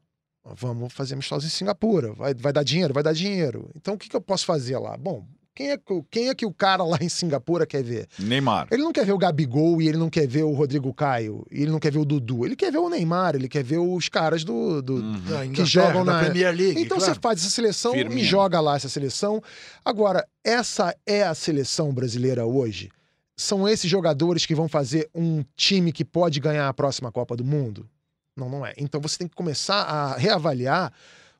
Vamos 0.44 0.92
fazer 0.92 1.14
amistosos 1.14 1.46
em 1.46 1.54
Singapura. 1.54 2.12
Vai, 2.12 2.34
vai 2.34 2.52
dar 2.52 2.64
dinheiro? 2.64 2.92
Vai 2.92 3.02
dar 3.02 3.12
dinheiro. 3.12 3.70
Então 3.76 3.94
o 3.94 3.98
que, 3.98 4.08
que 4.08 4.16
eu 4.16 4.20
posso 4.20 4.44
fazer 4.44 4.76
lá? 4.78 4.96
Bom, 4.96 5.24
Quem 5.54 5.70
é, 5.70 5.78
que 5.78 5.92
o- 5.92 6.02
quem 6.10 6.28
é 6.28 6.34
que 6.34 6.44
o 6.44 6.52
cara 6.52 6.82
lá 6.82 6.98
em 7.00 7.08
Singapura 7.08 7.64
quer 7.64 7.82
ver? 7.82 8.08
Neymar. 8.18 8.66
Ele 8.72 8.82
não 8.82 8.92
quer 8.92 9.06
ver 9.06 9.12
o 9.12 9.18
Gabigol 9.18 9.80
e 9.80 9.86
ele 9.88 9.96
não 9.96 10.10
quer 10.10 10.26
ver 10.26 10.42
o 10.42 10.50
Rodrigo 10.52 10.92
Caio 10.92 11.46
e 11.50 11.62
ele 11.62 11.70
não 11.70 11.78
quer 11.78 11.92
ver 11.92 11.98
o 12.00 12.04
Dudu. 12.04 12.44
Ele 12.44 12.56
quer 12.56 12.72
ver 12.72 12.78
o 12.78 12.88
Neymar, 12.88 13.36
ele 13.36 13.48
quer 13.48 13.62
ver 13.62 13.78
os 13.78 14.08
caras 14.08 14.42
do. 14.42 14.82
do- 14.82 14.94
Uhum. 14.96 15.12
Que 15.22 15.28
Inglaterra, 15.28 15.64
jogam 15.66 16.04
na 16.04 16.18
Premier 16.18 16.54
League. 16.54 16.80
Então 16.80 16.98
claro. 16.98 17.14
você 17.14 17.20
faz 17.20 17.40
essa 17.40 17.50
seleção 17.50 17.92
Firmino. 17.92 18.20
e 18.20 18.24
joga 18.24 18.60
lá 18.60 18.74
essa 18.74 18.88
seleção. 18.88 19.40
Agora, 19.84 20.26
essa 20.42 20.94
é 21.06 21.22
a 21.22 21.34
seleção 21.34 21.94
brasileira 21.94 22.44
hoje? 22.44 22.90
São 23.36 23.68
esses 23.68 23.88
jogadores 23.90 24.46
que 24.46 24.54
vão 24.54 24.68
fazer 24.68 25.08
um 25.14 25.44
time 25.56 25.92
que 25.92 26.04
pode 26.04 26.40
ganhar 26.40 26.68
a 26.68 26.74
próxima 26.74 27.10
Copa 27.12 27.36
do 27.36 27.44
Mundo? 27.44 27.88
Não, 28.36 28.48
não 28.48 28.66
é. 28.66 28.72
Então 28.76 29.00
você 29.00 29.18
tem 29.18 29.28
que 29.28 29.34
começar 29.36 29.82
a 29.82 30.16
reavaliar 30.16 30.92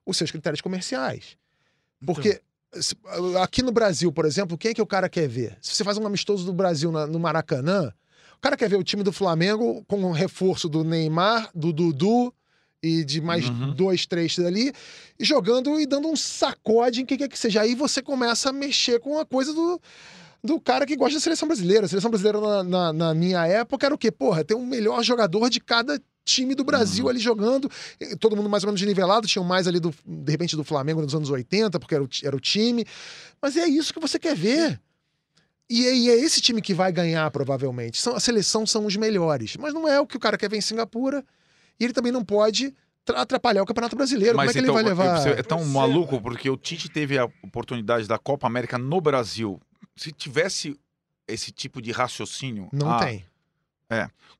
os 0.06 0.16
seus 0.16 0.30
critérios 0.30 0.60
comerciais. 0.60 1.36
Porque 2.04 2.32
se- 2.34 2.40
aqui 3.42 3.62
no 3.62 3.72
Brasil, 3.72 4.10
por 4.12 4.24
exemplo, 4.24 4.56
quem 4.58 4.70
é 4.70 4.74
que 4.74 4.82
o 4.82 4.86
cara 4.86 5.08
quer 5.08 5.28
ver? 5.28 5.56
Se 5.60 5.74
você 5.74 5.84
faz 5.84 5.98
um 5.98 6.06
amistoso 6.06 6.44
do 6.44 6.52
Brasil 6.52 6.90
na- 6.92 7.06
no 7.06 7.18
Maracanã, 7.18 7.92
o 8.36 8.40
cara 8.40 8.56
quer 8.56 8.68
ver 8.68 8.76
o 8.76 8.84
time 8.84 9.02
do 9.02 9.12
Flamengo 9.12 9.84
com 9.88 9.98
um 9.98 10.10
reforço 10.12 10.68
do 10.68 10.84
Neymar, 10.84 11.50
do 11.54 11.72
Dudu 11.72 12.32
e 12.82 13.02
de 13.04 13.20
mais 13.20 13.48
Uhum. 13.48 13.72
dois, 13.74 14.04
três 14.06 14.38
ali, 14.38 14.72
e 15.18 15.24
jogando 15.24 15.80
e 15.80 15.86
dando 15.86 16.08
um 16.08 16.16
sacode 16.16 17.00
em 17.00 17.06
quem 17.06 17.16
quer 17.16 17.28
que 17.28 17.38
seja. 17.38 17.62
Aí 17.62 17.74
você 17.74 18.02
começa 18.02 18.50
a 18.50 18.52
mexer 18.52 19.00
com 19.00 19.18
a 19.18 19.24
coisa 19.24 19.54
do, 19.54 19.80
do 20.42 20.60
cara 20.60 20.84
que 20.84 20.94
gosta 20.94 21.14
da 21.14 21.20
seleção 21.22 21.48
brasileira. 21.48 21.86
A 21.86 21.88
seleção 21.88 22.10
brasileira, 22.10 22.38
na, 22.40 22.62
na- 22.62 22.92
na 22.92 23.14
minha 23.14 23.46
época, 23.46 23.86
era 23.86 23.94
o 23.94 23.98
quê? 23.98 24.10
Porra, 24.10 24.44
tem 24.44 24.54
um 24.56 24.66
melhor 24.66 25.02
jogador 25.02 25.48
de 25.48 25.60
cada 25.60 25.98
time 26.24 26.54
do 26.54 26.64
Brasil 26.64 27.08
ali 27.08 27.18
jogando. 27.18 27.70
E 28.00 28.16
Todo 28.16 28.36
mundo 28.36 28.48
mais 28.48 28.64
ou 28.64 28.68
menos 28.68 28.80
nivelado, 28.82 29.26
tinham 29.26 29.44
mais 29.44 29.68
ali, 29.68 29.78
do, 29.78 29.94
de 30.04 30.32
repente, 30.32 30.56
do 30.56 30.64
Flamengo 30.64 31.02
nos 31.02 31.14
anos 31.14 31.30
80, 31.30 31.78
porque 31.78 31.94
era 31.94 32.04
o, 32.04 32.08
era 32.22 32.36
o 32.36 32.40
time. 32.40 32.84
Mas 33.40 33.56
é 33.56 33.66
isso 33.66 33.92
que 33.92 34.00
você 34.00 34.18
quer 34.18 34.34
ver. 34.34 34.80
E 35.68 35.86
é, 35.86 35.96
e 35.96 36.10
é 36.10 36.16
esse 36.16 36.40
time 36.40 36.60
que 36.60 36.74
vai 36.74 36.92
ganhar, 36.92 37.30
provavelmente. 37.30 38.00
São, 38.00 38.14
a 38.14 38.20
seleção 38.20 38.66
são 38.66 38.86
os 38.86 38.96
melhores. 38.96 39.56
Mas 39.56 39.72
não 39.72 39.88
é 39.88 40.00
o 40.00 40.06
que 40.06 40.16
o 40.16 40.20
cara 40.20 40.36
quer 40.36 40.50
ver 40.50 40.58
em 40.58 40.62
Singapura. 40.62 41.24
E 41.78 41.84
ele 41.84 41.92
também 41.92 42.12
não 42.12 42.24
pode 42.24 42.74
tra- 43.04 43.22
atrapalhar 43.22 43.62
o 43.62 43.66
Campeonato 43.66 43.96
Brasileiro. 43.96 44.36
Como 44.36 44.48
é 44.48 44.52
que 44.52 44.58
então, 44.58 44.78
ele 44.78 44.82
vai 44.82 44.82
levar. 44.82 45.20
você 45.20 45.30
é 45.30 45.42
tão 45.42 45.60
é, 45.60 45.64
maluco 45.64 46.20
porque 46.20 46.48
o 46.48 46.56
Tite 46.56 46.88
teve 46.88 47.18
a 47.18 47.24
oportunidade 47.42 48.06
da 48.06 48.18
Copa 48.18 48.46
América 48.46 48.78
no 48.78 49.00
Brasil. 49.00 49.60
Se 49.96 50.12
tivesse 50.12 50.78
esse 51.26 51.50
tipo 51.50 51.80
de 51.80 51.90
raciocínio. 51.90 52.68
Não 52.72 52.90
ah, 52.90 52.98
tem. 52.98 53.24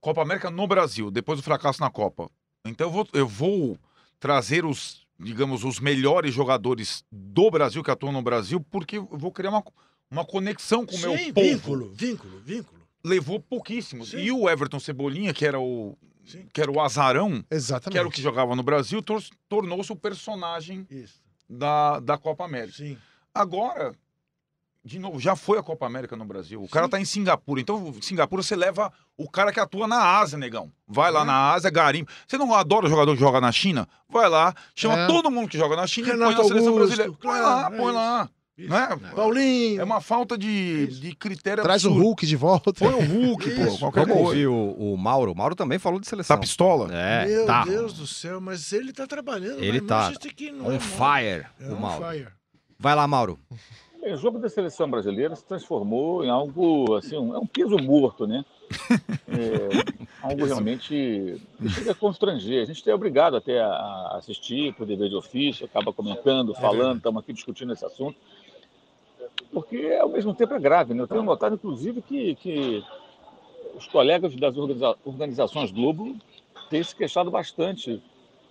Copa 0.00 0.22
América 0.22 0.50
no 0.50 0.66
Brasil, 0.66 1.10
depois 1.10 1.38
do 1.38 1.42
fracasso 1.42 1.80
na 1.80 1.90
Copa. 1.90 2.30
Então 2.64 2.86
eu 2.86 2.90
vou, 2.92 3.08
eu 3.12 3.28
vou 3.28 3.78
trazer 4.18 4.64
os, 4.64 5.06
digamos, 5.18 5.64
os 5.64 5.78
melhores 5.80 6.34
jogadores 6.34 7.04
do 7.10 7.50
Brasil 7.50 7.82
que 7.82 7.90
atuam 7.90 8.12
no 8.12 8.22
Brasil, 8.22 8.60
porque 8.70 8.98
eu 8.98 9.08
vou 9.12 9.30
criar 9.30 9.50
uma, 9.50 9.64
uma 10.10 10.24
conexão 10.24 10.84
com 10.86 10.96
o 10.96 10.98
meu 10.98 11.10
povo. 11.32 11.40
vínculo, 11.48 11.92
vínculo, 11.94 12.40
vínculo. 12.40 12.80
Levou 13.04 13.38
pouquíssimos. 13.38 14.10
Sim. 14.10 14.18
E 14.18 14.32
o 14.32 14.48
Everton 14.48 14.80
Cebolinha, 14.80 15.34
que 15.34 15.44
era 15.44 15.60
o, 15.60 15.96
Sim. 16.24 16.46
que 16.52 16.60
era 16.60 16.70
o 16.72 16.80
azarão, 16.80 17.44
Exatamente. 17.50 17.92
que 17.92 17.98
era 17.98 18.08
o 18.08 18.10
que 18.10 18.22
jogava 18.22 18.56
no 18.56 18.62
Brasil, 18.62 19.02
tor- 19.02 19.22
tornou-se 19.48 19.92
o 19.92 19.96
personagem 19.96 20.86
Isso, 20.90 21.20
da, 21.48 22.00
da 22.00 22.16
Copa 22.16 22.44
América. 22.46 22.78
sim. 22.78 22.96
Agora, 23.34 23.94
de 24.84 24.98
novo, 24.98 25.18
já 25.18 25.34
foi 25.34 25.58
a 25.58 25.62
Copa 25.62 25.86
América 25.86 26.14
no 26.14 26.24
Brasil. 26.26 26.62
O 26.62 26.68
cara 26.68 26.88
tá 26.88 27.00
em 27.00 27.04
Singapura. 27.06 27.60
Então, 27.60 27.94
Singapura 28.02 28.42
você 28.42 28.54
leva 28.54 28.92
o 29.16 29.28
cara 29.30 29.50
que 29.52 29.58
atua 29.58 29.88
na 29.88 30.18
Ásia, 30.18 30.36
negão. 30.36 30.70
Vai 30.86 31.10
lá 31.10 31.22
É. 31.22 31.24
na 31.24 31.52
Ásia, 31.52 31.70
garimpa. 31.70 32.12
Você 32.26 32.36
não 32.36 32.52
adora 32.54 32.86
o 32.86 32.90
jogador 32.90 33.14
que 33.14 33.20
joga 33.20 33.40
na 33.40 33.50
China? 33.50 33.88
Vai 34.08 34.28
lá, 34.28 34.54
chama 34.74 34.98
É. 34.98 35.06
todo 35.06 35.30
mundo 35.30 35.48
que 35.48 35.56
joga 35.56 35.74
na 35.74 35.86
China 35.86 36.08
Renato 36.08 36.32
e 36.32 36.34
põe 36.34 36.42
na 36.42 36.48
seleção 36.48 36.72
Augusto, 36.72 36.86
brasileira. 36.96 37.12
Põe 37.12 37.20
claro, 37.22 37.44
lá, 37.44 37.66
é 37.66 37.70
põe 37.78 37.86
isso. 37.86 37.94
lá. 37.94 38.28
Isso. 38.56 38.68
Não 38.68 38.76
é? 38.78 38.96
Paulinho. 39.16 39.80
É 39.80 39.84
uma 39.84 40.00
falta 40.00 40.38
de, 40.38 40.86
de 41.00 41.12
critério 41.16 41.64
Traz 41.64 41.84
o 41.84 41.88
absurdo. 41.88 42.04
Hulk 42.06 42.26
de 42.26 42.36
volta. 42.36 42.72
Põe 42.72 42.94
o 42.94 43.00
Hulk, 43.00 43.50
pô. 43.50 43.62
Isso. 43.62 43.78
Qualquer 43.80 44.06
coisa. 44.06 44.20
ouvir 44.20 44.46
o, 44.46 44.54
o 44.78 44.96
Mauro. 44.96 45.32
O 45.32 45.34
Mauro 45.34 45.56
também 45.56 45.76
falou 45.78 45.98
de 45.98 46.06
seleção. 46.06 46.36
Tá 46.36 46.40
pistola? 46.40 46.88
É, 46.94 47.26
Meu 47.26 47.46
tá. 47.46 47.64
Deus 47.64 47.94
do 47.94 48.06
céu, 48.06 48.40
mas 48.40 48.72
ele 48.72 48.92
tá 48.92 49.08
trabalhando. 49.08 49.60
Ele 49.60 49.80
tá 49.80 50.02
Manchester 50.02 50.32
que 50.36 50.52
não 50.52 50.66
On 50.66 50.72
é 50.72 50.78
fire. 50.78 51.46
É 51.58 51.68
o 51.72 51.80
Mauro. 51.80 52.06
fire. 52.06 52.28
Vai 52.78 52.94
lá, 52.94 53.08
Mauro. 53.08 53.40
O 54.12 54.16
jogo 54.16 54.38
da 54.38 54.48
seleção 54.48 54.88
brasileira 54.90 55.34
se 55.34 55.44
transformou 55.44 56.24
em 56.24 56.28
algo 56.28 56.94
assim, 56.94 57.16
um, 57.16 57.34
é 57.34 57.38
um 57.38 57.46
peso 57.46 57.76
morto, 57.78 58.26
né? 58.26 58.44
É, 59.26 59.68
algo 60.22 60.44
realmente 60.44 61.40
chega 61.70 61.90
a 61.92 61.94
constranger. 61.94 62.62
A 62.62 62.66
gente 62.66 62.88
é 62.88 62.94
obrigado 62.94 63.36
até 63.36 63.58
a- 63.60 64.12
assistir 64.18 64.72
por 64.74 64.86
dever 64.86 65.08
de 65.08 65.16
ofício, 65.16 65.64
acaba 65.66 65.92
comentando, 65.92 66.54
falando, 66.54 66.98
estamos 66.98 67.22
aqui 67.22 67.32
discutindo 67.32 67.72
esse 67.72 67.84
assunto, 67.84 68.16
porque 69.52 69.96
ao 70.00 70.08
mesmo 70.08 70.34
tempo 70.34 70.54
é 70.54 70.60
grave, 70.60 70.94
né? 70.94 71.02
Eu 71.02 71.08
tenho 71.08 71.22
notado, 71.22 71.54
inclusive, 71.56 72.02
que, 72.02 72.34
que 72.36 72.84
os 73.74 73.86
colegas 73.88 74.34
das 74.36 74.56
organiza- 74.56 74.96
organizações 75.04 75.72
Globo 75.72 76.14
têm 76.70 76.82
se 76.82 76.94
queixado 76.94 77.30
bastante 77.30 78.00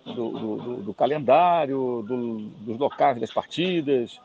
do, 0.04 0.12
do- 0.30 0.56
do- 0.56 0.76
do 0.82 0.94
calendário, 0.94 2.04
do- 2.06 2.40
dos 2.60 2.78
locais 2.78 3.18
das 3.20 3.32
partidas 3.32 4.20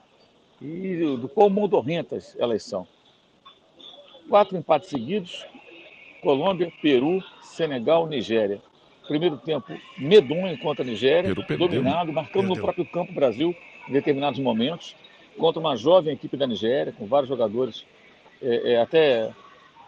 e 0.61 1.17
do, 1.17 1.29
quão 1.29 1.49
modorrentas 1.49 2.35
elas 2.39 2.63
são. 2.63 2.87
Quatro 4.27 4.57
empates 4.57 4.89
seguidos: 4.89 5.45
Colômbia, 6.21 6.71
Peru, 6.81 7.23
Senegal, 7.41 8.07
Nigéria. 8.07 8.61
Primeiro 9.07 9.37
tempo 9.37 9.73
medonho 9.97 10.57
contra 10.59 10.83
a 10.83 10.87
Nigéria, 10.87 11.33
Peru 11.33 11.47
perdeu, 11.47 11.67
dominado, 11.67 12.13
marcando 12.13 12.47
no 12.47 12.49
Perdeu. 12.49 12.63
próprio 12.63 12.85
campo 12.85 13.13
Brasil 13.13 13.55
em 13.87 13.91
determinados 13.91 14.39
momentos, 14.39 14.95
contra 15.37 15.59
uma 15.59 15.75
jovem 15.75 16.13
equipe 16.13 16.37
da 16.37 16.45
Nigéria, 16.45 16.93
com 16.93 17.07
vários 17.07 17.27
jogadores, 17.27 17.85
é, 18.41 18.73
é, 18.73 18.81
até 18.81 19.31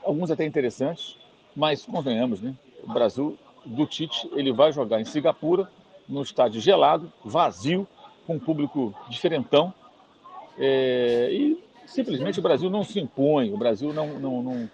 alguns 0.03 0.31
até 0.31 0.43
interessantes, 0.43 1.17
mas 1.55 1.85
convenhamos, 1.85 2.41
né? 2.41 2.55
O 2.83 2.91
Brasil 2.91 3.37
do 3.63 3.85
Tite 3.85 4.27
ele 4.33 4.51
vai 4.51 4.71
jogar 4.71 4.99
em 4.99 5.05
Singapura, 5.05 5.69
num 6.09 6.23
estádio 6.23 6.59
gelado, 6.59 7.11
vazio, 7.23 7.87
com 8.25 8.35
um 8.35 8.39
público 8.39 8.93
diferentão, 9.07 9.71
é, 10.57 11.29
e 11.31 11.63
simplesmente 11.85 12.39
o 12.39 12.41
Brasil 12.43 12.69
não 12.69 12.83
se 12.83 12.99
impõe, 12.99 13.51
o 13.51 13.57
Brasil 13.57 13.93
não, 13.93 14.19
não, 14.19 14.41
não, 14.41 14.69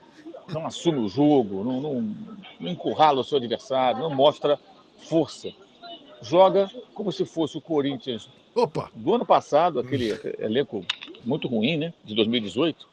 não 0.49 0.65
assume 0.65 0.99
o 0.99 1.09
jogo, 1.09 1.63
não, 1.63 1.81
não, 1.81 2.15
não 2.59 2.71
encurrala 2.71 3.21
o 3.21 3.23
seu 3.23 3.37
adversário, 3.37 4.01
não 4.01 4.13
mostra 4.13 4.59
força. 4.97 5.49
Joga 6.21 6.69
como 6.93 7.11
se 7.11 7.25
fosse 7.25 7.57
o 7.57 7.61
Corinthians 7.61 8.29
Opa, 8.57 8.89
do 8.95 9.13
ano 9.13 9.23
passado, 9.23 9.79
aquele 9.79 10.19
elenco 10.39 10.83
muito 11.23 11.47
ruim, 11.47 11.77
né, 11.77 11.93
de 12.03 12.15
2018, 12.15 12.87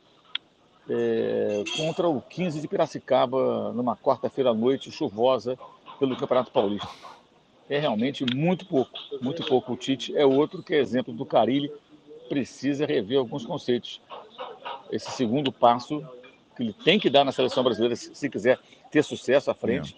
é, 0.90 1.64
contra 1.74 2.06
o 2.06 2.20
15 2.20 2.60
de 2.60 2.68
Piracicaba, 2.68 3.72
numa 3.72 3.96
quarta-feira 3.96 4.50
à 4.50 4.54
noite, 4.54 4.90
chuvosa, 4.90 5.58
pelo 5.98 6.16
Campeonato 6.16 6.50
Paulista. 6.50 6.88
É 7.70 7.78
realmente 7.78 8.26
muito 8.34 8.66
pouco, 8.66 8.90
muito 9.22 9.42
pouco. 9.46 9.72
O 9.72 9.76
Tite 9.76 10.14
é 10.14 10.26
outro 10.26 10.62
que 10.62 10.74
é 10.74 10.80
exemplo 10.80 11.14
do 11.14 11.24
Carilli, 11.24 11.72
precisa 12.28 12.86
rever 12.86 13.18
alguns 13.18 13.44
conceitos. 13.44 14.00
Esse 14.90 15.10
segundo 15.12 15.52
passo 15.52 16.06
que 16.56 16.62
ele 16.62 16.72
tem 16.72 16.98
que 16.98 17.10
dar 17.10 17.24
na 17.24 17.32
seleção 17.32 17.62
brasileira, 17.62 17.96
se 17.96 18.14
se 18.14 18.28
quiser 18.28 18.58
ter 18.90 19.02
sucesso 19.02 19.50
à 19.50 19.54
frente 19.54 19.96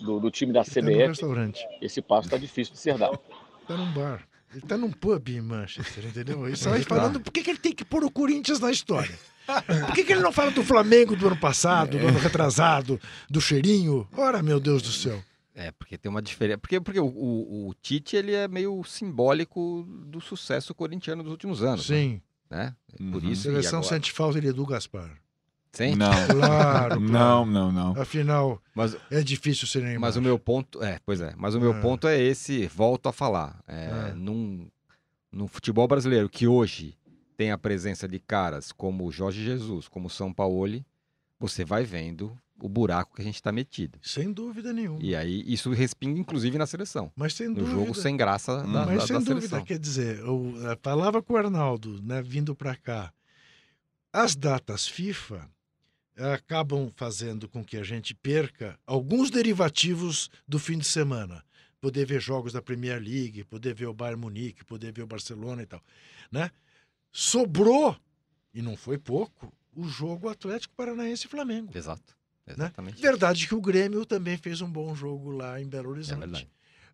do, 0.00 0.18
do 0.18 0.30
time 0.30 0.52
da 0.52 0.60
ele 0.60 0.68
tá 0.68 0.80
CBF, 0.80 1.08
restaurante, 1.08 1.66
esse 1.80 2.02
passo 2.02 2.26
está 2.26 2.36
difícil 2.36 2.74
de 2.74 2.80
ser 2.80 2.98
dado. 2.98 3.18
tá 3.66 3.76
num 3.76 3.92
bar. 3.92 4.26
Ele 4.52 4.60
tá 4.62 4.76
num 4.76 4.90
pub 4.90 5.28
em 5.28 5.40
Manchester, 5.40 6.06
entendeu? 6.06 6.46
Ele 6.46 6.56
sai 6.56 6.82
falando 6.82 7.20
por 7.20 7.32
que, 7.32 7.42
que 7.42 7.50
ele 7.50 7.58
tem 7.58 7.72
que 7.72 7.84
pôr 7.84 8.04
o 8.04 8.10
Corinthians 8.10 8.60
na 8.60 8.70
história. 8.70 9.14
Por 9.86 9.94
que, 9.94 10.02
que 10.02 10.12
ele 10.12 10.22
não 10.22 10.32
fala 10.32 10.50
do 10.50 10.64
Flamengo 10.64 11.14
do 11.14 11.26
ano 11.26 11.36
passado, 11.36 11.98
do 11.98 12.06
ano 12.06 12.18
retrasado, 12.18 13.00
do 13.28 13.40
cheirinho? 13.40 14.08
Ora, 14.16 14.42
meu 14.42 14.58
Deus 14.58 14.82
do 14.82 14.88
céu. 14.88 15.22
É, 15.58 15.70
porque 15.72 15.96
tem 15.96 16.10
uma 16.10 16.20
diferença. 16.20 16.58
Porque, 16.58 16.78
porque 16.80 17.00
o, 17.00 17.06
o- 17.06 17.68
o 17.70 17.74
Tite 17.74 18.14
ele 18.14 18.34
é 18.34 18.46
meio 18.46 18.84
simbólico 18.84 19.84
do 20.06 20.20
sucesso 20.20 20.74
corintiano 20.74 21.22
dos 21.22 21.32
últimos 21.32 21.62
anos. 21.62 21.86
Sim, 21.86 22.20
Né? 22.50 22.76
Por 23.10 23.22
Uhum. 23.24 23.30
isso. 23.30 23.40
e 23.48 23.50
seleção 23.50 23.78
agora... 23.80 23.94
sente 23.94 24.12
falta 24.12 24.40
de 24.40 24.48
Edu 24.48 24.64
Gaspar. 24.66 25.10
Sente? 25.72 25.96
Não. 25.96 26.10
Claro, 26.28 27.00
Não, 27.00 27.44
não, 27.46 27.72
não. 27.72 28.00
Afinal, 28.00 28.62
Mas, 28.74 28.96
é 29.10 29.22
difícil 29.22 29.66
ser 29.66 29.82
Neymar. 29.82 30.00
mas 30.00 30.16
o 30.16 30.22
meu 30.22 30.38
ponto. 30.38 30.82
É, 30.82 31.00
pois 31.04 31.20
é. 31.20 31.34
Mas 31.36 31.54
o 31.54 31.60
meu 31.60 31.72
Ah. 31.72 31.80
ponto 31.80 32.06
é 32.06 32.20
esse, 32.20 32.66
volto 32.66 33.08
a 33.08 33.12
falar. 33.12 33.62
É, 33.66 33.88
Ah. 33.90 34.14
num, 34.14 34.68
num 35.32 35.48
futebol 35.48 35.88
brasileiro 35.88 36.28
que 36.28 36.46
hoje 36.46 36.96
tem 37.36 37.50
a 37.50 37.58
presença 37.58 38.06
de 38.06 38.18
caras 38.18 38.72
como 38.72 39.04
o 39.06 39.10
Jorge 39.12 39.42
Jesus, 39.42 39.88
como 39.88 40.06
o 40.06 40.10
São 40.10 40.32
Paulo, 40.32 40.84
você 41.40 41.64
vai 41.64 41.82
vendo 41.84 42.38
o 42.60 42.68
buraco 42.68 43.14
que 43.16 43.22
a 43.22 43.24
gente 43.24 43.34
está 43.36 43.52
metido. 43.52 43.98
Sem 44.02 44.32
dúvida 44.32 44.72
nenhuma. 44.72 44.98
E 45.02 45.14
aí 45.14 45.42
isso 45.46 45.70
respinga, 45.72 46.18
inclusive, 46.18 46.56
na 46.58 46.66
seleção. 46.66 47.12
Mas 47.14 47.34
sem 47.34 47.48
No 47.48 47.54
dúvida. 47.56 47.70
jogo 47.72 47.94
sem 47.94 48.16
graça 48.16 48.58
da, 48.58 48.64
Mas 48.86 48.98
da- 49.00 49.06
sem 49.06 49.16
da 49.16 49.18
dúvida, 49.20 49.40
seleção. 49.48 49.64
quer 49.64 49.78
dizer, 49.78 50.18
eu 50.20 50.54
eh, 50.70 50.78
falava 50.82 51.22
com 51.22 51.34
o 51.34 51.36
Arnaldo, 51.36 52.00
né, 52.02 52.22
vindo 52.22 52.54
para 52.54 52.74
cá. 52.76 53.12
As 54.12 54.34
datas 54.34 54.88
FIFA 54.88 55.48
eh, 56.16 56.32
acabam 56.32 56.90
fazendo 56.96 57.46
com 57.48 57.62
que 57.62 57.76
a 57.76 57.82
gente 57.82 58.14
perca 58.14 58.78
alguns 58.86 59.30
derivativos 59.30 60.30
do 60.48 60.58
fim 60.58 60.78
de 60.78 60.86
semana. 60.86 61.44
Poder 61.78 62.06
ver 62.06 62.20
jogos 62.22 62.54
da 62.54 62.62
Premier 62.62 62.98
League, 63.00 63.44
poder 63.44 63.74
ver 63.74 63.86
o 63.86 63.92
Bayern 63.92 64.18
Munique, 64.20 64.64
poder 64.64 64.92
ver 64.92 65.02
o 65.02 65.06
Barcelona 65.06 65.62
e 65.62 65.66
tal, 65.66 65.82
né? 66.32 66.50
Sobrou 67.12 67.94
e 68.54 68.62
não 68.62 68.76
foi 68.76 68.96
pouco, 68.98 69.52
o 69.74 69.86
jogo 69.86 70.28
Atlético 70.30 70.74
Paranaense 70.74 71.26
e 71.26 71.30
Flamengo. 71.30 71.70
Exato. 71.76 72.16
Exatamente. 72.46 73.00
Verdade 73.02 73.46
que 73.48 73.54
o 73.54 73.60
Grêmio 73.60 74.04
também 74.06 74.36
fez 74.36 74.60
um 74.60 74.70
bom 74.70 74.94
jogo 74.94 75.30
lá 75.30 75.60
em 75.60 75.66
Belo 75.68 75.88
É 75.88 75.90
Horizonte. 75.92 76.18
verdade. 76.20 76.48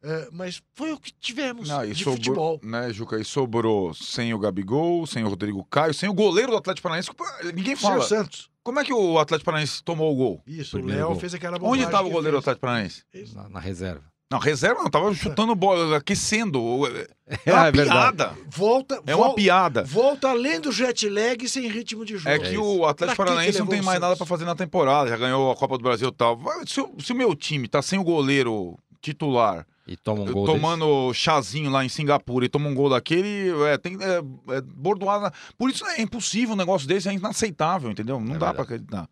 É, 0.04 0.28
mas 0.32 0.60
foi 0.74 0.92
o 0.92 0.98
que 0.98 1.12
tivemos 1.12 1.68
Não, 1.68 1.86
de 1.86 1.94
sobrou, 1.94 2.16
futebol. 2.16 2.60
né, 2.64 2.92
Juca? 2.92 3.20
E 3.20 3.24
sobrou 3.24 3.94
sem 3.94 4.34
o 4.34 4.38
Gabigol, 4.38 5.06
sem 5.06 5.22
o 5.22 5.28
Rodrigo 5.28 5.64
Caio, 5.66 5.94
sem 5.94 6.08
o 6.08 6.14
goleiro 6.14 6.50
do 6.50 6.56
Atlético 6.56 6.82
Paranaense. 6.88 7.10
Ninguém 7.54 7.76
fala. 7.76 8.02
Santos. 8.02 8.50
Como 8.64 8.80
é 8.80 8.84
que 8.84 8.92
o 8.92 9.18
Atlético 9.18 9.44
Paranaense 9.44 9.82
tomou 9.84 10.12
o 10.12 10.16
gol? 10.16 10.42
Isso, 10.46 10.72
Primeiro 10.72 10.98
o 10.98 11.02
Léo 11.02 11.10
gol. 11.12 11.20
fez 11.20 11.34
aquela 11.34 11.56
bobagem. 11.58 11.74
Onde 11.82 11.84
estava 11.84 12.08
o 12.08 12.10
goleiro 12.10 12.36
do. 12.36 12.40
Atlético 12.40 12.60
Paranaense? 12.62 13.04
Na, 13.34 13.48
na 13.48 13.60
reserva. 13.60 14.04
Não, 14.32 14.38
reserva 14.38 14.82
não, 14.82 14.90
tava 14.90 15.12
chutando 15.14 15.54
bola, 15.54 15.96
aquecendo. 15.98 16.58
É 16.88 17.06
É 17.46 17.52
uma 17.52 17.70
verdade. 17.70 17.88
piada. 18.16 18.34
Volta, 18.48 19.02
É 19.06 19.14
uma 19.14 19.34
piada. 19.34 19.84
volta 19.84 20.28
além 20.30 20.60
do 20.60 20.72
jet 20.72 21.08
lag 21.08 21.48
sem 21.48 21.68
ritmo 21.68 22.04
de 22.04 22.16
jogo. 22.16 22.28
É 22.30 22.38
que 22.38 22.56
o 22.58 22.84
Atlético 22.86 23.16
Paranaense 23.18 23.58
não 23.58 23.66
tem 23.66 23.80
mais 23.82 24.00
nada 24.00 24.16
pra 24.16 24.26
fazer 24.26 24.44
na 24.44 24.54
temporada. 24.54 25.08
Já 25.10 25.16
ganhou 25.16 25.50
a 25.50 25.56
Copa 25.56 25.76
do 25.78 25.84
Brasil 25.84 26.08
e 26.08 26.12
tal. 26.12 26.36
Vai, 26.36 26.66
Se, 26.66 26.80
o- 26.80 26.94
se 27.00 27.12
o 27.12 27.16
meu 27.16 27.34
time 27.34 27.68
tá 27.68 27.80
sem 27.82 27.98
o 27.98 28.04
goleiro 28.04 28.76
titular, 29.00 29.66
E 29.86 29.96
toma 29.96 30.22
um 30.22 30.32
gol 30.32 30.46
tomando 30.46 31.12
chazinho 31.12 31.70
lá 31.70 31.84
em 31.84 31.88
Singapura 31.88 32.44
e 32.44 32.48
toma 32.48 32.68
um 32.68 32.74
gol 32.74 32.88
daquele, 32.90 33.50
é, 33.66 33.76
tem 33.78 33.96
é, 34.00 34.18
é, 34.56 34.60
bordoada. 34.60 35.32
Por 35.58 35.70
isso 35.70 35.84
é 35.86 36.00
impossível 36.02 36.54
um 36.54 36.56
negócio 36.58 36.86
desse, 36.86 37.08
é 37.08 37.12
inaceitável, 37.12 37.90
entendeu? 37.90 38.20
Não 38.20 38.36
É 38.36 38.38
dá 38.38 38.54
pra 38.54 38.62
acreditar. 38.62 39.08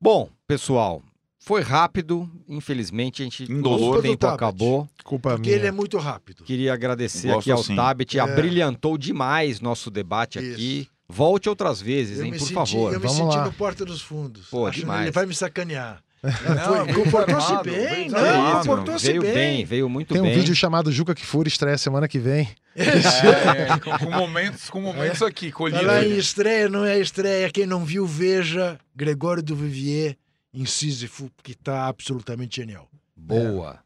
Bom, 0.00 0.28
pessoal, 0.46 1.02
foi 1.44 1.60
rápido. 1.60 2.28
Infelizmente, 2.48 3.22
a 3.22 3.24
gente 3.24 3.44
Indolor. 3.50 3.98
o 3.98 4.02
tempo 4.02 4.16
Tabet. 4.16 4.34
acabou. 4.36 4.88
Culpa 5.04 5.30
Porque 5.30 5.50
minha. 5.50 5.56
ele 5.60 5.66
é 5.66 5.70
muito 5.72 5.98
rápido. 5.98 6.42
Queria 6.44 6.72
agradecer 6.72 7.28
Gosto 7.28 7.40
aqui 7.40 7.50
ao 7.52 7.60
assim. 7.60 7.76
Tabet. 7.76 8.18
É. 8.18 8.20
Abrilhantou 8.20 8.96
demais 8.96 9.60
nosso 9.60 9.90
debate 9.90 10.38
Isso. 10.38 10.52
aqui. 10.52 10.88
Volte 11.06 11.50
outras 11.50 11.82
vezes, 11.82 12.18
Eu 12.18 12.24
hein, 12.24 12.30
me 12.32 12.38
por 12.38 12.44
senti, 12.44 12.54
favor. 12.54 12.92
eu 12.94 12.98
me 12.98 13.06
Vamos 13.06 13.22
senti 13.22 13.36
lá. 13.36 13.44
no 13.44 13.52
Porta 13.52 13.84
dos 13.84 14.00
Fundos. 14.00 14.48
Pô, 14.48 14.66
achando 14.66 14.80
demais. 14.80 15.02
Ele 15.02 15.10
vai 15.10 15.26
me 15.26 15.34
sacanear. 15.34 16.02
Não, 16.24 16.94
Comportou-se 17.04 17.62
bem, 17.62 17.74
bem 17.74 18.08
não, 18.08 18.60
comportou-se 18.60 19.06
Veio 19.06 19.20
bem. 19.20 19.34
bem, 19.34 19.64
veio 19.66 19.90
muito 19.90 20.14
Tem 20.14 20.22
um 20.22 20.24
bem. 20.24 20.32
vídeo 20.34 20.54
chamado 20.56 20.90
Juca 20.90 21.14
Kfouri, 21.14 21.48
estreia 21.48 21.76
semana 21.76 22.08
que 22.08 22.18
vem. 22.18 22.48
É, 22.74 23.78
com, 23.78 23.98
com 24.06 24.10
momentos, 24.10 24.70
com 24.70 24.80
momentos 24.80 25.20
aqui, 25.22 25.52
colhidos. 25.52 25.82
Falar 25.84 26.04
em 26.06 26.16
estreia, 26.16 26.68
não 26.68 26.84
é 26.84 26.98
estreia. 26.98 27.50
Quem 27.50 27.66
não 27.66 27.84
viu, 27.84 28.06
veja 28.06 28.78
Gregório 28.96 29.42
do 29.42 29.54
Vivier 29.54 30.16
em 30.54 30.64
Sísifo, 30.64 31.30
que 31.42 31.54
tá 31.54 31.86
absolutamente 31.86 32.56
genial. 32.56 32.88
Boa. 33.16 33.78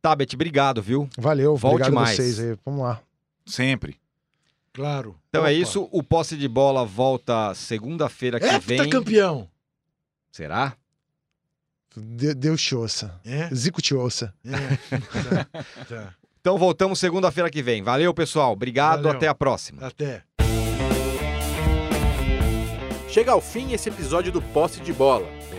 Tabet, 0.00 0.34
obrigado, 0.34 0.82
viu? 0.82 1.08
Valeu, 1.16 1.56
Volte 1.56 1.74
obrigado 1.82 1.92
a 1.92 2.00
mais. 2.02 2.16
vocês 2.16 2.40
aí. 2.40 2.58
Vamos 2.64 2.82
lá. 2.82 3.00
Sempre. 3.46 3.96
Claro. 4.72 5.16
Então 5.28 5.42
é 5.46 5.50
Opa. 5.50 5.52
isso. 5.52 5.88
O 5.92 6.02
posse 6.02 6.36
de 6.36 6.48
bola 6.48 6.84
volta 6.84 7.54
segunda-feira 7.54 8.40
que 8.40 8.58
vem. 8.58 8.78
Heptacampeão. 8.80 9.48
Será? 10.30 10.74
De- 11.96 12.34
Deus 12.34 12.60
te 12.62 12.74
ouça. 12.74 13.20
É? 13.24 13.54
Zico 13.54 13.82
te 13.82 13.94
ouça. 13.94 14.32
É. 14.44 14.50
Tá, 15.44 15.64
tá. 15.88 16.14
Então 16.40 16.56
voltamos 16.58 16.98
segunda-feira 16.98 17.50
que 17.50 17.62
vem. 17.62 17.82
Valeu, 17.82 18.12
pessoal. 18.14 18.52
Obrigado. 18.52 19.02
Valeu. 19.02 19.16
Até 19.16 19.28
a 19.28 19.34
próxima. 19.34 19.86
Até. 19.86 20.24
Chega 23.08 23.32
ao 23.32 23.40
fim 23.42 23.72
esse 23.72 23.88
episódio 23.90 24.32
do 24.32 24.40
Posse 24.40 24.80
de 24.80 24.92
Bola. 24.92 25.28